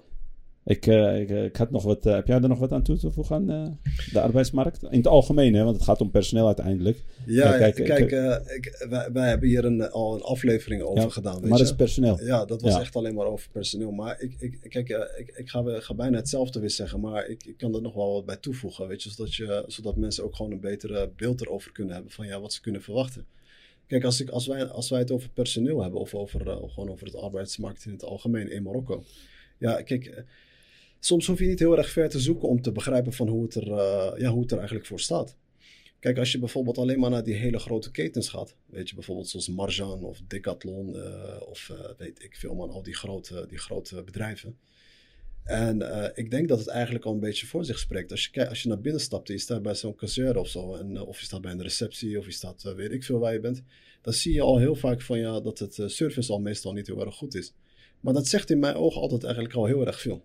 Ik, 0.66 0.86
uh, 0.86 1.20
ik, 1.20 1.30
ik, 1.30 1.56
had 1.56 1.72
nog 1.72 1.84
wat, 1.84 2.06
uh, 2.06 2.14
heb 2.14 2.28
jij 2.28 2.42
er 2.42 2.48
nog 2.48 2.60
wat 2.60 2.72
aan 2.72 2.84
toe 2.84 2.98
te 2.98 3.12
voegen 3.12 3.36
aan 3.36 3.52
uh, 3.52 3.68
de 4.12 4.22
arbeidsmarkt? 4.22 4.84
In 4.84 4.98
het 4.98 5.08
algemeen, 5.08 5.54
hè, 5.54 5.64
want 5.64 5.76
het 5.76 5.86
gaat 5.86 6.02
om 6.02 6.12
personeel 6.12 6.46
uiteindelijk. 6.46 7.04
Ja, 7.26 7.58
kijk, 7.58 7.76
kijk 7.76 8.12
ik, 8.46 8.86
wij, 8.90 9.12
wij, 9.12 9.30
hebben 9.30 9.50
hier 9.50 9.66
een, 9.66 9.92
al 9.92 10.16
een 10.16 10.22
aflevering 10.22 10.82
over 10.82 11.04
ja, 11.04 11.10
gedaan. 11.10 11.40
Weet 11.40 11.50
maar 11.50 11.58
dat 11.58 11.68
is 11.68 11.76
personeel. 11.76 12.24
Ja, 12.24 12.46
dat 12.46 12.62
was 12.62 12.74
ja. 12.74 12.80
echt 12.80 12.96
alleen 12.96 13.14
maar 13.14 13.26
over 13.26 13.50
personeel. 13.52 13.92
Maar 13.92 14.22
ik, 14.22 14.36
ik, 14.40 14.60
kijk, 14.70 14.90
ik, 15.18 15.34
ik 15.36 15.50
ga, 15.50 15.64
ga 15.66 15.94
bijna 15.94 16.18
hetzelfde 16.18 16.60
weer 16.60 16.70
zeggen, 16.70 17.00
maar 17.00 17.28
ik, 17.28 17.46
ik 17.46 17.58
kan 17.58 17.76
er 17.76 17.82
nog 17.82 17.94
wel 17.94 18.14
wat 18.14 18.26
bij 18.26 18.38
toevoegen. 18.38 18.88
Weet 18.88 19.04
je, 19.04 19.10
zodat, 19.10 19.36
je, 19.36 19.64
zodat 19.68 19.96
mensen 19.96 20.24
ook 20.24 20.36
gewoon 20.36 20.52
een 20.52 20.60
betere 20.60 21.10
beeld 21.16 21.42
erover 21.42 21.72
kunnen 21.72 21.94
hebben 21.94 22.12
van 22.12 22.28
ja, 22.28 22.40
wat 22.40 22.54
ze 22.54 22.62
kunnen 22.62 22.82
verwachten. 22.82 23.26
Kijk, 23.88 24.04
als, 24.04 24.22
ik, 24.22 24.30
als, 24.30 24.48
wij, 24.48 24.66
als 24.66 24.90
wij 24.90 25.00
het 25.00 25.12
over 25.12 25.30
personeel 25.30 25.82
hebben 25.82 26.00
of 26.00 26.14
over, 26.14 26.40
gewoon 26.70 26.90
over 26.90 27.06
het 27.06 27.16
arbeidsmarkt 27.16 27.86
in 27.86 27.92
het 27.92 28.04
algemeen 28.04 28.52
in 28.52 28.64
Marokko. 28.64 29.04
Ja, 29.58 29.82
kijk 29.82 30.24
soms 31.06 31.28
hoef 31.28 31.40
je 31.40 31.46
niet 31.46 31.60
heel 31.60 31.78
erg 31.78 31.90
ver 31.90 32.10
te 32.10 32.20
zoeken 32.20 32.48
om 32.48 32.62
te 32.62 32.72
begrijpen 32.72 33.14
van 33.14 33.28
hoe 33.28 33.44
het 33.44 33.56
er, 33.56 33.68
uh, 33.68 34.12
ja, 34.18 34.30
hoe 34.30 34.42
het 34.42 34.52
er 34.52 34.58
eigenlijk 34.58 34.88
voor 34.88 35.00
staat. 35.00 35.38
Kijk, 36.00 36.18
als 36.18 36.32
je 36.32 36.40
bijvoorbeeld 36.40 36.78
alleen 36.78 37.00
maar 37.00 37.10
naar 37.10 37.24
die 37.24 37.36
hele 37.36 37.60
grote 37.60 37.92
ketens 37.92 38.30
gaat, 38.30 38.56
weet 38.66 38.90
je, 38.90 38.96
bijvoorbeeld 38.96 39.30
zoals 39.30 39.50
Marjan 39.50 40.04
of 40.04 40.22
Decathlon 40.28 40.96
uh, 40.96 41.42
of 41.50 41.70
uh, 41.72 41.80
weet 41.98 42.24
ik 42.24 42.36
veel 42.36 42.56
man, 42.56 42.70
al 42.70 42.84
die 42.84 42.96
grote, 42.96 43.46
die 43.48 43.58
grote 43.58 44.04
bedrijven. 44.04 44.58
En 45.44 45.82
ik 46.16 46.32
denk 46.32 46.48
dat 46.48 46.60
het 46.60 46.68
eigenlijk 46.68 47.06
al 47.06 47.14
een 47.14 47.20
beetje 47.20 47.46
voor 47.46 47.66
zich 47.66 47.80
spreekt. 47.80 48.12
Als 48.12 48.30
je, 48.32 48.50
als 48.50 48.62
je 48.64 48.70
naar 48.70 48.82
binnen 48.82 49.02
stapt 49.02 49.28
en 49.28 49.34
je 49.34 49.40
staat 49.40 49.62
bij 49.62 49.76
zo'n 49.76 49.96
kasseur 49.96 50.38
of 50.38 50.48
zo, 50.48 50.60
of 51.06 51.20
je 51.20 51.26
staat 51.26 51.42
bij 51.42 51.52
een 51.52 51.62
receptie 51.62 52.18
of 52.20 52.26
je 52.26 52.32
staat, 52.32 52.74
weet 52.76 52.92
ik 52.92 53.04
veel 53.04 53.20
waar 53.20 53.34
je 53.34 53.40
bent, 53.40 53.64
dan 54.02 54.14
zie 54.14 54.34
je 54.34 54.42
al 54.42 54.58
heel 54.58 54.76
vaak 54.76 55.02
van 55.02 55.20
ja, 55.20 55.40
dat 55.40 55.60
het 55.60 55.82
service 55.86 56.32
al 56.32 56.40
meestal 56.40 56.74
niet 56.74 56.88
heel 56.88 57.06
erg 57.06 57.16
goed 57.16 57.36
is. 57.36 57.54
Maar 58.00 58.14
dat 58.14 58.28
zegt 58.28 58.50
in 58.50 58.60
mijn 58.60 58.76
ogen 58.76 59.02
altijd 59.02 59.24
eigenlijk 59.24 59.56
al 59.56 59.66
heel 59.66 59.86
erg 59.86 60.02
veel. 60.02 60.24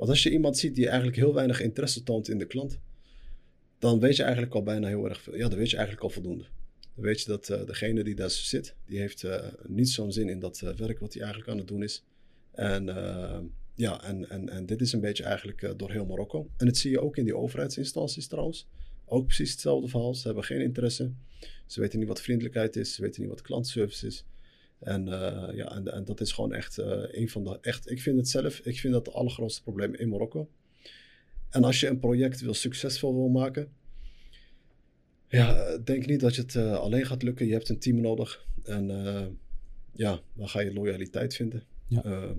Want 0.00 0.12
als 0.12 0.22
je 0.22 0.30
iemand 0.30 0.58
ziet 0.58 0.74
die 0.74 0.86
eigenlijk 0.86 1.16
heel 1.16 1.34
weinig 1.34 1.60
interesse 1.60 2.02
toont 2.02 2.28
in 2.28 2.38
de 2.38 2.46
klant, 2.46 2.78
dan 3.78 4.00
weet 4.00 4.16
je 4.16 4.22
eigenlijk 4.22 4.54
al 4.54 4.62
bijna 4.62 4.88
heel 4.88 5.08
erg 5.08 5.20
veel. 5.20 5.36
Ja, 5.36 5.48
dan 5.48 5.58
weet 5.58 5.70
je 5.70 5.76
eigenlijk 5.76 6.04
al 6.04 6.10
voldoende. 6.10 6.44
Dan 6.94 7.04
weet 7.04 7.20
je 7.20 7.26
dat 7.26 7.48
uh, 7.48 7.66
degene 7.66 8.04
die 8.04 8.14
daar 8.14 8.30
zit, 8.30 8.74
die 8.86 8.98
heeft 8.98 9.22
uh, 9.22 9.46
niet 9.66 9.88
zo'n 9.88 10.12
zin 10.12 10.28
in 10.28 10.38
dat 10.38 10.60
uh, 10.64 10.70
werk 10.70 10.98
wat 10.98 11.12
hij 11.12 11.22
eigenlijk 11.22 11.52
aan 11.52 11.58
het 11.58 11.68
doen 11.68 11.82
is. 11.82 12.04
En 12.52 12.84
ja, 13.74 14.02
en, 14.04 14.30
en, 14.30 14.48
en 14.48 14.66
dit 14.66 14.80
is 14.80 14.92
een 14.92 15.00
beetje 15.00 15.24
eigenlijk 15.24 15.72
door 15.76 15.90
heel 15.90 16.06
Marokko. 16.06 16.50
En 16.56 16.66
dat 16.66 16.76
zie 16.76 16.90
je 16.90 17.00
ook 17.00 17.16
in 17.16 17.24
die 17.24 17.36
overheidsinstanties 17.36 18.26
trouwens. 18.26 18.66
Ook 19.04 19.26
precies 19.26 19.50
hetzelfde 19.50 19.88
verhaal. 19.88 20.14
Ze 20.14 20.26
hebben 20.26 20.44
geen 20.44 20.60
interesse. 20.60 21.10
Ze 21.66 21.80
weten 21.80 21.98
niet 21.98 22.08
wat 22.08 22.20
vriendelijkheid 22.20 22.76
is. 22.76 22.94
Ze 22.94 23.02
weten 23.02 23.20
niet 23.20 23.30
wat 23.30 23.42
klantservice 23.42 24.06
is. 24.06 24.24
En, 24.80 25.06
uh, 25.06 25.48
ja, 25.54 25.70
en, 25.74 25.92
en, 25.92 26.04
dat 26.04 26.20
is 26.20 26.32
gewoon 26.32 26.52
echt 26.52 26.78
uh, 26.78 27.02
een 27.10 27.28
van 27.28 27.44
de. 27.44 27.58
Echt, 27.60 27.90
ik 27.90 28.00
vind 28.00 28.16
het 28.16 28.28
zelf, 28.28 28.58
ik 28.58 28.78
vind 28.78 28.92
dat 28.92 29.06
het 29.06 29.14
allergrootste 29.14 29.62
probleem 29.62 29.94
in 29.94 30.08
Marokko. 30.08 30.48
En 31.48 31.64
als 31.64 31.80
je 31.80 31.88
een 31.88 31.98
project 31.98 32.40
wil 32.40 32.54
succesvol 32.54 33.14
wil 33.14 33.28
maken, 33.28 33.72
ja, 35.28 35.76
denk 35.78 36.06
niet 36.06 36.20
dat 36.20 36.34
je 36.34 36.42
het 36.42 36.54
uh, 36.54 36.74
alleen 36.76 37.06
gaat 37.06 37.22
lukken. 37.22 37.46
Je 37.46 37.52
hebt 37.52 37.68
een 37.68 37.78
team 37.78 38.00
nodig. 38.00 38.46
En 38.62 38.86
ja, 39.92 40.20
dan 40.34 40.48
ga 40.48 40.60
je 40.60 40.72
loyaliteit 40.72 41.34
vinden. 41.34 41.62
Ja. 41.86 42.34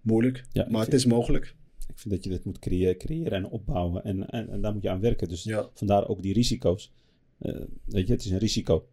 Moeilijk, 0.00 0.44
Ja, 0.52 0.66
maar 0.70 0.84
het 0.84 0.94
is 0.94 1.04
mogelijk. 1.04 1.54
Ik 1.88 1.98
vind 1.98 2.14
dat 2.14 2.24
je 2.24 2.30
dit 2.30 2.44
moet 2.44 2.58
creë- 2.58 2.96
creëren 2.96 3.32
en 3.32 3.46
opbouwen. 3.46 4.04
En, 4.04 4.28
en, 4.28 4.48
en 4.48 4.60
daar 4.60 4.72
moet 4.72 4.82
je 4.82 4.90
aan 4.90 5.00
werken. 5.00 5.28
Dus 5.28 5.42
Ja, 5.42 5.68
vandaar 5.74 6.08
ook 6.08 6.22
die 6.22 6.32
risico's. 6.32 6.92
Eh, 7.38 7.60
weet 7.84 8.06
je, 8.06 8.12
het 8.12 8.24
is 8.24 8.30
een 8.30 8.38
risico. 8.38 8.88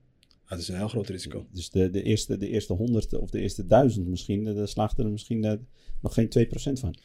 Het 0.48 0.60
is 0.60 0.68
een 0.68 0.76
heel 0.78 0.88
groot 0.88 1.10
risico. 1.10 1.48
Dus 1.52 1.70
de, 1.70 1.90
de, 1.90 2.04
eerste, 2.04 2.38
de 2.38 2.48
eerste 2.48 2.74
honderd 2.74 3.14
of 3.14 3.30
de 3.30 3.40
eerste 3.40 3.66
duizend 3.66 4.08
misschien, 4.08 4.48
eh, 4.48 4.56
daar 4.56 4.68
slaagt 4.68 4.98
er 4.98 5.10
misschien 5.10 5.44
eh, 5.44 5.54
nog 6.02 6.14
geen 6.14 6.30
2% 6.30 6.80
van. 6.80 6.96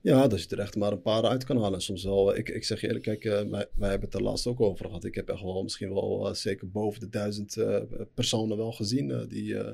Ja, 0.00 0.28
dat 0.28 0.42
je 0.42 0.48
er 0.48 0.62
echt 0.62 0.76
maar 0.76 0.92
een 0.92 1.02
paar 1.02 1.24
uit 1.24 1.44
kan 1.44 1.60
halen. 1.60 1.82
Soms 1.82 2.04
wel, 2.04 2.36
ik, 2.36 2.48
ik 2.48 2.64
zeg 2.64 2.80
je 2.80 2.86
eerlijk, 2.86 3.04
kijk, 3.04 3.24
eh, 3.24 3.32
wij, 3.32 3.66
wij 3.74 3.90
hebben 3.90 4.08
het 4.08 4.14
er 4.14 4.22
laatst 4.22 4.46
ook 4.46 4.60
over 4.60 4.86
gehad. 4.86 5.04
Ik 5.04 5.14
heb 5.14 5.28
echt 5.28 5.42
wel 5.42 5.62
misschien 5.62 5.92
wel 5.94 6.28
eh, 6.28 6.34
zeker 6.34 6.70
boven 6.70 7.00
de 7.00 7.08
duizend 7.08 7.56
eh, 7.56 7.82
personen 8.14 8.56
wel 8.56 8.72
gezien 8.72 9.10
eh, 9.10 9.28
die 9.28 9.58
eh, 9.58 9.72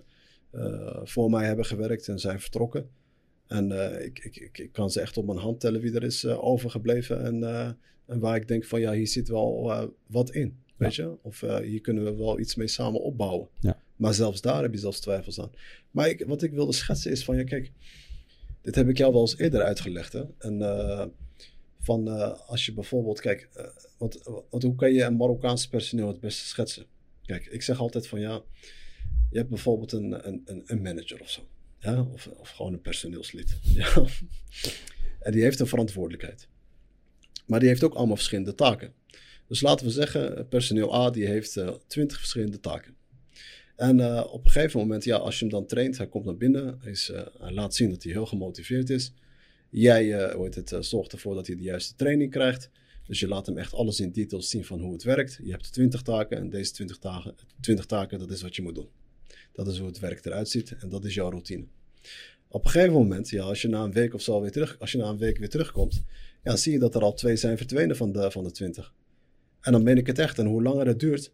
eh, 0.51 1.01
voor 1.05 1.31
mij 1.31 1.47
hebben 1.47 1.65
gewerkt 1.65 2.09
en 2.09 2.19
zijn 2.19 2.41
vertrokken. 2.41 2.91
En 3.51 3.73
eh, 3.73 4.05
ik, 4.05 4.19
ik, 4.19 4.37
ik, 4.37 4.59
ik 4.59 4.73
kan 4.73 4.91
ze 4.91 5.01
echt 5.01 5.17
op 5.17 5.27
mijn 5.27 5.39
hand 5.39 5.61
tellen 5.61 5.81
wie 5.81 5.95
er 5.95 6.03
is 6.03 6.25
eh, 6.25 6.45
overgebleven 6.45 7.25
en, 7.25 7.45
eh, 7.45 7.71
en 8.07 8.19
waar 8.19 8.37
ik 8.37 8.49
denk 8.49 8.65
van 8.65 8.81
ja, 8.81 8.93
hier 8.93 9.07
zit 9.07 9.29
wel 9.29 9.73
eh, 9.73 9.87
wat 10.07 10.31
in. 10.31 10.59
Weet 10.81 10.95
je? 10.95 11.17
Of 11.23 11.43
eh, 11.43 11.57
hier 11.57 11.81
kunnen 11.81 12.05
we 12.05 12.15
wel 12.15 12.39
iets 12.39 12.55
mee 12.55 12.69
samen 12.69 13.01
opbouwen. 13.01 13.49
Ja. 13.59 13.83
Maar 13.97 14.15
zelfs 14.15 14.41
daar 14.41 14.63
heb 14.63 14.73
je 14.73 14.79
zelfs 14.79 15.01
twijfels 15.01 15.41
aan. 15.41 15.51
Maar 15.91 16.09
ik, 16.09 16.25
wat 16.27 16.43
ik 16.43 16.53
wilde 16.53 16.73
schetsen 16.73 17.11
is 17.11 17.25
van 17.25 17.37
ja, 17.37 17.45
kijk, 17.45 17.73
dit 18.63 18.75
heb 18.75 18.89
ik 18.89 18.99
jou 18.99 19.13
wel 19.13 19.21
eens 19.21 19.39
eerder 19.39 19.63
uitgelegd. 19.63 20.13
Hè? 20.13 20.23
En 20.39 20.63
eh, 20.63 21.07
van 21.81 22.09
eh, 22.09 22.49
als 22.49 22.67
je 22.67 22.73
bijvoorbeeld, 22.73 23.21
kijk, 23.21 23.49
want, 23.99 24.23
want 24.51 24.63
hoe 24.63 24.75
kan 24.75 24.93
je 24.93 25.03
een 25.03 25.17
Marokkaans 25.17 25.69
personeel 25.69 26.09
het 26.09 26.21
beste 26.21 26.47
schetsen? 26.47 26.87
Kijk, 27.27 27.47
ik 27.47 27.63
zeg 27.63 27.81
altijd 27.81 28.07
van 28.07 28.21
ja, 28.21 28.43
je 29.31 29.39
hebt 29.39 29.49
bijvoorbeeld 29.49 29.93
een, 29.93 30.29
een, 30.29 30.43
een, 30.45 30.63
een 30.67 30.83
manager 30.83 31.21
of 31.21 31.31
zo. 31.31 31.41
Ja? 31.79 32.03
Of, 32.13 32.27
of 32.27 32.51
gewoon 32.51 32.73
een 32.73 32.81
personeelslid. 32.81 33.59
Ja? 33.75 34.05
En 35.21 35.33
die 35.33 35.43
heeft 35.43 35.61
een 35.61 35.67
verantwoordelijkheid. 35.67 36.49
Maar 37.47 37.61
die 37.61 37.69
heeft 37.69 37.85
ook 37.85 37.95
allemaal 37.95 38.17
verschillende 38.17 38.55
taken. 38.55 38.93
Dus 39.51 39.61
laten 39.61 39.87
we 39.87 39.93
zeggen, 39.93 40.49
personeel 40.49 40.95
A 40.95 41.11
die 41.11 41.27
heeft 41.27 41.57
eh, 41.57 41.75
twintig 41.87 42.19
verschillende 42.19 42.61
taken. 42.61 42.97
En 43.77 44.01
eh, 44.01 44.25
op 44.33 44.45
een 44.45 44.51
gegeven 44.51 44.81
moment, 44.81 45.05
ja, 45.05 45.17
als 45.17 45.39
je 45.39 45.45
hem 45.45 45.55
dan 45.55 45.67
traint, 45.67 45.97
hij 45.97 46.09
komt 46.09 46.25
naar 46.25 46.37
binnen, 46.37 46.79
hij, 46.81 46.91
is, 46.91 47.11
eh, 47.11 47.27
laat 47.39 47.75
zien 47.75 47.91
dat 47.91 48.03
hij 48.03 48.13
heel 48.13 48.27
gemotiveerd 48.27 48.91
is. 48.91 49.13
Jij 49.71 50.15
eh, 50.15 50.35
hoe 50.35 50.45
heet 50.45 50.55
het, 50.55 50.73
eh, 50.73 50.81
zorgt 50.81 51.13
ervoor 51.13 51.35
dat 51.35 51.47
hij 51.47 51.57
de 51.57 51.63
juiste 51.63 51.95
training 51.95 52.31
krijgt. 52.31 52.71
Dus 53.07 53.21
je 53.21 53.29
laat 53.29 53.47
hem 53.47 53.59
echt 53.59 53.75
alles 53.75 54.01
in 54.01 54.13
details 54.13 54.51
zien 54.51 54.65
van 54.65 54.81
hoe 54.81 54.93
het 54.93 55.03
werkt. 55.03 55.41
Je 55.43 55.51
hebt 55.51 55.73
20 55.73 56.03
taken 56.03 56.37
en 56.37 56.51
deze 56.51 56.73
20 56.73 56.99
taken, 56.99 57.35
20 57.61 57.87
taken, 57.87 58.19
dat 58.19 58.31
is 58.31 58.43
wat 58.43 58.57
je 58.57 58.63
moet 58.63 58.75
doen. 58.75 58.89
Dat 59.53 59.67
is 59.69 59.79
hoe 59.79 59.87
het 59.87 59.99
werk 59.99 60.25
eruit 60.25 60.49
ziet 60.49 60.77
en 60.81 60.89
dat 60.89 61.05
is 61.05 61.15
jouw 61.15 61.31
routine. 61.31 61.65
Op 62.49 62.65
een 62.65 62.71
gegeven 62.71 62.93
moment, 62.93 63.29
ja, 63.29 63.43
als 63.43 63.63
je 63.63 63.69
na 63.69 63.83
een 63.83 63.93
week 63.93 64.15
of 64.15 64.23
zo 64.23 64.41
weer 64.41 64.51
terug, 64.51 64.77
als 64.79 64.93
je 64.93 64.99
na 64.99 65.09
een 65.09 65.19
week 65.19 65.39
weer 65.39 65.49
terugkomt, 65.49 66.03
ja, 66.43 66.57
zie 66.57 66.73
je 66.73 66.79
dat 66.79 66.95
er 66.95 67.03
al 67.03 67.15
twee 67.15 67.37
zijn 67.37 67.57
verdwenen 67.57 67.97
van 67.97 68.13
de, 68.13 68.31
van 68.31 68.45
de 68.45 68.51
20. 68.51 68.95
En 69.61 69.73
dan 69.73 69.83
meen 69.83 69.97
ik 69.97 70.07
het 70.07 70.19
echt. 70.19 70.39
En 70.39 70.47
hoe 70.47 70.63
langer 70.63 70.87
het 70.87 71.01
duurt, 71.01 71.33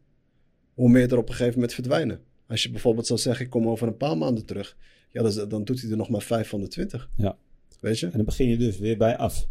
hoe 0.74 0.90
meer 0.90 1.12
er 1.12 1.18
op 1.18 1.28
een 1.28 1.34
gegeven 1.34 1.54
moment 1.54 1.74
verdwijnen. 1.74 2.20
Als 2.48 2.62
je 2.62 2.70
bijvoorbeeld 2.70 3.06
zou 3.06 3.18
zeggen, 3.18 3.44
ik 3.44 3.50
kom 3.50 3.68
over 3.68 3.86
een 3.86 3.96
paar 3.96 4.18
maanden 4.18 4.44
terug, 4.44 4.76
ja, 5.12 5.46
dan, 5.46 5.64
doet 5.64 5.80
hij 5.80 5.90
er 5.90 5.96
nog 5.96 6.08
maar 6.08 6.22
vijf 6.22 6.48
van 6.48 6.60
de 6.60 6.68
20. 6.68 7.10
Ja. 7.16 7.38
Weet 7.80 7.98
je? 7.98 8.06
En 8.06 8.12
dan 8.16 8.24
begin 8.24 8.48
je 8.48 8.56
dus 8.56 8.78
weer 8.78 8.96
bij 8.96 9.16
af. 9.16 9.48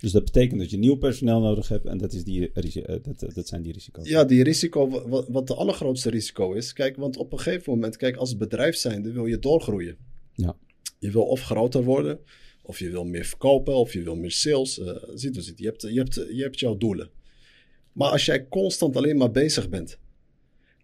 Dus 0.00 0.12
dat 0.12 0.24
betekent 0.24 0.60
dat 0.60 0.70
je 0.70 0.76
nieuw 0.78 0.94
personeel 0.96 1.40
nodig 1.40 1.68
hebt 1.68 1.86
en 1.86 1.98
dat, 1.98 2.12
is 2.12 2.24
die, 2.24 2.50
risi- 2.54 2.80
eh, 2.80 2.96
dat, 3.02 3.34
dat 3.34 3.48
zijn 3.48 3.62
die 3.62 3.72
risico's. 3.72 4.08
Ja, 4.08 4.24
die 4.24 4.42
risico, 4.42 4.88
wa- 4.88 5.08
wat, 5.08 5.28
wat 5.28 5.46
de 5.46 5.54
allergrootste 5.54 6.10
risico 6.10 6.52
is. 6.52 6.72
Kijk, 6.72 6.96
want 6.96 7.16
op 7.16 7.32
een 7.32 7.38
gegeven 7.40 7.72
moment, 7.72 7.96
kijk, 7.96 8.16
als 8.16 8.36
bedrijf 8.36 8.76
zijnde 8.76 9.12
wil 9.12 9.26
je 9.26 9.38
doorgroeien. 9.38 9.96
Ja. 10.32 10.56
Je 10.98 11.10
wil 11.10 11.22
of 11.22 11.40
groter 11.42 11.84
worden, 11.84 12.18
of 12.62 12.78
je 12.78 12.90
wil 12.90 13.04
meer 13.04 13.24
verkopen, 13.24 13.74
of 13.74 13.92
je 13.92 14.02
wil 14.02 14.16
meer 14.16 14.30
sales. 14.30 14.78
eh 14.80 14.96
ziet 15.14 15.36
we 15.36 15.52
je 15.56 15.66
hebt, 15.66 15.82
je, 15.82 15.98
hebt, 15.98 16.14
je 16.14 16.42
hebt 16.42 16.60
jouw 16.60 16.76
doelen. 16.76 17.10
Maar 17.94 18.10
als 18.10 18.24
jij 18.24 18.48
constant 18.48 18.96
alleen 18.96 19.16
maar 19.16 19.30
bezig 19.30 19.68
bent, 19.68 19.98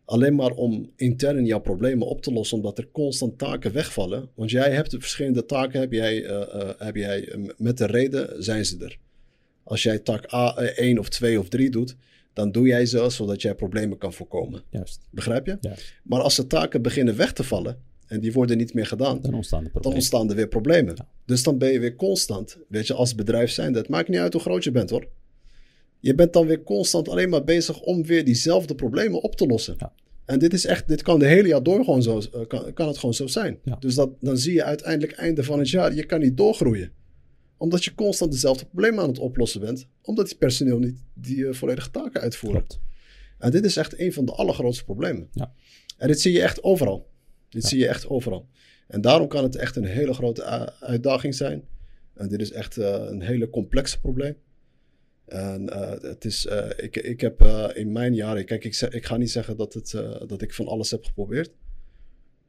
alleen 0.05 0.35
maar 0.35 0.51
om 0.51 0.91
intern 0.97 1.45
jouw 1.45 1.61
problemen 1.61 2.07
op 2.07 2.23
te 2.23 2.33
lossen, 2.33 2.57
omdat 2.57 2.79
er 2.79 2.89
constant 2.93 3.39
taken 3.39 3.73
wegvallen. 3.73 4.29
Want 4.35 4.51
jij 4.51 4.71
hebt 4.71 4.91
de 4.91 5.01
verschillende 5.01 5.47
taken, 5.47 5.81
heb 5.81 5.93
jij, 5.93 6.25
eh, 6.25 6.61
eh, 6.61 6.69
heb 6.79 6.97
jij 6.97 7.29
eh, 7.29 7.41
met 7.57 7.79
de 7.79 7.87
reden 7.87 8.43
zijn 8.43 8.65
ze 8.65 8.85
er. 8.85 8.99
Als 9.63 9.83
jij 9.83 9.99
tak 9.99 10.33
A, 10.33 10.57
eh, 10.57 10.87
1 10.89 10.99
of 10.99 11.09
2 11.09 11.39
of 11.39 11.49
3 11.49 11.71
doet, 11.71 11.97
dan 12.33 12.53
doe 12.53 12.67
jij 12.67 12.87
ze 12.87 13.11
zodat 13.11 13.43
jij 13.43 13.55
problemen 13.55 13.99
kan 13.99 14.13
voorkomen. 14.13 14.63
Juist. 14.71 15.09
Begrijp 15.11 15.47
je? 15.47 15.57
Ja. 15.61 15.75
Maar 16.03 16.21
als 16.21 16.37
de 16.37 16.47
taken 16.47 16.83
beginnen 16.83 17.17
weg 17.17 17.33
te 17.33 17.45
vallen 17.45 17.79
en 18.07 18.21
die 18.21 18.33
worden 18.33 18.57
niet 18.57 18.75
meer 18.75 18.87
gedaan, 18.87 19.21
Dan 19.21 19.35
ontstaan 19.35 19.65
de 19.65 19.71
dan 19.81 19.93
ontstaan 19.93 20.31
er 20.31 20.37
weer 20.37 20.49
problemen. 20.49 20.95
Ja. 20.97 21.09
Dus 21.25 21.43
dan 21.43 21.59
ben 21.59 21.73
je 21.73 21.79
weer 21.79 21.97
constant, 21.97 22.59
weet 22.69 22.87
je, 22.87 22.95
als 22.95 23.15
bedrijf 23.15 23.51
zijn. 23.51 23.75
Het 23.75 23.89
maakt 23.89 24.09
niet 24.09 24.19
uit 24.19 24.33
hoe 24.33 24.43
groot 24.43 24.65
je 24.65 24.71
bent 24.71 24.91
hoor. 24.91 25.09
Je 26.01 26.15
bent 26.15 26.33
dan 26.33 26.47
weer 26.47 26.63
constant 26.63 27.09
alleen 27.09 27.29
maar 27.29 27.45
bezig 27.45 27.81
om 27.81 28.05
weer 28.07 28.25
diezelfde 28.25 28.75
problemen 28.75 29.23
op 29.23 29.37
te 29.37 29.47
lossen. 29.47 29.75
Ja. 29.79 29.93
En 30.25 30.39
dit 30.39 30.53
is 30.53 30.65
echt, 30.67 30.89
dit 30.89 31.03
kan 31.03 31.19
de 31.19 31.27
hele 31.27 31.49
jaar 31.49 31.63
door 31.63 31.85
gewoon 31.85 32.03
zo, 32.03 32.19
eh, 32.19 32.47
kan, 32.47 32.73
kan 32.73 32.87
het 32.89 32.99
gewoon 32.99 33.15
zo 33.15 33.27
zijn. 33.27 33.59
Ja. 33.65 33.77
Dus 33.81 33.95
dat, 33.95 34.11
dan 34.21 34.39
zie 34.39 34.53
je 34.55 34.65
uiteindelijk 34.65 35.13
einde 35.13 35.45
van 35.45 35.59
het 35.59 35.71
jaar, 35.71 35.95
je 35.95 36.07
kan 36.07 36.21
niet 36.21 36.37
doorgroeien. 36.37 36.93
Omdat 37.57 37.85
je 37.85 37.95
constant 37.95 38.33
dezelfde 38.33 38.65
problemen 38.65 39.01
aan 39.03 39.09
het 39.09 39.19
oplossen 39.19 39.61
bent. 39.61 39.87
Omdat 40.03 40.27
die 40.29 40.37
personeel 40.37 40.79
niet 40.79 41.03
die 41.15 41.47
eh, 41.47 41.53
volledige 41.55 41.91
taken 41.91 42.21
uitvoeren. 42.21 42.65
Klopt. 42.67 42.81
En 43.39 43.51
dit 43.51 43.65
is 43.65 43.77
echt 43.77 43.99
een 44.01 44.13
van 44.13 44.25
de 44.25 44.33
allergrootste 44.33 44.85
problemen. 44.85 45.29
Ja. 45.33 45.53
En 45.97 46.09
dit 46.09 46.21
zie 46.21 46.33
je 46.33 46.43
echt 46.43 46.63
overal. 46.63 47.09
Dit 47.49 47.63
Ja. 47.63 47.69
zie 47.69 47.79
je 47.79 47.87
echt 47.89 48.09
overal. 48.09 48.49
En 48.89 49.01
daarom 49.01 49.29
kan 49.29 49.43
het 49.43 49.57
echt 49.57 49.77
een 49.77 49.85
hele 49.85 50.13
grote 50.15 50.43
u- 50.43 50.85
uitdaging 50.87 51.35
zijn. 51.35 51.65
En 52.15 52.29
dit 52.29 52.41
is 52.41 52.53
echt 52.53 52.77
eh, 52.77 53.05
een 53.09 53.23
hele 53.23 53.51
complexe 53.51 54.01
probleem. 54.01 54.37
En 55.31 55.69
eh, 55.69 56.11
het 56.11 56.25
is, 56.25 56.47
eh, 56.47 56.71
ik, 56.77 56.97
ik 56.97 57.21
heb 57.21 57.41
eh, 57.41 57.69
in 57.75 57.93
mijn 57.93 58.15
jaren, 58.15 58.45
kijk, 58.45 58.65
ik, 58.65 58.77
ik 58.81 59.07
ga 59.07 59.17
niet 59.17 59.31
zeggen 59.31 59.57
dat, 59.57 59.75
het, 59.75 59.91
dat 60.27 60.43
ik 60.43 60.55
van 60.55 60.67
alles 60.67 60.91
heb 60.91 61.05
geprobeerd. 61.05 61.51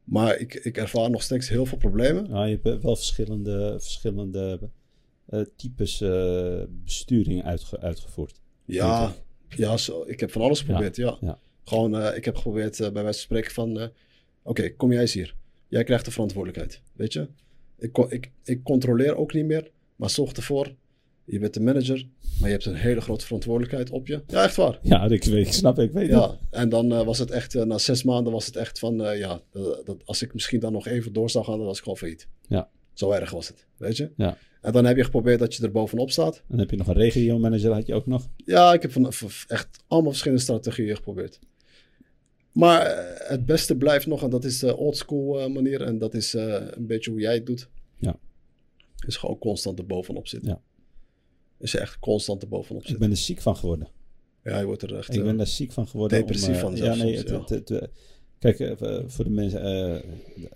Maar 0.04 0.38
ik, 0.38 0.54
ik 0.54 0.78
ervaar 0.78 1.10
nog 1.10 1.22
steeds 1.24 1.50
heel 1.50 1.66
veel 1.66 1.78
problemen. 1.78 2.30
Nou, 2.30 2.48
je 2.48 2.60
hebt 2.62 2.84
wel 2.84 2.96
verschillende, 2.96 3.78
verschillende 3.80 4.70
types 5.56 5.98
besturing 6.84 7.44
uitge- 7.44 7.80
uitgevoerd. 7.80 8.42
Ja, 8.66 9.14
ja 9.50 9.78
zo, 9.78 10.04
ik 10.08 10.20
heb 10.20 10.32
van 10.32 10.42
alles 10.42 10.60
geprobeerd, 10.60 10.96
ja. 10.96 11.18
ja. 11.22 11.40
Gewoon, 11.64 12.16
ik 12.16 12.26
heb 12.26 12.36
geprobeerd 12.36 12.78
bij 12.78 12.92
wijze 12.92 13.04
van 13.04 13.14
spreken 13.14 13.52
van... 13.52 13.92
Oké, 14.44 14.70
kom 14.70 14.92
jij 14.92 15.02
eens 15.02 15.14
hier. 15.14 15.36
Jij 15.68 15.84
krijgt 15.84 16.06
de 16.06 16.12
verantwoordelijkheid, 16.12 16.82
weet 16.94 17.14
je. 17.14 17.28
Ik, 17.78 17.98
ik, 17.98 18.32
ik 18.44 18.64
controleer 18.64 19.16
ook 19.16 19.34
niet 19.34 19.46
meer, 19.46 19.72
maar 19.96 20.10
zorg 20.10 20.32
ervoor. 20.32 20.76
Je 21.32 21.40
bent 21.40 21.54
de 21.54 21.60
manager, 21.60 22.08
maar 22.40 22.50
je 22.50 22.56
hebt 22.56 22.66
een 22.66 22.76
hele 22.76 23.02
grote 23.02 23.26
verantwoordelijkheid 23.26 23.90
op 23.90 24.08
je. 24.08 24.22
Ja, 24.28 24.44
echt 24.44 24.56
waar. 24.56 24.80
Ja, 24.82 25.04
ik, 25.10 25.24
weet- 25.24 25.46
ik 25.48 25.54
snap, 25.54 25.80
ik 25.80 25.92
weet 25.92 26.10
het. 26.10 26.20
Ja, 26.20 26.38
en 26.50 26.70
dan 26.70 26.92
eh, 26.92 27.04
was 27.06 27.20
het 27.20 27.32
echt, 27.32 27.56
eh, 27.56 27.64
na 27.64 27.78
zes 27.78 28.04
maanden 28.04 28.34
was 28.34 28.46
het 28.46 28.56
echt 28.56 28.80
van... 28.80 29.04
eh, 29.06 29.20
ja, 29.20 29.42
dat, 29.84 29.98
als 30.06 30.22
ik 30.22 30.34
misschien 30.34 30.60
dan 30.60 30.72
nog 30.72 30.88
even 30.88 31.14
door 31.14 31.30
zou 31.30 31.46
gaan, 31.46 31.58
dan 31.58 31.66
was 31.66 31.78
ik 31.78 31.84
gewoon 31.84 31.98
failliet. 31.98 32.28
Ja. 32.48 32.70
Zo 32.94 33.12
erg 33.12 33.32
was 33.32 33.48
het, 33.48 33.66
weet 33.78 33.98
je. 33.98 34.12
Ja. 34.16 34.38
En 34.62 34.72
dan 34.72 34.86
heb 34.86 34.98
je 34.98 35.04
geprobeerd 35.04 35.40
dat 35.40 35.56
je 35.56 35.64
er 35.64 35.72
bovenop 35.72 36.12
staat. 36.12 36.44
Dan 36.48 36.60
heb 36.60 36.70
je 36.72 36.78
nog 36.78 36.88
een 36.88 36.94
regio-manager, 36.94 37.72
had 37.74 37.88
je 37.88 37.94
ook 37.94 38.06
nog. 38.08 38.28
Ja, 38.46 38.74
ik 38.74 38.82
heb 38.82 38.92
van, 38.92 39.12
echt 39.48 39.84
allemaal 39.88 40.10
verschillende 40.12 40.44
strategieën 40.44 40.96
geprobeerd. 40.96 41.40
Maar 42.52 43.06
het 43.28 43.46
beste 43.46 43.76
blijft 43.76 44.08
nog, 44.08 44.24
en 44.24 44.30
dat 44.30 44.44
is 44.44 44.60
de 44.60 44.78
oldschool 44.78 45.50
manier. 45.50 45.82
En 45.82 45.98
dat 45.98 46.14
is 46.14 46.34
een 46.34 46.88
beetje 46.88 47.12
hoe 47.12 47.20
jij 47.20 47.34
het 47.34 47.46
doet. 47.46 47.70
Ja. 47.98 48.16
Is 49.08 49.18
gewoon 49.18 49.38
constant 49.38 49.80
er 49.80 49.86
bovenop 49.86 50.28
zitten. 50.28 50.50
Ja. 50.50 50.62
Is 51.62 51.76
echt 51.76 52.00
constant 52.00 52.42
er 52.42 52.48
bovenop 52.48 52.82
Ik 52.82 52.88
zitten. 52.88 53.08
ben 53.08 53.16
er 53.18 53.22
ziek 53.24 53.42
van 53.42 53.56
geworden. 53.56 53.88
Ja, 54.44 54.60
je 54.60 54.66
wordt 54.66 54.82
er 54.82 54.96
echt... 54.96 55.10
Ik 55.10 55.16
eh, 55.20 55.24
ben 55.24 55.38
daar 55.38 55.48
ziek 55.48 55.72
van 55.72 55.88
geworden. 55.88 56.20
depressief 56.20 56.48
om, 56.50 56.54
eh, 56.56 56.60
van 56.62 56.76
Ja, 56.76 56.84
zelfs 56.84 57.00
nee, 57.02 57.18
soms, 57.18 57.30
het, 57.30 57.50
het, 57.50 57.70
het, 57.70 57.82
eh, 57.82 57.88
kijk, 58.40 58.60
eh, 58.60 59.00
voor 59.08 59.24
de 59.26 59.30
mensen, 59.32 59.60
eh, 59.62 60.02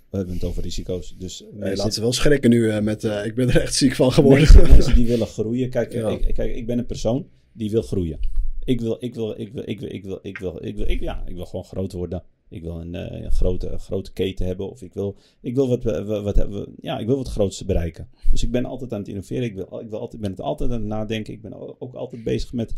we 0.09 0.17
hebben 0.17 0.33
het 0.33 0.43
over 0.43 0.63
risico's. 0.63 1.15
Dus 1.17 1.39
nee, 1.39 1.49
mensen- 1.59 1.77
laat 1.77 1.93
ze 1.93 2.01
wel 2.01 2.13
schrikken 2.13 2.49
nu 2.49 2.69
eh, 2.69 2.79
met... 2.81 3.03
eh, 3.03 3.25
ik 3.25 3.35
ben 3.35 3.49
er 3.49 3.61
echt 3.61 3.75
ziek 3.75 3.95
van 3.95 4.11
geworden. 4.11 4.39
mensen, 4.53 4.69
mensen 4.71 4.95
die 4.95 5.07
willen 5.13 5.27
groeien. 5.27 5.69
Kijk, 5.69 5.93
eh, 5.93 5.99
Ja. 5.99 6.09
ik, 6.09 6.33
kijk, 6.33 6.55
ik 6.55 6.65
ben 6.65 6.77
een 6.77 6.85
persoon 6.85 7.27
die 7.51 7.71
wil 7.71 7.81
groeien. 7.81 8.19
Ik 8.63 8.81
wil, 8.81 8.97
ik 8.99 9.15
wil, 9.15 9.39
ik 9.39 9.51
wil, 9.53 9.63
ik 9.65 9.79
wil, 9.79 9.89
ik 9.91 10.03
wil, 10.05 10.19
ik 10.21 10.37
wil, 10.37 10.57
ik 10.65 10.75
wil, 10.77 10.89
ik, 10.89 10.99
ja, 11.01 11.23
ik 11.27 11.35
wil 11.35 11.45
gewoon 11.45 11.65
groot 11.65 11.91
worden. 11.91 12.23
Ik 12.49 12.61
wil 12.61 12.81
een, 12.81 12.95
eh, 12.95 13.21
een 13.23 13.31
grote, 13.31 13.67
een 13.69 13.79
grote 13.79 14.13
keten 14.13 14.45
hebben. 14.45 14.69
Of 14.71 14.81
ik 14.81 14.93
wil, 14.93 15.17
ik 15.41 15.55
wil 15.55 15.67
wat, 15.67 15.85
eh, 15.85 16.05
wat, 16.05 16.23
wat, 16.23 16.47
wat- 16.47 16.69
ja, 16.81 16.99
ik 16.99 17.05
wil 17.07 17.17
wat 17.17 17.27
groots 17.29 17.65
bereiken. 17.65 18.09
Dus 18.31 18.43
ik 18.43 18.51
ben 18.51 18.65
altijd 18.65 18.93
aan 18.93 18.99
het 18.99 19.07
innoveren. 19.07 19.43
Ik, 19.43 19.53
wil, 19.55 19.79
ik 19.79 19.89
wil 19.89 19.99
altijd, 19.99 20.21
ben 20.21 20.31
het 20.31 20.41
altijd 20.41 20.71
aan 20.71 20.79
het 20.79 20.87
nadenken. 20.87 21.33
Ik 21.33 21.41
ben 21.41 21.79
ook 21.81 21.93
altijd 21.93 22.23
bezig 22.23 22.53
met 22.53 22.73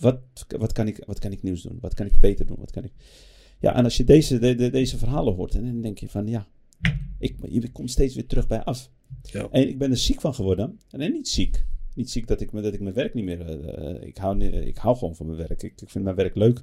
wat, 0.00 0.18
wat, 0.58 0.72
kan 0.72 0.86
ik, 0.86 1.02
wat 1.06 1.18
kan 1.18 1.32
ik 1.32 1.42
nieuws 1.42 1.62
doen? 1.62 1.78
Wat 1.80 1.94
kan 1.94 2.06
ik 2.06 2.20
beter 2.20 2.46
doen? 2.46 2.56
Wat 2.58 2.70
kan 2.70 2.84
ik... 2.84 2.92
Ja, 3.60 3.74
en 3.76 3.84
als 3.84 3.96
je 3.96 4.04
deze, 4.04 4.38
de, 4.38 4.54
de- 4.54 4.70
deze 4.70 4.98
verhalen 4.98 5.34
hoort, 5.34 5.54
en 5.54 5.64
dan 5.64 5.80
denk 5.80 5.98
je 5.98 6.08
van 6.08 6.26
ja, 6.26 6.46
ik, 7.18 7.36
je 7.48 7.70
komt 7.72 7.90
steeds 7.90 8.14
weer 8.14 8.26
terug 8.26 8.46
bij 8.46 8.62
af. 8.64 8.90
Ja. 9.22 9.48
En 9.50 9.68
ik 9.68 9.78
ben 9.78 9.90
er 9.90 9.96
ziek 9.96 10.20
van 10.20 10.34
geworden. 10.34 10.80
En 10.90 11.12
niet 11.12 11.28
ziek. 11.28 11.64
Niet 11.94 12.10
ziek 12.10 12.26
dat 12.26 12.40
ik, 12.40 12.50
dat 12.52 12.74
ik 12.74 12.80
mijn 12.80 12.94
werk 12.94 13.14
niet 13.14 13.24
meer... 13.24 13.40
eh, 13.40 14.06
ik, 14.06 14.16
hou, 14.16 14.44
ik 14.44 14.76
hou 14.76 14.96
gewoon 14.96 15.16
van 15.16 15.26
mijn 15.26 15.38
werk. 15.38 15.62
Ik, 15.62 15.80
ik 15.80 15.90
vind 15.90 16.04
mijn 16.04 16.16
werk 16.16 16.34
leuk. 16.34 16.62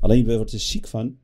Alleen 0.00 0.26
je 0.26 0.36
wordt 0.36 0.52
er 0.52 0.58
ziek 0.60 0.86
van. 0.86 1.16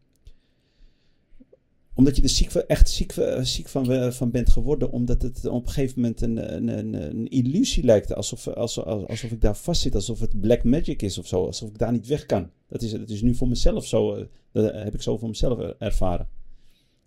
Omdat 1.94 2.16
je 2.16 2.22
er 2.22 2.28
ziek 2.28 2.52
echt 2.52 2.88
ziek, 2.90 3.12
van- 3.12 3.46
ziek 3.46 3.68
van, 3.68 3.92
eh, 3.92 4.10
van 4.10 4.30
bent 4.30 4.50
geworden. 4.50 4.90
Omdat 4.90 5.22
het 5.22 5.46
op 5.46 5.62
een 5.66 5.68
gegeven 5.72 6.00
moment 6.00 6.20
een, 6.20 6.54
een, 6.56 6.68
een, 6.78 6.94
een 7.10 7.28
illusie 7.28 7.84
lijkt. 7.84 8.14
Alsof, 8.14 8.48
alsof, 8.48 8.84
alsof 8.84 9.30
ik 9.30 9.40
daar 9.40 9.56
vast 9.56 9.80
zit. 9.80 9.94
Alsof 9.94 10.20
het 10.20 10.40
black 10.40 10.64
magic 10.64 11.02
is 11.02 11.18
of 11.18 11.26
zo. 11.26 11.46
Alsof 11.46 11.68
ik 11.68 11.78
daar 11.78 11.92
niet 11.92 12.06
weg 12.06 12.26
kan. 12.26 12.50
Dat 12.68 12.82
is, 12.82 12.90
dat 12.92 13.08
is 13.08 13.22
nu 13.22 13.34
voor 13.34 13.48
mezelf 13.48 13.86
zo. 13.86 14.14
eh, 14.14 14.24
Dat 14.52 14.72
heb 14.72 14.94
ik 14.94 15.02
zo 15.02 15.16
voor 15.18 15.28
mezelf 15.28 15.58
er- 15.58 15.76
ervaren. 15.78 16.28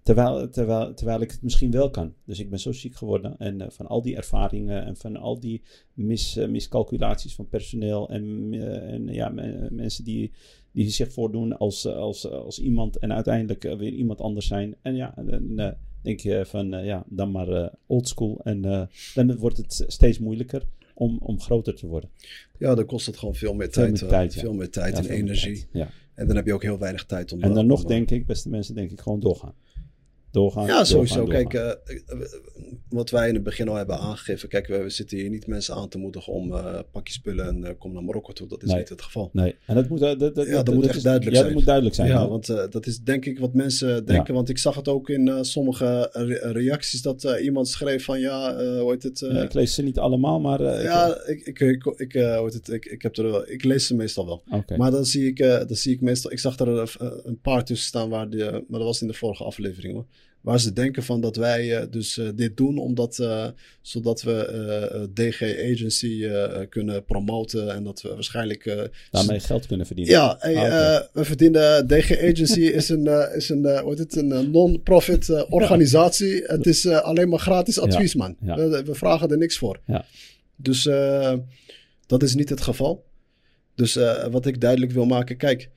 Terwijl, 0.05 0.49
terwijl, 0.49 0.93
terwijl 0.93 1.21
ik 1.21 1.31
het 1.31 1.41
misschien 1.41 1.71
wel 1.71 1.89
kan. 1.89 2.13
Dus 2.25 2.39
ik 2.39 2.49
ben 2.49 2.59
zo 2.59 2.71
ziek 2.71 2.95
geworden. 2.95 3.37
En 3.37 3.61
eh, 3.61 3.69
van 3.69 3.87
al 3.87 4.01
die 4.01 4.15
ervaringen 4.15 4.85
en 4.85 4.95
van 4.97 5.15
al 5.17 5.39
die 5.39 5.61
mis, 5.93 6.37
eh, 6.37 6.47
miscalculaties 6.47 7.35
van 7.35 7.47
personeel. 7.47 8.09
En, 8.09 8.47
eh, 8.51 8.93
en 8.93 9.07
ja, 9.07 9.29
me- 9.29 9.67
mensen 9.71 10.03
die, 10.03 10.31
die 10.71 10.89
zich 10.89 11.13
voordoen 11.13 11.57
als, 11.57 11.85
als, 11.87 12.29
als 12.29 12.59
iemand. 12.59 12.97
En 12.97 13.13
uiteindelijk 13.13 13.63
weer 13.63 13.91
iemand 13.93 14.21
anders 14.21 14.47
zijn. 14.47 14.75
En 14.81 14.95
ja, 14.95 15.13
dan 15.15 15.75
denk 16.01 16.19
je 16.19 16.43
van 16.45 16.69
ja, 16.69 17.05
dan 17.09 17.31
maar 17.31 17.71
oldschool. 17.85 18.39
En 18.43 18.61
dan 19.13 19.37
wordt 19.37 19.57
het 19.57 19.83
steeds 19.87 20.19
moeilijker 20.19 20.63
om, 20.93 21.17
om 21.21 21.39
groter 21.41 21.75
te 21.75 21.87
worden. 21.87 22.09
Ja, 22.59 22.75
dan 22.75 22.85
kost 22.85 23.05
het 23.05 23.17
gewoon 23.17 23.35
veel 23.35 23.53
meer 23.53 23.69
Veel 23.71 23.83
tijd. 23.83 24.01
meer 24.01 24.09
tijd, 24.09 24.33
ja. 24.33 24.39
Veel 24.41 24.53
meer 24.53 24.69
tijd 24.69 24.97
Ja, 24.97 25.03
en 25.03 25.09
energie. 25.09 25.53
tijd. 25.53 25.67
Ja. 25.71 25.89
En 26.13 26.27
dan 26.27 26.35
heb 26.35 26.45
je 26.45 26.53
ook 26.53 26.63
heel 26.63 26.79
weinig 26.79 27.05
tijd 27.05 27.31
om... 27.31 27.41
En 27.41 27.53
dan 27.53 27.65
nog 27.65 27.81
om, 27.81 27.87
denk 27.87 28.11
ik, 28.11 28.25
beste 28.25 28.49
mensen, 28.49 28.75
denk 28.75 28.91
ik 28.91 28.99
gewoon 28.99 29.19
doorgaan. 29.19 29.53
Doorgaan. 30.35 30.65
Ja, 30.67 30.83
sowieso. 30.83 31.15
doorgaan, 31.15 31.47
Kijk, 31.47 31.51
doorgaan. 31.51 31.77
eh, 31.85 32.23
eh, 32.25 32.31
wat 32.89 33.09
wij 33.09 33.27
in 33.27 33.33
het 33.33 33.43
begin 33.43 33.67
al 33.69 33.75
hebben 33.75 33.97
aangegeven. 33.99 34.49
Kijk, 34.49 34.67
we, 34.67 34.77
we 34.77 34.89
zitten 34.89 35.17
hier 35.17 35.29
niet 35.29 35.47
mensen 35.47 35.75
aan 35.75 35.89
te 35.89 35.97
moedigen 35.97 36.33
om 36.33 36.53
eh 36.53 36.79
pak 36.91 37.07
je 37.07 37.13
spullen 37.13 37.65
en 37.65 37.77
kom 37.77 37.93
naar 37.93 38.03
Marokko 38.03 38.33
toe. 38.33 38.47
Dat 38.47 38.63
is 38.63 38.69
Nee. 38.69 38.77
niet 38.77 38.89
het 38.89 39.01
geval. 39.01 39.29
Nee, 39.33 39.55
en 39.65 39.75
dat 39.75 39.89
moet, 39.89 39.99
dat, 39.99 40.19
dat, 40.19 40.47
Ja, 40.47 40.63
dat 40.63 40.73
moet 40.75 40.85
echt 40.85 40.95
is- 40.95 41.03
duidelijk 41.03 41.31
ja, 41.35 41.41
zijn. 41.41 41.45
dat 41.45 41.57
moet 41.57 41.65
duidelijk 41.65 41.95
zijn. 41.95 42.07
ja, 42.07 42.21
hè? 42.21 42.27
want 42.27 42.45
dat 42.71 42.85
is 42.85 42.99
denk 42.99 43.25
ik 43.25 43.39
wat 43.39 43.53
mensen 43.53 44.05
denken. 44.05 44.33
Want 44.33 44.49
ik 44.49 44.57
zag 44.57 44.75
het 44.75 44.87
ook 44.87 45.09
in 45.09 45.45
sommige 45.45 46.09
re- 46.11 46.51
reacties 46.51 47.01
dat 47.01 47.23
iemand 47.41 47.67
schreef 47.67 48.03
van 48.05 48.19
ja, 48.19 48.55
hoe 48.79 48.91
heet 48.91 49.03
het? 49.03 49.19
Ja, 49.19 49.41
ik 49.43 49.53
lees 49.53 49.73
ze 49.73 49.81
niet 49.81 49.99
allemaal, 49.99 50.39
maar... 50.39 50.61
ja, 50.81 51.21
ik, 51.25 51.41
ik, 51.45 51.59
ik, 51.59 51.85
ik, 51.97 52.13
hoe 52.13 52.41
heet 52.43 52.53
het? 52.53 52.69
Ik, 52.69 52.85
ik, 52.85 53.01
heb 53.01 53.17
er, 53.17 53.23
wel- 53.31 53.49
ik 53.49 53.63
lees 53.63 53.87
ze 53.87 53.95
meestal 53.95 54.25
wel. 54.25 54.43
Maar 54.77 54.91
dan 54.91 55.05
zie 55.05 55.27
ik, 55.27 55.37
dan 55.37 55.67
zie 55.75 55.93
ik 55.93 56.01
meestal, 56.01 56.31
ik 56.31 56.39
zag 56.39 56.59
er 56.59 56.95
een 57.23 57.39
paar 57.41 57.65
tussen 57.65 57.87
staan 57.87 58.09
waar 58.09 58.27
maar 58.27 58.63
dat 58.67 58.83
was 58.83 59.01
in 59.01 59.07
de 59.07 59.13
vorige 59.13 59.43
aflevering 59.43 59.93
hoor. 59.93 60.05
Waar 60.45 60.59
ze 60.59 60.73
denken 60.73 61.03
van 61.03 61.21
dat 61.21 61.35
wij 61.35 61.77
eh, 61.77 61.85
dus 61.89 62.17
eh, 62.17 62.27
dit 62.35 62.57
doen 62.57 62.77
omdat, 62.77 63.19
eh, 63.19 63.47
zodat 63.81 64.21
we 64.21 65.09
DG 65.13 65.41
Agency 65.41 66.27
kunnen 66.69 67.05
promoten 67.05 67.73
en 67.73 67.83
dat 67.83 68.01
we 68.01 68.13
waarschijnlijk... 68.13 68.89
Daarmee 69.11 69.39
geld 69.39 69.65
kunnen 69.65 69.85
verdienen. 69.85 70.13
ja, 70.13 70.27
Ah, 70.27 71.01
we 71.13 71.25
verdienen. 71.25 71.87
DG 71.87 72.11
Agency 72.11 72.61
is 72.79 72.89
een, 72.89 73.33
is 73.35 73.49
een, 73.49 73.79
hoe 73.79 73.93
het, 73.95 74.15
een 74.15 74.51
non-profit 74.51 75.45
organisatie. 75.49 76.43
Het 76.43 76.65
is 76.65 76.87
alleen 76.87 77.29
maar 77.29 77.39
gratis 77.39 77.79
advies, 77.79 78.15
man. 78.15 78.35
ja. 78.41 78.55
We, 78.55 78.83
we 78.83 78.95
vragen 78.95 79.29
er 79.29 79.37
niks 79.37 79.57
voor. 79.57 79.79
Ja. 79.85 80.05
Dus 80.55 80.83
dat 82.05 82.23
is 82.23 82.35
niet 82.35 82.49
het 82.49 82.61
geval. 82.61 83.05
Dus 83.75 83.93
wat 84.31 84.45
ik 84.45 84.61
duidelijk 84.61 84.91
wil 84.91 85.05
maken, 85.05 85.37
kijk. 85.37 85.69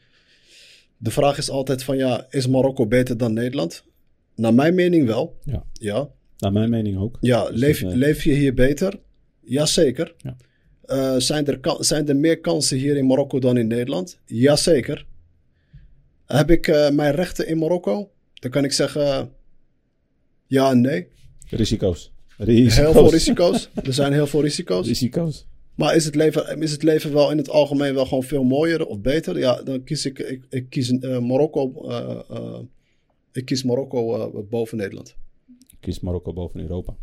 De 0.97 1.11
vraag 1.11 1.39
is 1.39 1.51
altijd 1.51 1.83
van 1.83 1.97
ja, 1.97 2.27
is 2.31 2.47
Marokko 2.47 2.87
beter 2.87 3.17
dan 3.17 3.33
Nederland? 3.33 3.87
Naar 4.39 4.55
mijn 4.55 4.75
mening 4.75 5.07
wel. 5.07 5.37
Ja. 5.45 5.65
Ja, 5.73 6.09
Naar 6.39 6.53
mijn 6.53 6.71
mening 6.71 6.99
ook. 6.99 7.19
ja 7.21 7.51
Dus 7.51 7.61
leef, 7.61 7.81
dat, 7.81 7.91
eh, 7.93 7.97
leef 7.97 8.25
je 8.25 8.33
hier 8.33 8.55
beter? 8.55 9.01
Jazeker. 9.41 10.15
Ja. 10.19 10.37
Eh, 10.85 11.17
zijn, 11.17 11.47
er 11.47 11.77
zijn 11.79 12.09
er 12.09 12.17
meer 12.17 12.41
kansen 12.41 12.77
hier 12.77 12.97
in 12.97 13.07
Marokko 13.07 13.39
dan 13.39 13.57
in 13.57 13.67
Nederland? 13.67 14.19
Jazeker. 14.27 15.07
Heb 16.27 16.51
ik 16.51 16.67
eh, 16.69 16.91
mijn 16.91 17.15
rechten 17.15 17.49
in 17.49 17.59
Marokko? 17.59 18.11
Dan 18.35 18.51
kan 18.51 18.65
ik 18.65 18.73
zeggen 18.73 19.33
ja 20.47 20.71
en 20.71 20.81
nee. 20.81 21.07
Risico's. 21.47 22.13
Risico's. 22.37 22.77
Heel 22.77 22.93
veel 22.93 23.11
risico's. 23.11 23.71
Er 23.85 23.93
zijn 23.93 24.13
heel 24.13 24.27
veel 24.27 24.43
risico's. 24.43 24.87
Risico's. 24.87 25.47
Maar 25.75 25.95
is 25.95 26.05
het, 26.05 26.15
leven, 26.15 26.61
is 26.61 26.73
het 26.73 26.83
leven 26.83 27.13
wel 27.13 27.31
in 27.31 27.37
het 27.37 27.51
algemeen 27.51 27.95
wel 27.95 28.07
gewoon 28.07 28.23
veel 28.23 28.45
mooier 28.45 28.87
of 28.87 29.01
beter? 29.01 29.39
Ja, 29.39 29.63
dan 29.63 29.85
kies 29.85 30.07
ik, 30.07 30.19
ik, 30.19 30.45
ik 30.51 30.71
kies 30.71 30.91
Marokko. 31.01 31.73
Ik 33.33 33.45
kies 33.45 33.63
Marokko 33.63 34.15
eh, 34.15 34.43
boven 34.51 34.77
Nederland. 34.77 35.17
Ik 35.71 35.77
kies 35.81 36.01
Marokko 36.01 36.33
boven 36.33 36.61
Europa. 36.61 36.97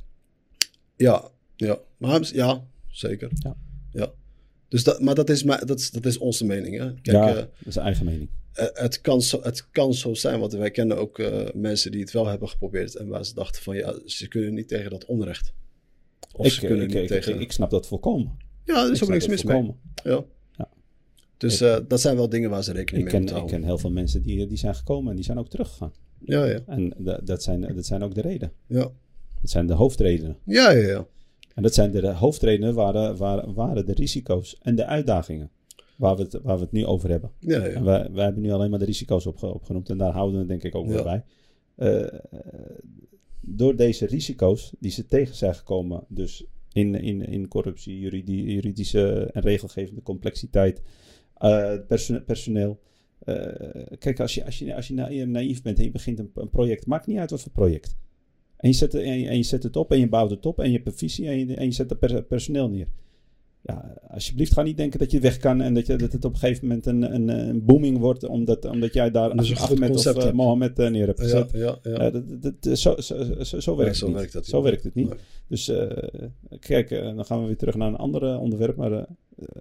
Ja, 0.96 1.30
ja. 1.56 1.80
Maar 1.98 2.30
ja, 2.34 2.64
zeker. 2.88 3.32
Ja. 3.34 3.56
ja. 3.92 4.12
Dus 4.68 4.84
dat, 4.84 5.02
maar 5.02 5.16
dat 5.16 5.30
is, 5.30 5.44
mijn- 5.44 5.66
dat, 5.66 5.80
is, 5.80 5.92
dat 5.92 6.06
is 6.06 6.18
onze 6.18 6.46
mening. 6.46 6.78
Hè? 6.78 6.86
Kijk, 6.94 7.06
ja, 7.18 7.30
eh, 7.30 7.36
dat 7.36 7.48
is 7.66 7.76
eigen 7.76 8.06
mening. 8.06 8.30
eh, 8.54 8.66
het, 8.74 9.02
kan 9.02 9.22
zo, 9.22 9.40
het 9.42 9.70
kan 9.72 9.94
zo 9.94 10.14
zijn, 10.14 10.40
want 10.40 10.54
wij 10.54 10.72
kennen 10.72 10.98
ook 10.98 11.22
mensen 11.54 11.92
die 11.92 12.02
het 12.02 12.12
wel 12.12 12.26
hebben 12.28 12.50
geprobeerd. 12.50 12.96
En 12.96 13.08
waar 13.08 13.26
ze 13.26 13.34
dachten 13.34 13.62
van 13.64 13.76
ja, 13.76 13.96
ze 14.06 14.28
kunnen 14.28 14.54
niet 14.54 14.68
tegen 14.68 14.90
dat 14.90 15.06
onrecht. 15.06 15.54
Of 16.36 16.46
Ik, 16.46 16.52
ze 16.52 16.60
kunnen 16.60 16.84
ik, 16.86 16.88
niet 16.94 16.98
ik, 17.02 17.08
tegen. 17.08 17.34
ik, 17.36 17.40
ik 17.42 17.52
snap 17.52 17.70
dat 17.70 17.88
volkomen. 17.88 18.38
ja, 18.64 18.82
er 18.82 18.88
Ik 18.88 18.94
is 18.94 19.04
ook 19.04 19.10
niks 19.10 19.28
mis 19.28 19.44
mee. 19.44 19.74
Ja. 20.04 20.24
Ja. 20.58 20.70
Dus 21.38 21.58
dat 21.88 22.02
zijn 22.02 22.16
wel 22.16 22.30
dingen 22.30 22.50
waar 22.50 22.64
ze 22.64 22.72
rekening 22.72 23.06
Ik 23.08 23.12
mee 23.12 23.12
ken, 23.12 23.20
moeten 23.22 23.36
ik 23.36 23.42
houden. 23.42 23.60
ken 23.60 23.68
heel 23.70 23.78
veel 23.78 23.92
mensen 23.92 24.22
die, 24.22 24.48
die 24.48 24.58
zijn 24.58 24.76
gekomen 24.76 25.10
en 25.10 25.16
die 25.16 25.26
zijn 25.26 25.38
ook 25.40 25.50
teruggegaan. 25.50 25.94
Ja, 26.20 26.46
ja. 26.46 26.60
En 26.68 26.94
da- 26.98 27.20
dat 27.24 27.44
zijn, 27.44 27.62
dat 27.76 27.86
zijn 27.86 28.04
ook 28.04 28.16
de 28.16 28.22
redenen. 28.22 28.52
Ja, 28.68 28.92
Dat 29.42 29.50
zijn 29.50 29.68
de 29.68 29.74
hoofdredenen. 29.74 30.38
ja, 30.46 30.72
ja. 30.72 30.88
ja. 30.88 31.08
En 31.54 31.64
dat 31.64 31.74
zijn 31.74 31.92
de, 31.92 32.02
de 32.02 32.14
hoofdredenen 32.14 32.74
waren, 32.74 33.18
waren, 33.18 33.54
waren 33.54 33.86
de 33.86 33.94
risico's 33.94 34.58
en 34.62 34.76
de 34.76 34.86
uitdagingen. 34.86 35.50
Waar 35.98 36.16
we 36.16 36.22
het, 36.22 36.34
waar 36.44 36.56
we 36.58 36.64
het 36.64 36.72
nu 36.72 36.86
over 36.86 37.10
hebben. 37.10 37.32
ja, 37.40 37.66
ja. 37.66 37.72
En 37.72 37.84
wij, 37.84 38.10
wij 38.12 38.24
hebben 38.24 38.42
nu 38.44 38.52
alleen 38.52 38.70
maar 38.70 38.80
de 38.80 38.86
risico's 38.86 39.26
opge- 39.26 39.54
opgenoemd. 39.54 39.90
En 39.90 39.98
daar 39.98 40.12
houden 40.12 40.34
we 40.34 40.40
het 40.40 40.48
denk 40.48 40.64
ik 40.64 40.76
ook 40.76 40.88
wel 40.88 40.98
Ja. 40.98 41.04
bij. 41.04 41.24
Eh, 41.76 42.20
door 43.42 43.76
deze 43.76 44.06
risico's 44.06 44.74
die 44.80 44.92
ze 44.92 45.06
tegen 45.06 45.36
zijn 45.36 45.56
gekomen. 45.56 46.04
Dus 46.08 46.46
in, 46.74 46.96
in, 46.96 47.22
in 47.22 47.48
corruptie, 47.48 48.00
juridi- 48.00 48.44
juridische 48.54 49.30
en 49.34 49.42
regelgevende 49.42 50.02
complexiteit. 50.02 50.82
eh, 51.36 51.74
perso- 51.88 52.20
personeel. 52.20 52.80
Eh, 53.20 53.98
kijk, 54.00 54.20
als 54.20 54.34
je, 54.36 54.46
als, 54.46 54.60
je, 54.60 54.76
als 54.76 54.88
je 54.88 54.94
na- 54.94 55.26
naïef 55.26 55.62
bent 55.62 55.78
en 55.78 55.84
je 55.84 55.92
begint 55.92 56.20
een, 56.20 56.32
een 56.36 56.50
project. 56.50 56.86
Maakt 56.86 57.08
niet 57.08 57.18
uit 57.18 57.30
wat 57.32 57.42
voor 57.42 57.52
project. 57.52 57.96
En 58.58 58.70
je, 58.70 58.76
zet, 58.76 58.94
het- 58.94 59.02
en, 59.02 59.20
je, 59.20 59.28
en 59.28 59.38
je 59.38 59.44
zet 59.44 59.64
het 59.64 59.76
op 59.76 59.92
en 59.92 60.00
je 60.00 60.10
bouwt 60.10 60.30
het 60.30 60.46
op. 60.46 60.60
En 60.60 60.68
je 60.70 60.76
hebt 60.76 60.88
een 60.88 60.98
visie 60.98 61.28
en 61.28 61.38
je, 61.48 61.56
en 61.56 61.66
je 61.66 61.72
zet 61.72 61.92
er 61.92 61.98
per- 61.98 62.24
personeel 62.24 62.70
neer. 62.70 62.88
Ja, 63.62 63.98
alsjeblieft 64.10 64.54
ga 64.54 64.62
niet 64.62 64.78
denken 64.78 65.00
dat 65.00 65.12
je 65.12 65.20
weg 65.20 65.38
kan 65.38 65.62
en 65.62 65.74
dat, 65.74 65.88
je, 65.88 65.96
dat 65.96 66.12
het 66.12 66.26
op 66.26 66.34
een 66.34 66.40
gegeven 66.40 66.68
moment 66.68 66.86
een, 66.86 67.14
een, 67.16 67.28
een 67.28 67.66
booming 67.66 67.98
wordt, 67.98 68.24
omdat, 68.24 68.66
omdat 68.66 68.94
jij 68.94 69.12
daar 69.12 69.38
Dus 69.38 69.50
een 69.50 69.58
Ahmed 69.58 69.90
of 69.96 70.06
eh, 70.06 70.14
hebt. 70.24 70.34
Mohammed 70.34 70.80
eh, 70.80 70.90
neer 70.90 71.06
hebt 71.06 71.18
Ja, 71.20 71.24
gezet. 71.24 71.52
ja, 71.54 71.78
ja. 71.84 71.92
Eh, 71.98 72.14
dat, 72.14 72.42
dat- 72.62 72.78
zo, 72.80 72.96
zo, 73.02 73.44
zo, 73.44 73.60
zo 73.60 73.76
werkt 73.76 73.96
het 74.00 74.08
niet. 74.08 74.16
werkt 74.16 74.34
dat 74.34 74.46
zo 74.46 74.62
werkt 74.62 74.84
het 74.84 74.94
niet. 74.96 75.10
Nee. 75.10 75.18
Dus 75.48 75.68
eh, 75.68 76.28
kijk, 76.60 76.92
eh, 76.92 77.16
dan 77.16 77.26
gaan 77.26 77.40
we 77.42 77.46
weer 77.48 77.58
terug 77.58 77.76
naar 77.76 77.88
een 77.88 77.96
ander 77.96 78.24
eh, 78.34 78.42
onderwerp. 78.42 78.76
Maar 78.76 79.08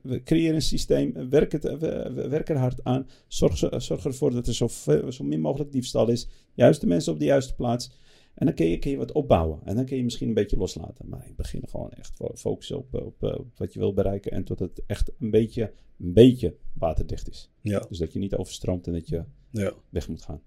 we 0.02 0.22
creëren 0.22 0.54
een 0.54 0.62
systeem, 0.62 1.28
werk, 1.30 1.52
het, 1.52 1.62
we, 1.62 2.10
we 2.14 2.28
werken 2.28 2.54
er 2.54 2.60
hard 2.60 2.84
aan. 2.84 3.08
Zorg, 3.28 3.58
zo- 3.58 3.78
zorg 3.78 4.04
ervoor 4.04 4.30
dat 4.30 4.46
er 4.46 4.54
zo, 4.54 4.66
zo 5.10 5.24
min 5.24 5.40
mogelijk 5.40 5.72
diefstal 5.72 6.08
is. 6.08 6.28
Juiste 6.54 6.86
mensen 6.86 7.12
op 7.12 7.18
de 7.18 7.24
juiste 7.24 7.54
plaats. 7.54 7.90
En 8.34 8.46
dan 8.46 8.54
kun 8.54 8.66
je, 8.66 8.78
kun 8.78 8.90
je 8.90 8.96
wat 8.96 9.12
opbouwen. 9.12 9.60
En 9.64 9.76
dan 9.76 9.84
kun 9.84 9.96
je 9.96 10.04
misschien 10.04 10.28
een 10.28 10.34
beetje 10.34 10.56
loslaten. 10.56 11.08
Maar 11.08 11.20
in 11.20 11.26
het 11.26 11.36
begin 11.36 11.68
gewoon 11.68 11.90
echt 11.90 12.12
fo- 12.14 12.34
focussen 12.34 12.76
op, 12.78 12.94
op, 12.94 13.22
op 13.22 13.46
wat 13.56 13.72
je 13.72 13.78
wil 13.78 13.94
bereiken. 13.94 14.32
En 14.32 14.44
tot 14.44 14.58
het 14.58 14.82
echt 14.86 15.10
een 15.18 15.30
beetje, 15.30 15.72
een 15.98 16.12
beetje 16.12 16.56
waterdicht 16.72 17.30
is. 17.30 17.50
Ja, 17.60 17.78
Dus 17.88 17.98
dat 17.98 18.12
je 18.12 18.18
niet 18.18 18.34
overstroomt 18.34 18.86
en 18.86 18.92
dat 18.92 19.08
je 19.08 19.22
ja. 19.50 19.72
weg 19.88 20.08
moet 20.08 20.22
gaan. 20.22 20.40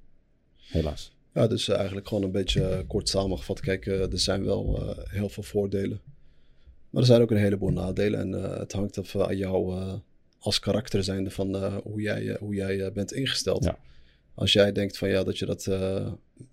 Helaas. 0.56 1.16
Ja, 1.38 1.48
dus 1.48 1.68
eh, 1.68 1.76
eigenlijk 1.76 2.08
gewoon 2.08 2.24
een 2.24 2.32
beetje 2.32 2.68
eh, 2.68 2.80
kort 2.88 3.10
samengevat. 3.10 3.60
Kijk, 3.60 3.86
eh, 3.86 4.12
er 4.12 4.20
zijn 4.20 4.44
wel 4.44 4.96
heel 5.10 5.30
veel 5.30 5.44
voordelen. 5.44 6.02
Maar 6.90 7.02
er 7.02 7.08
zijn 7.08 7.22
ook 7.22 7.32
een 7.32 7.38
heleboel 7.38 7.70
nadelen. 7.70 8.20
En 8.20 8.32
het 8.60 8.72
hangt 8.72 8.98
af 8.98 9.16
aan 9.16 9.38
jou 9.38 9.80
als 10.40 10.60
karakter 10.60 11.04
zijnde 11.04 11.30
van 11.30 11.56
hoe 11.78 12.02
jij, 12.02 12.38
hoe 12.40 12.56
jij 12.56 12.92
bent 12.92 13.14
ingesteld. 13.14 13.64
Ja. 13.64 13.80
Als 14.34 14.54
jij 14.54 14.72
denkt 14.72 14.98
van 14.98 15.10
ja, 15.10 15.24
dat 15.24 15.38
je 15.38 15.46
dat, 15.46 15.68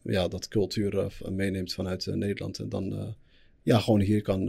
ja, 0.03 0.29
dat 0.29 0.49
cultuur 0.49 1.17
meeneemt 1.31 1.73
vanuit 1.73 2.07
Nederland. 2.07 2.59
En 2.59 2.69
dan 2.69 3.15
ja, 3.63 3.79
gewoon 3.79 4.01
hier 4.01 4.23
kan 4.23 4.47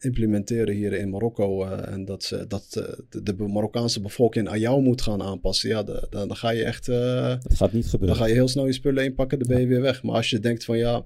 implementeren 0.00 0.74
hier 0.74 0.92
in 0.92 1.10
Marokko. 1.10 1.64
eh, 1.64 1.92
en 1.92 2.04
dat, 2.04 2.22
ze, 2.24 2.46
dat 2.46 2.66
eh, 2.76 2.98
de, 3.10 3.22
de 3.22 3.34
Marokkaanse 3.48 4.00
bevolking 4.00 4.48
aan 4.48 4.60
jou 4.60 4.82
moet 4.82 5.02
gaan 5.02 5.22
aanpassen. 5.22 5.68
Ja, 5.68 5.82
de- 5.82 6.06
dan, 6.10 6.28
dan 6.28 6.36
ga 6.36 6.50
je 6.50 6.64
echt... 6.64 6.88
eh, 6.88 7.34
Dat 7.42 7.56
gaat 7.56 7.72
niet 7.72 7.82
dan 7.82 7.90
gebeuren. 7.90 8.16
ga 8.16 8.26
je 8.26 8.34
heel 8.34 8.48
snel 8.48 8.66
je 8.66 8.72
spullen 8.72 9.04
inpakken, 9.04 9.38
dan 9.38 9.48
ben 9.48 9.60
je 9.60 9.66
weer 9.66 9.80
weg. 9.80 10.02
Maar 10.02 10.14
als 10.14 10.30
je 10.30 10.38
denkt 10.38 10.64
van 10.64 10.78
ja, 10.78 11.04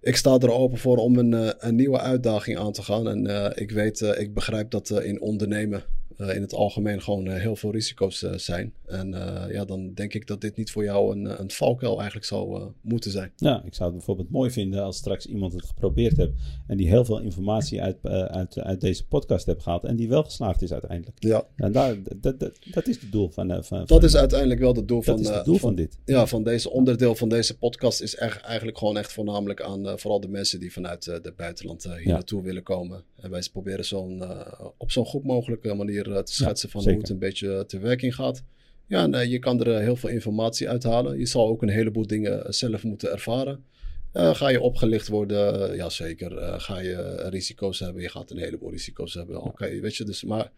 ik 0.00 0.16
sta 0.16 0.38
er 0.38 0.52
open 0.52 0.78
voor 0.78 0.96
om 0.96 1.16
een, 1.18 1.54
een 1.68 1.74
nieuwe 1.74 1.98
uitdaging 2.00 2.58
aan 2.58 2.72
te 2.72 2.82
gaan. 2.82 3.08
En 3.08 3.52
ik 3.56 3.70
weet, 3.70 4.00
ik 4.00 4.34
begrijp 4.34 4.70
dat 4.70 4.90
in 4.90 5.20
ondernemen 5.20 5.82
in 6.16 6.40
het 6.42 6.54
algemeen 6.54 7.02
gewoon 7.02 7.26
eh, 7.26 7.40
heel 7.40 7.56
veel 7.56 7.72
risico's 7.72 8.22
eh, 8.22 8.32
zijn. 8.34 8.72
En 8.86 9.14
eh, 9.14 9.52
ja, 9.54 9.64
dan 9.64 9.94
denk 9.94 10.14
ik 10.14 10.26
dat 10.26 10.40
dit 10.40 10.56
niet 10.56 10.70
voor 10.70 10.84
jou 10.84 11.16
een, 11.16 11.40
een 11.40 11.50
valkuil 11.50 11.96
eigenlijk 11.96 12.26
zou 12.26 12.60
eh, 12.60 12.66
moeten 12.80 13.10
zijn. 13.10 13.32
Ja, 13.36 13.62
ik 13.64 13.74
zou 13.74 13.88
het 13.88 13.96
bijvoorbeeld 13.96 14.30
mooi 14.30 14.50
vinden 14.50 14.82
als 14.82 14.96
straks 14.96 15.26
iemand 15.26 15.52
het 15.52 15.64
geprobeerd 15.66 16.16
heeft 16.16 16.32
en 16.66 16.76
die 16.76 16.88
heel 16.88 17.04
veel 17.04 17.20
informatie 17.20 17.82
uit, 17.82 17.96
eh, 18.02 18.22
uit, 18.24 18.58
uit 18.58 18.80
deze 18.80 19.06
podcast 19.06 19.46
heeft 19.46 19.62
gehaald 19.62 19.84
en 19.84 19.96
die 19.96 20.08
wel 20.08 20.22
geslaagd 20.24 20.62
is 20.62 20.72
uiteindelijk. 20.72 21.16
Ja, 21.22 21.46
En 21.56 21.72
daar, 21.72 21.96
dat, 22.16 22.40
dat, 22.40 22.58
dat 22.72 22.86
is 22.88 23.00
het 23.00 23.12
doel 23.12 23.30
van, 23.30 23.50
eh, 23.50 23.62
van, 23.62 23.84
dat 23.86 24.02
is 24.04 24.16
uiteindelijk 24.16 24.60
wel 24.60 24.74
het 24.74 24.88
doel 24.88 24.96
dat 25.02 25.06
van, 25.06 25.18
is 25.20 25.28
eh, 25.28 25.34
het 25.36 25.44
doel 25.44 25.56
van, 25.56 25.68
van 25.68 25.74
dit. 25.76 25.98
ja, 26.04 26.26
van 26.26 26.42
deze 26.44 26.70
onderdeel 26.70 27.14
van 27.14 27.28
deze 27.28 27.58
podcast. 27.58 28.00
Is 28.02 28.16
echt, 28.16 28.40
eigenlijk 28.40 28.78
gewoon 28.78 28.96
echt 28.98 29.12
voornamelijk 29.12 29.62
aan 29.62 29.88
eh, 29.88 29.96
vooral 29.96 30.20
de 30.20 30.28
mensen 30.28 30.60
die 30.60 30.72
vanuit 30.72 31.06
eh, 31.06 31.14
het 31.22 31.36
buitenland 31.36 31.84
eh, 31.84 31.92
hier 31.92 32.06
Ja. 32.06 32.12
naartoe 32.12 32.42
willen 32.42 32.62
komen. 32.62 33.04
En 33.16 33.30
wij 33.30 33.40
proberen 33.52 33.84
zo'n, 33.84 34.22
eh, 34.22 34.64
op 34.78 34.90
zo'n 34.90 35.06
goed 35.06 35.24
mogelijke 35.24 35.74
manier 35.74 36.01
eh, 36.10 36.18
te 36.22 36.32
schetsen 36.32 36.70
van 36.70 36.80
zeker. 36.80 36.96
hoe 36.96 37.02
het 37.02 37.12
een 37.12 37.18
beetje 37.18 37.64
te 37.66 37.78
werking 37.78 38.14
gaat. 38.14 38.42
Ja, 38.86 39.02
en 39.02 39.14
eh, 39.14 39.30
je 39.30 39.38
kan 39.38 39.60
er 39.60 39.74
eh, 39.74 39.80
heel 39.80 39.96
veel 39.96 40.08
informatie 40.08 40.68
uithalen. 40.68 41.18
Je 41.18 41.26
zal 41.26 41.48
ook 41.48 41.62
een 41.62 41.68
heleboel 41.68 42.06
dingen 42.06 42.44
eh, 42.44 42.52
zelf 42.52 42.82
moeten 42.82 43.12
ervaren. 43.12 43.64
Eh, 44.12 44.34
ga 44.34 44.48
je 44.48 44.60
opgelicht 44.60 45.08
worden? 45.08 45.76
Jazeker. 45.76 46.32
Uh, 46.32 46.60
ga 46.60 46.78
je 46.78 47.28
risico's 47.28 47.78
hebben? 47.78 48.02
Je 48.02 48.08
gaat 48.08 48.30
een 48.30 48.38
heleboel 48.38 48.70
risico's 48.70 49.14
hebben. 49.14 49.36
Oké, 49.36 49.48
okay, 49.48 49.80
weet 49.80 49.96
je. 49.96 50.04
Dus, 50.04 50.24
maar 50.24 50.52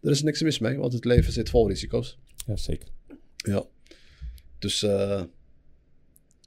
er 0.00 0.10
is 0.10 0.22
niks 0.22 0.42
mis 0.42 0.58
mee, 0.58 0.78
want 0.78 0.92
het 0.92 1.04
leven 1.04 1.32
zit 1.32 1.50
vol 1.50 1.68
risico's. 1.68 2.18
Ja, 2.46 2.56
zeker. 2.56 2.88
Ja. 3.36 3.64
Dus... 4.58 4.82
Uh, 4.82 5.22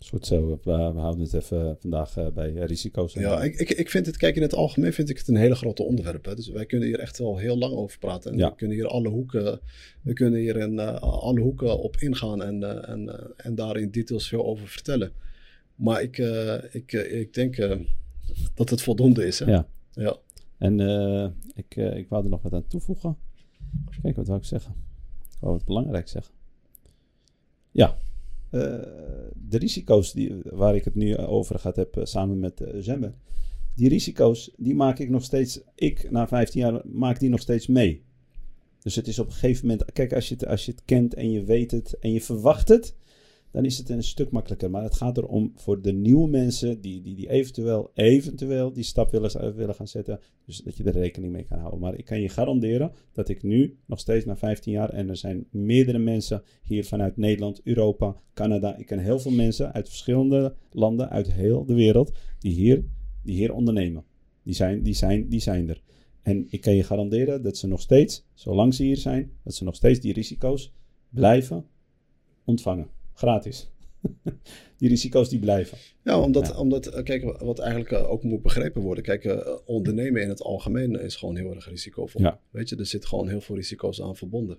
Goed 0.10 0.26
zo, 0.26 0.60
we, 0.64 0.72
houden 0.72 1.20
het 1.20 1.34
even 1.34 1.78
vandaag 1.80 2.18
uh, 2.18 2.28
bij 2.28 2.54
risico's. 2.54 3.14
Ja, 3.14 3.43
ik, 3.43 3.56
ik, 3.56 3.70
ik 3.70 3.89
vind 3.89 4.06
het, 4.06 4.18
kijk, 4.18 4.36
in 4.36 4.41
het 4.41 4.54
algemeen 4.54 4.93
vind 4.93 5.10
ik 5.10 5.18
het 5.18 5.28
een 5.28 5.36
hele 5.36 5.56
grote 5.56 5.84
onderwerp. 5.84 6.26
Hè. 6.26 6.36
Dus 6.36 6.49
wij 6.49 6.66
kunnen 6.66 6.88
hier 6.88 6.99
echt 6.99 7.18
wel 7.18 7.38
heel 7.38 7.58
lang 7.58 7.74
over 7.74 7.99
praten. 7.99 8.32
En 8.32 8.38
ja. 8.38 8.49
we 8.49 8.56
kunnen 8.56 8.78
hier 8.78 8.88
alle 8.88 9.10
hoeken, 9.10 9.60
we 10.01 10.14
kunnen 10.14 10.39
hier 10.39 10.58
in 10.58 10.74
uh, 10.74 10.93
alle 10.99 11.39
hoeken 11.39 11.80
op 11.80 11.97
ingaan 11.97 12.43
en, 12.43 12.62
uh, 12.62 12.89
en, 12.89 13.01
uh, 13.04 13.14
en 13.38 13.56
daar 13.56 13.78
in 13.78 13.91
details 13.91 14.28
veel 14.28 14.45
over 14.45 14.68
vertellen. 14.68 15.12
Maar 15.76 16.01
ik, 16.01 16.18
ik, 16.72 16.91
ik 16.93 17.34
denk 17.34 17.56
dat 18.54 18.70
het 18.70 18.82
voldoende 18.82 19.26
is. 19.26 19.39
Hè? 19.39 19.51
Ja. 19.51 19.68
ja. 19.91 20.18
En 20.58 20.80
ik, 21.56 21.76
ik 21.76 22.10
wou 22.10 22.24
er 22.24 22.30
nog 22.30 22.41
wat 22.41 22.54
aan 22.54 22.68
toevoegen. 22.68 23.18
Even 23.89 24.01
kijken, 24.01 24.20
wat 24.20 24.28
wil 24.28 24.38
ik 24.38 24.43
zeggen? 24.43 24.74
Ik 25.32 25.39
wou 25.39 25.54
wat 25.54 25.66
belangrijk 25.66 26.08
zeggen. 26.08 26.34
Ja, 27.72 27.97
uh, 28.54 28.62
de 29.49 29.58
risico's 29.58 30.14
die, 30.14 30.36
waar 30.43 30.76
ik 30.76 30.84
het 30.84 30.95
nu 30.95 31.18
over 31.18 31.60
gehad 31.60 31.76
heb 31.76 31.97
uh, 31.97 32.06
samen 32.06 32.39
met 32.39 32.62
uh, 32.62 32.68
Zembe. 32.80 33.14
Die 33.76 33.89
risico's, 33.89 34.51
die 34.58 34.76
maak 34.76 34.99
ik 34.99 35.10
nog 35.10 35.24
steeds, 35.24 35.62
ik 35.76 36.12
na 36.12 36.28
15 36.28 36.62
jaar 36.62 36.82
maak 36.86 37.20
die 37.20 37.30
nog 37.30 37.39
steeds 37.39 37.68
mee. 37.68 38.04
Dus 38.82 38.95
het 38.95 39.08
is 39.08 39.20
op 39.20 39.26
een 39.28 39.34
gegeven 39.34 39.68
moment, 39.68 39.91
kijk 39.91 40.14
als 40.14 40.28
je, 40.28 40.34
het, 40.34 40.47
als 40.47 40.66
je 40.66 40.72
het 40.72 40.82
kent 40.86 41.14
en 41.14 41.32
je 41.32 41.43
weet 41.43 41.72
het 41.72 41.97
en 41.99 42.12
je 42.12 42.22
verwacht 42.22 42.68
het, 42.68 42.95
dan 43.54 43.66
is 43.66 43.78
het 43.78 43.89
een 43.89 44.04
stuk 44.04 44.32
makkelijker. 44.32 44.70
Maar 44.70 44.84
het 44.84 44.95
gaat 44.95 45.18
erom 45.18 45.51
voor 45.56 45.82
de 45.82 45.93
nieuwe 45.93 46.30
mensen 46.30 46.82
die, 46.82 47.01
die, 47.01 47.16
die 47.16 47.30
eventueel, 47.30 47.91
eventueel 47.93 48.74
die 48.74 48.84
stap 48.84 49.12
willen, 49.12 49.56
willen 49.56 49.76
gaan 49.76 49.88
zetten. 49.88 50.20
Dus 50.45 50.58
dat 50.58 50.78
je 50.78 50.84
er 50.84 50.91
rekening 50.91 51.32
mee 51.32 51.43
kan 51.43 51.58
houden. 51.58 51.80
Maar 51.80 51.95
ik 51.95 52.06
kan 52.06 52.22
je 52.22 52.30
garanderen 52.30 52.91
dat 53.12 53.30
ik 53.30 53.43
nu 53.43 53.78
nog 53.86 53.99
steeds 53.99 54.26
na 54.26 54.36
15 54.36 54.74
jaar, 54.74 54.89
en 54.89 55.10
er 55.10 55.18
zijn 55.18 55.47
meerdere 55.51 55.97
mensen 55.97 56.43
hier 56.64 56.86
vanuit 56.86 57.18
Nederland, 57.18 57.62
Europa, 57.64 58.16
Canada. 58.34 58.78
Ik 58.78 58.86
ken 58.86 58.99
heel 58.99 59.20
veel 59.20 59.32
mensen 59.32 59.74
uit 59.74 59.89
verschillende 59.89 60.56
landen, 60.72 61.10
uit 61.10 61.32
heel 61.32 61.66
de 61.66 61.74
wereld, 61.74 62.12
die 62.39 62.54
hier, 62.54 62.84
die 63.24 63.36
hier 63.36 63.54
ondernemen. 63.54 64.04
Die 64.43 64.54
zijn, 64.54 64.84
die, 64.84 64.93
zijn, 64.93 65.30
die 65.30 65.39
zijn 65.39 65.70
er. 65.70 65.82
En 66.22 66.47
ik 66.49 66.62
kan 66.62 66.76
je 66.76 66.84
garanderen 66.84 67.41
dat 67.41 67.58
ze 67.58 67.68
nog 67.68 67.82
steeds, 67.82 68.26
zolang 68.34 68.74
ze 68.74 68.84
hier 68.84 68.97
zijn, 68.97 69.32
dat 69.43 69.54
ze 69.54 69.64
nog 69.64 69.76
steeds 69.76 69.99
die 69.99 70.14
risico's 70.14 70.74
blijven 71.10 71.66
ontvangen 72.43 73.01
gratis. 73.14 73.72
die 74.78 74.89
risico's 74.89 75.30
die 75.30 75.39
blijven. 75.39 75.78
Ja, 76.03 76.20
omdat, 76.20 76.47
ja. 76.47 76.53
omdat 76.53 77.03
kijk, 77.03 77.38
wat 77.39 77.59
eigenlijk 77.59 77.91
uh, 77.91 78.11
ook 78.11 78.24
moet 78.24 78.41
begrepen 78.41 78.82
worden. 78.82 79.03
Kijk, 79.03 79.24
uh, 79.24 79.47
ondernemen 79.66 80.22
in 80.22 80.30
het 80.30 80.41
algemeen 80.41 80.99
is 80.99 81.16
gewoon 81.16 81.36
heel 81.36 81.55
erg 81.55 81.70
risicovol. 81.70 82.22
Ja. 82.22 82.39
Weet 82.49 82.70
je, 82.70 82.76
er 82.76 82.86
zit 82.86 83.05
gewoon 83.05 83.30
heel 83.30 83.41
veel 83.41 83.55
risico's 83.55 84.01
aan 84.01 84.16
verbonden. 84.16 84.57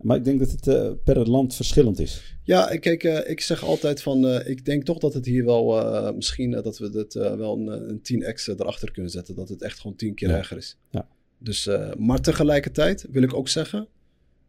Maar 0.00 0.16
ik 0.16 0.24
denk 0.24 0.38
dat 0.38 0.50
het 0.50 0.66
uh, 0.66 0.90
per 1.04 1.28
land 1.28 1.54
verschillend 1.54 1.98
is. 1.98 2.36
Ja, 2.42 2.66
kijk, 2.66 3.02
ik 3.04 3.40
zeg 3.40 3.64
altijd 3.64 4.02
van, 4.02 4.46
ik 4.46 4.64
denk 4.64 4.84
toch 4.84 4.98
dat 4.98 5.14
het 5.14 5.26
hier 5.26 5.44
wel, 5.44 6.12
misschien 6.14 6.50
dat 6.50 6.78
we 6.78 6.98
het 6.98 7.14
wel 7.14 7.58
een, 7.58 7.88
een 7.88 7.98
10x 7.98 8.44
erachter 8.44 8.90
kunnen 8.92 9.10
zetten. 9.10 9.34
Dat 9.34 9.48
het 9.48 9.62
echt 9.62 9.80
gewoon 9.80 9.96
tien 9.96 10.14
keer 10.14 10.28
ja. 10.28 10.36
erger 10.36 10.56
is. 10.56 10.76
Ja. 10.90 11.08
Dus, 11.38 11.68
maar 11.98 12.20
tegelijkertijd 12.20 13.06
wil 13.10 13.22
ik 13.22 13.34
ook 13.34 13.48
zeggen, 13.48 13.88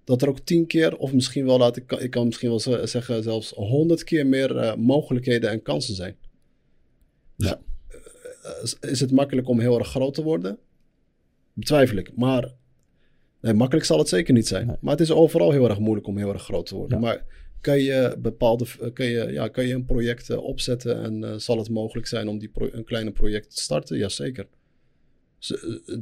dat 0.08 0.22
er 0.22 0.28
ook 0.28 0.40
tien 0.40 0.68
keer, 0.68 0.98
of 0.98 1.14
misschien 1.14 1.46
wel, 1.46 1.58
laat 1.58 1.78
ik, 1.78 1.92
ik 1.92 2.12
kan 2.12 2.26
misschien 2.26 2.50
wel 2.50 2.88
zeggen, 2.88 3.24
zelfs 3.24 3.50
honderd 3.50 4.04
keer 4.04 4.28
meer 4.28 4.56
uh, 4.56 4.76
mogelijkheden 4.76 5.50
en 5.50 5.62
kansen 5.62 5.96
zijn. 5.96 6.16
Ja. 7.36 7.60
Uh, 8.46 8.92
is 8.92 9.00
het 9.00 9.12
makkelijk 9.12 9.48
om 9.48 9.60
heel 9.60 9.80
erg 9.80 9.88
groot 9.88 10.14
te 10.14 10.24
worden? 10.24 10.58
Betwijfel 11.54 11.98
ik. 11.98 12.12
Maar 12.16 12.54
nee, 13.42 13.54
makkelijk 13.54 13.86
zal 13.86 13.98
het 13.98 14.10
zeker 14.10 14.34
niet 14.34 14.48
zijn. 14.48 14.68
Nee. 14.68 14.76
Maar 14.82 14.92
het 14.92 15.02
is 15.02 15.12
overal 15.12 15.52
heel 15.52 15.70
erg 15.70 15.80
moeilijk 15.80 16.08
om 16.08 16.18
heel 16.18 16.34
erg 16.34 16.44
groot 16.44 16.66
te 16.66 16.76
worden. 16.76 17.00
Ja. 17.00 17.04
Maar 17.04 17.26
kan 17.62 17.80
je, 17.80 18.16
bepaalde, 18.20 18.66
kan, 18.94 19.06
je, 19.06 19.32
ja, 19.32 19.48
kan 19.48 19.68
je 19.68 19.74
een 19.74 19.86
project 19.86 20.30
uh, 20.30 20.44
opzetten 20.44 21.04
en 21.04 21.24
uh, 21.24 21.34
zal 21.38 21.58
het 21.58 21.70
mogelijk 21.70 22.08
zijn 22.08 22.28
om 22.28 22.38
die 22.40 22.50
pro 22.50 22.70
een 22.72 22.84
kleine 22.84 23.12
project 23.12 23.56
te 23.56 23.62
starten? 23.62 23.98
Jazeker. 23.98 24.48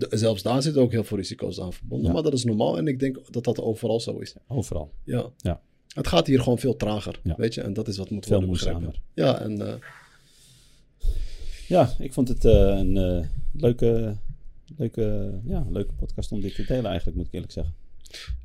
Zelfs 0.10 0.42
daar 0.44 0.62
zitten 0.62 0.82
ook 0.82 0.92
heel 0.92 1.04
veel 1.04 1.18
risico's 1.18 1.62
aan 1.62 1.74
verbonden. 1.74 2.08
Ja. 2.08 2.14
Maar 2.14 2.24
dat 2.24 2.34
is 2.34 2.44
normaal 2.44 2.78
en 2.78 2.88
ik 2.88 3.00
denk 3.00 3.34
dat 3.34 3.44
dat 3.44 3.62
overal 3.62 4.00
zo 4.00 4.18
is. 4.18 4.36
Overal. 4.48 4.92
Ja. 5.04 5.30
Ja. 5.38 5.62
Het 5.94 6.08
gaat 6.08 6.28
hier 6.28 6.40
gewoon 6.40 6.60
veel 6.60 6.76
trager, 6.76 7.20
Ja. 7.24 7.36
weet 7.38 7.54
je. 7.54 7.62
En 7.62 7.74
dat 7.74 7.88
is 7.88 7.98
wat 7.98 8.10
moet 8.10 8.26
Veel 8.26 8.36
worden 8.36 8.54
begrepen. 8.54 8.94
Ja, 9.14 9.40
en 9.42 9.62
uh, 9.62 9.74
Ja, 11.68 11.94
ik 12.00 12.14
vond 12.14 12.28
het 12.28 12.46
eh, 12.46 12.54
een 12.54 12.98
eh, 12.98 13.26
leuke, 13.52 14.16
leuke, 14.78 15.34
ja, 15.46 15.66
leuke 15.70 15.94
podcast 15.94 16.32
om 16.32 16.42
dit 16.42 16.56
te 16.56 16.66
delen 16.66 16.86
eigenlijk, 16.86 17.18
moet 17.18 17.28
ik 17.28 17.34
eerlijk 17.34 17.52
zeggen. 17.52 17.74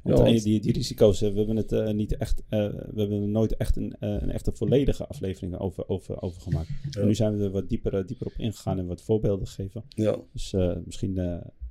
Want 0.03 0.18
Ja, 0.18 0.25
eh, 0.25 0.31
want- 0.31 0.43
die, 0.45 0.61
die 0.61 0.73
risico's, 0.73 1.23
eh, 1.23 1.31
we 1.31 1.37
hebben 1.39 1.57
het 1.57 1.73
eh, 1.73 1.91
niet 1.91 2.16
echt, 2.16 2.43
we 2.49 2.57
hebben 2.95 3.23
er 3.23 3.29
nooit 3.29 3.57
echt 3.57 3.77
een, 3.77 3.95
een 3.99 4.31
echte 4.31 4.53
volledige 4.53 5.07
aflevering 5.07 5.57
over, 5.59 5.89
over, 5.89 6.23
over 6.23 6.41
gemaakt. 6.43 6.68
Ja. 6.91 7.01
En 7.01 7.07
nu 7.07 7.14
zijn 7.14 7.37
we 7.37 7.45
er 7.45 7.51
wat 7.51 7.68
dieper, 7.68 8.07
dieper 8.07 8.27
op 8.27 8.33
ingegaan 8.37 8.79
en 8.79 8.87
wat 8.87 9.03
voorbeelden 9.03 9.47
gegeven. 9.47 9.85
ja, 9.89 10.16
Dus 10.33 10.53
misschien 10.85 11.16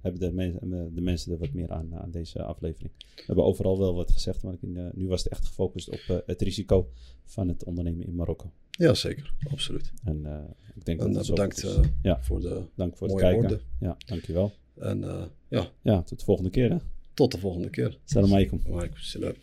hebben 0.02 0.20
de, 0.22 0.32
men- 0.32 0.60
eh, 0.62 0.86
de 0.96 1.02
mensen 1.02 1.32
er 1.32 1.38
wat 1.38 1.54
meer 1.54 1.72
aan, 1.72 1.96
aan 1.96 2.12
deze 2.12 2.44
aflevering. 2.44 2.92
We 3.16 3.24
hebben 3.26 3.46
overal 3.46 3.80
wel 3.80 3.94
wat 3.96 4.12
gezegd, 4.12 4.44
maar 4.44 4.54
ik, 4.54 4.62
nu 4.94 5.08
was 5.08 5.24
het 5.24 5.32
echt 5.32 5.46
gefocust 5.46 5.90
op 5.90 6.24
het 6.26 6.42
risico 6.42 6.90
van 7.26 7.48
het 7.48 7.64
ondernemen 7.64 8.06
in 8.06 8.16
Marokko. 8.16 8.52
ja, 8.72 8.94
zeker. 8.94 9.34
Absoluut. 9.52 9.94
En 10.04 10.26
ik 10.76 10.86
denk 10.86 11.00
En 11.00 11.08
dat 11.08 11.16
het 11.16 11.26
zo 11.26 11.34
bedankt 11.34 11.80
Ja. 12.02 12.24
voor 12.24 12.40
de 12.40 12.62
Dank 12.76 12.98
voor 12.98 13.08
het 13.08 13.18
kijken. 13.18 13.40
woorden. 13.40 13.60
Ja, 13.80 13.98
dankjewel. 14.06 14.52
En 14.78 15.00
ja, 15.48 15.68
Ja, 15.82 16.02
tot 16.04 16.20
de 16.20 16.26
volgende 16.26 16.50
keer. 16.50 16.70
Hè. 16.70 16.78
Tot 17.20 17.32
de 17.32 17.38
volgende 17.38 17.70
keer. 17.70 17.98
Salam 18.06 18.32
alaikum. 18.34 18.62
Wa 18.66 18.78
alaikum 18.78 19.00
salam. 19.00 19.36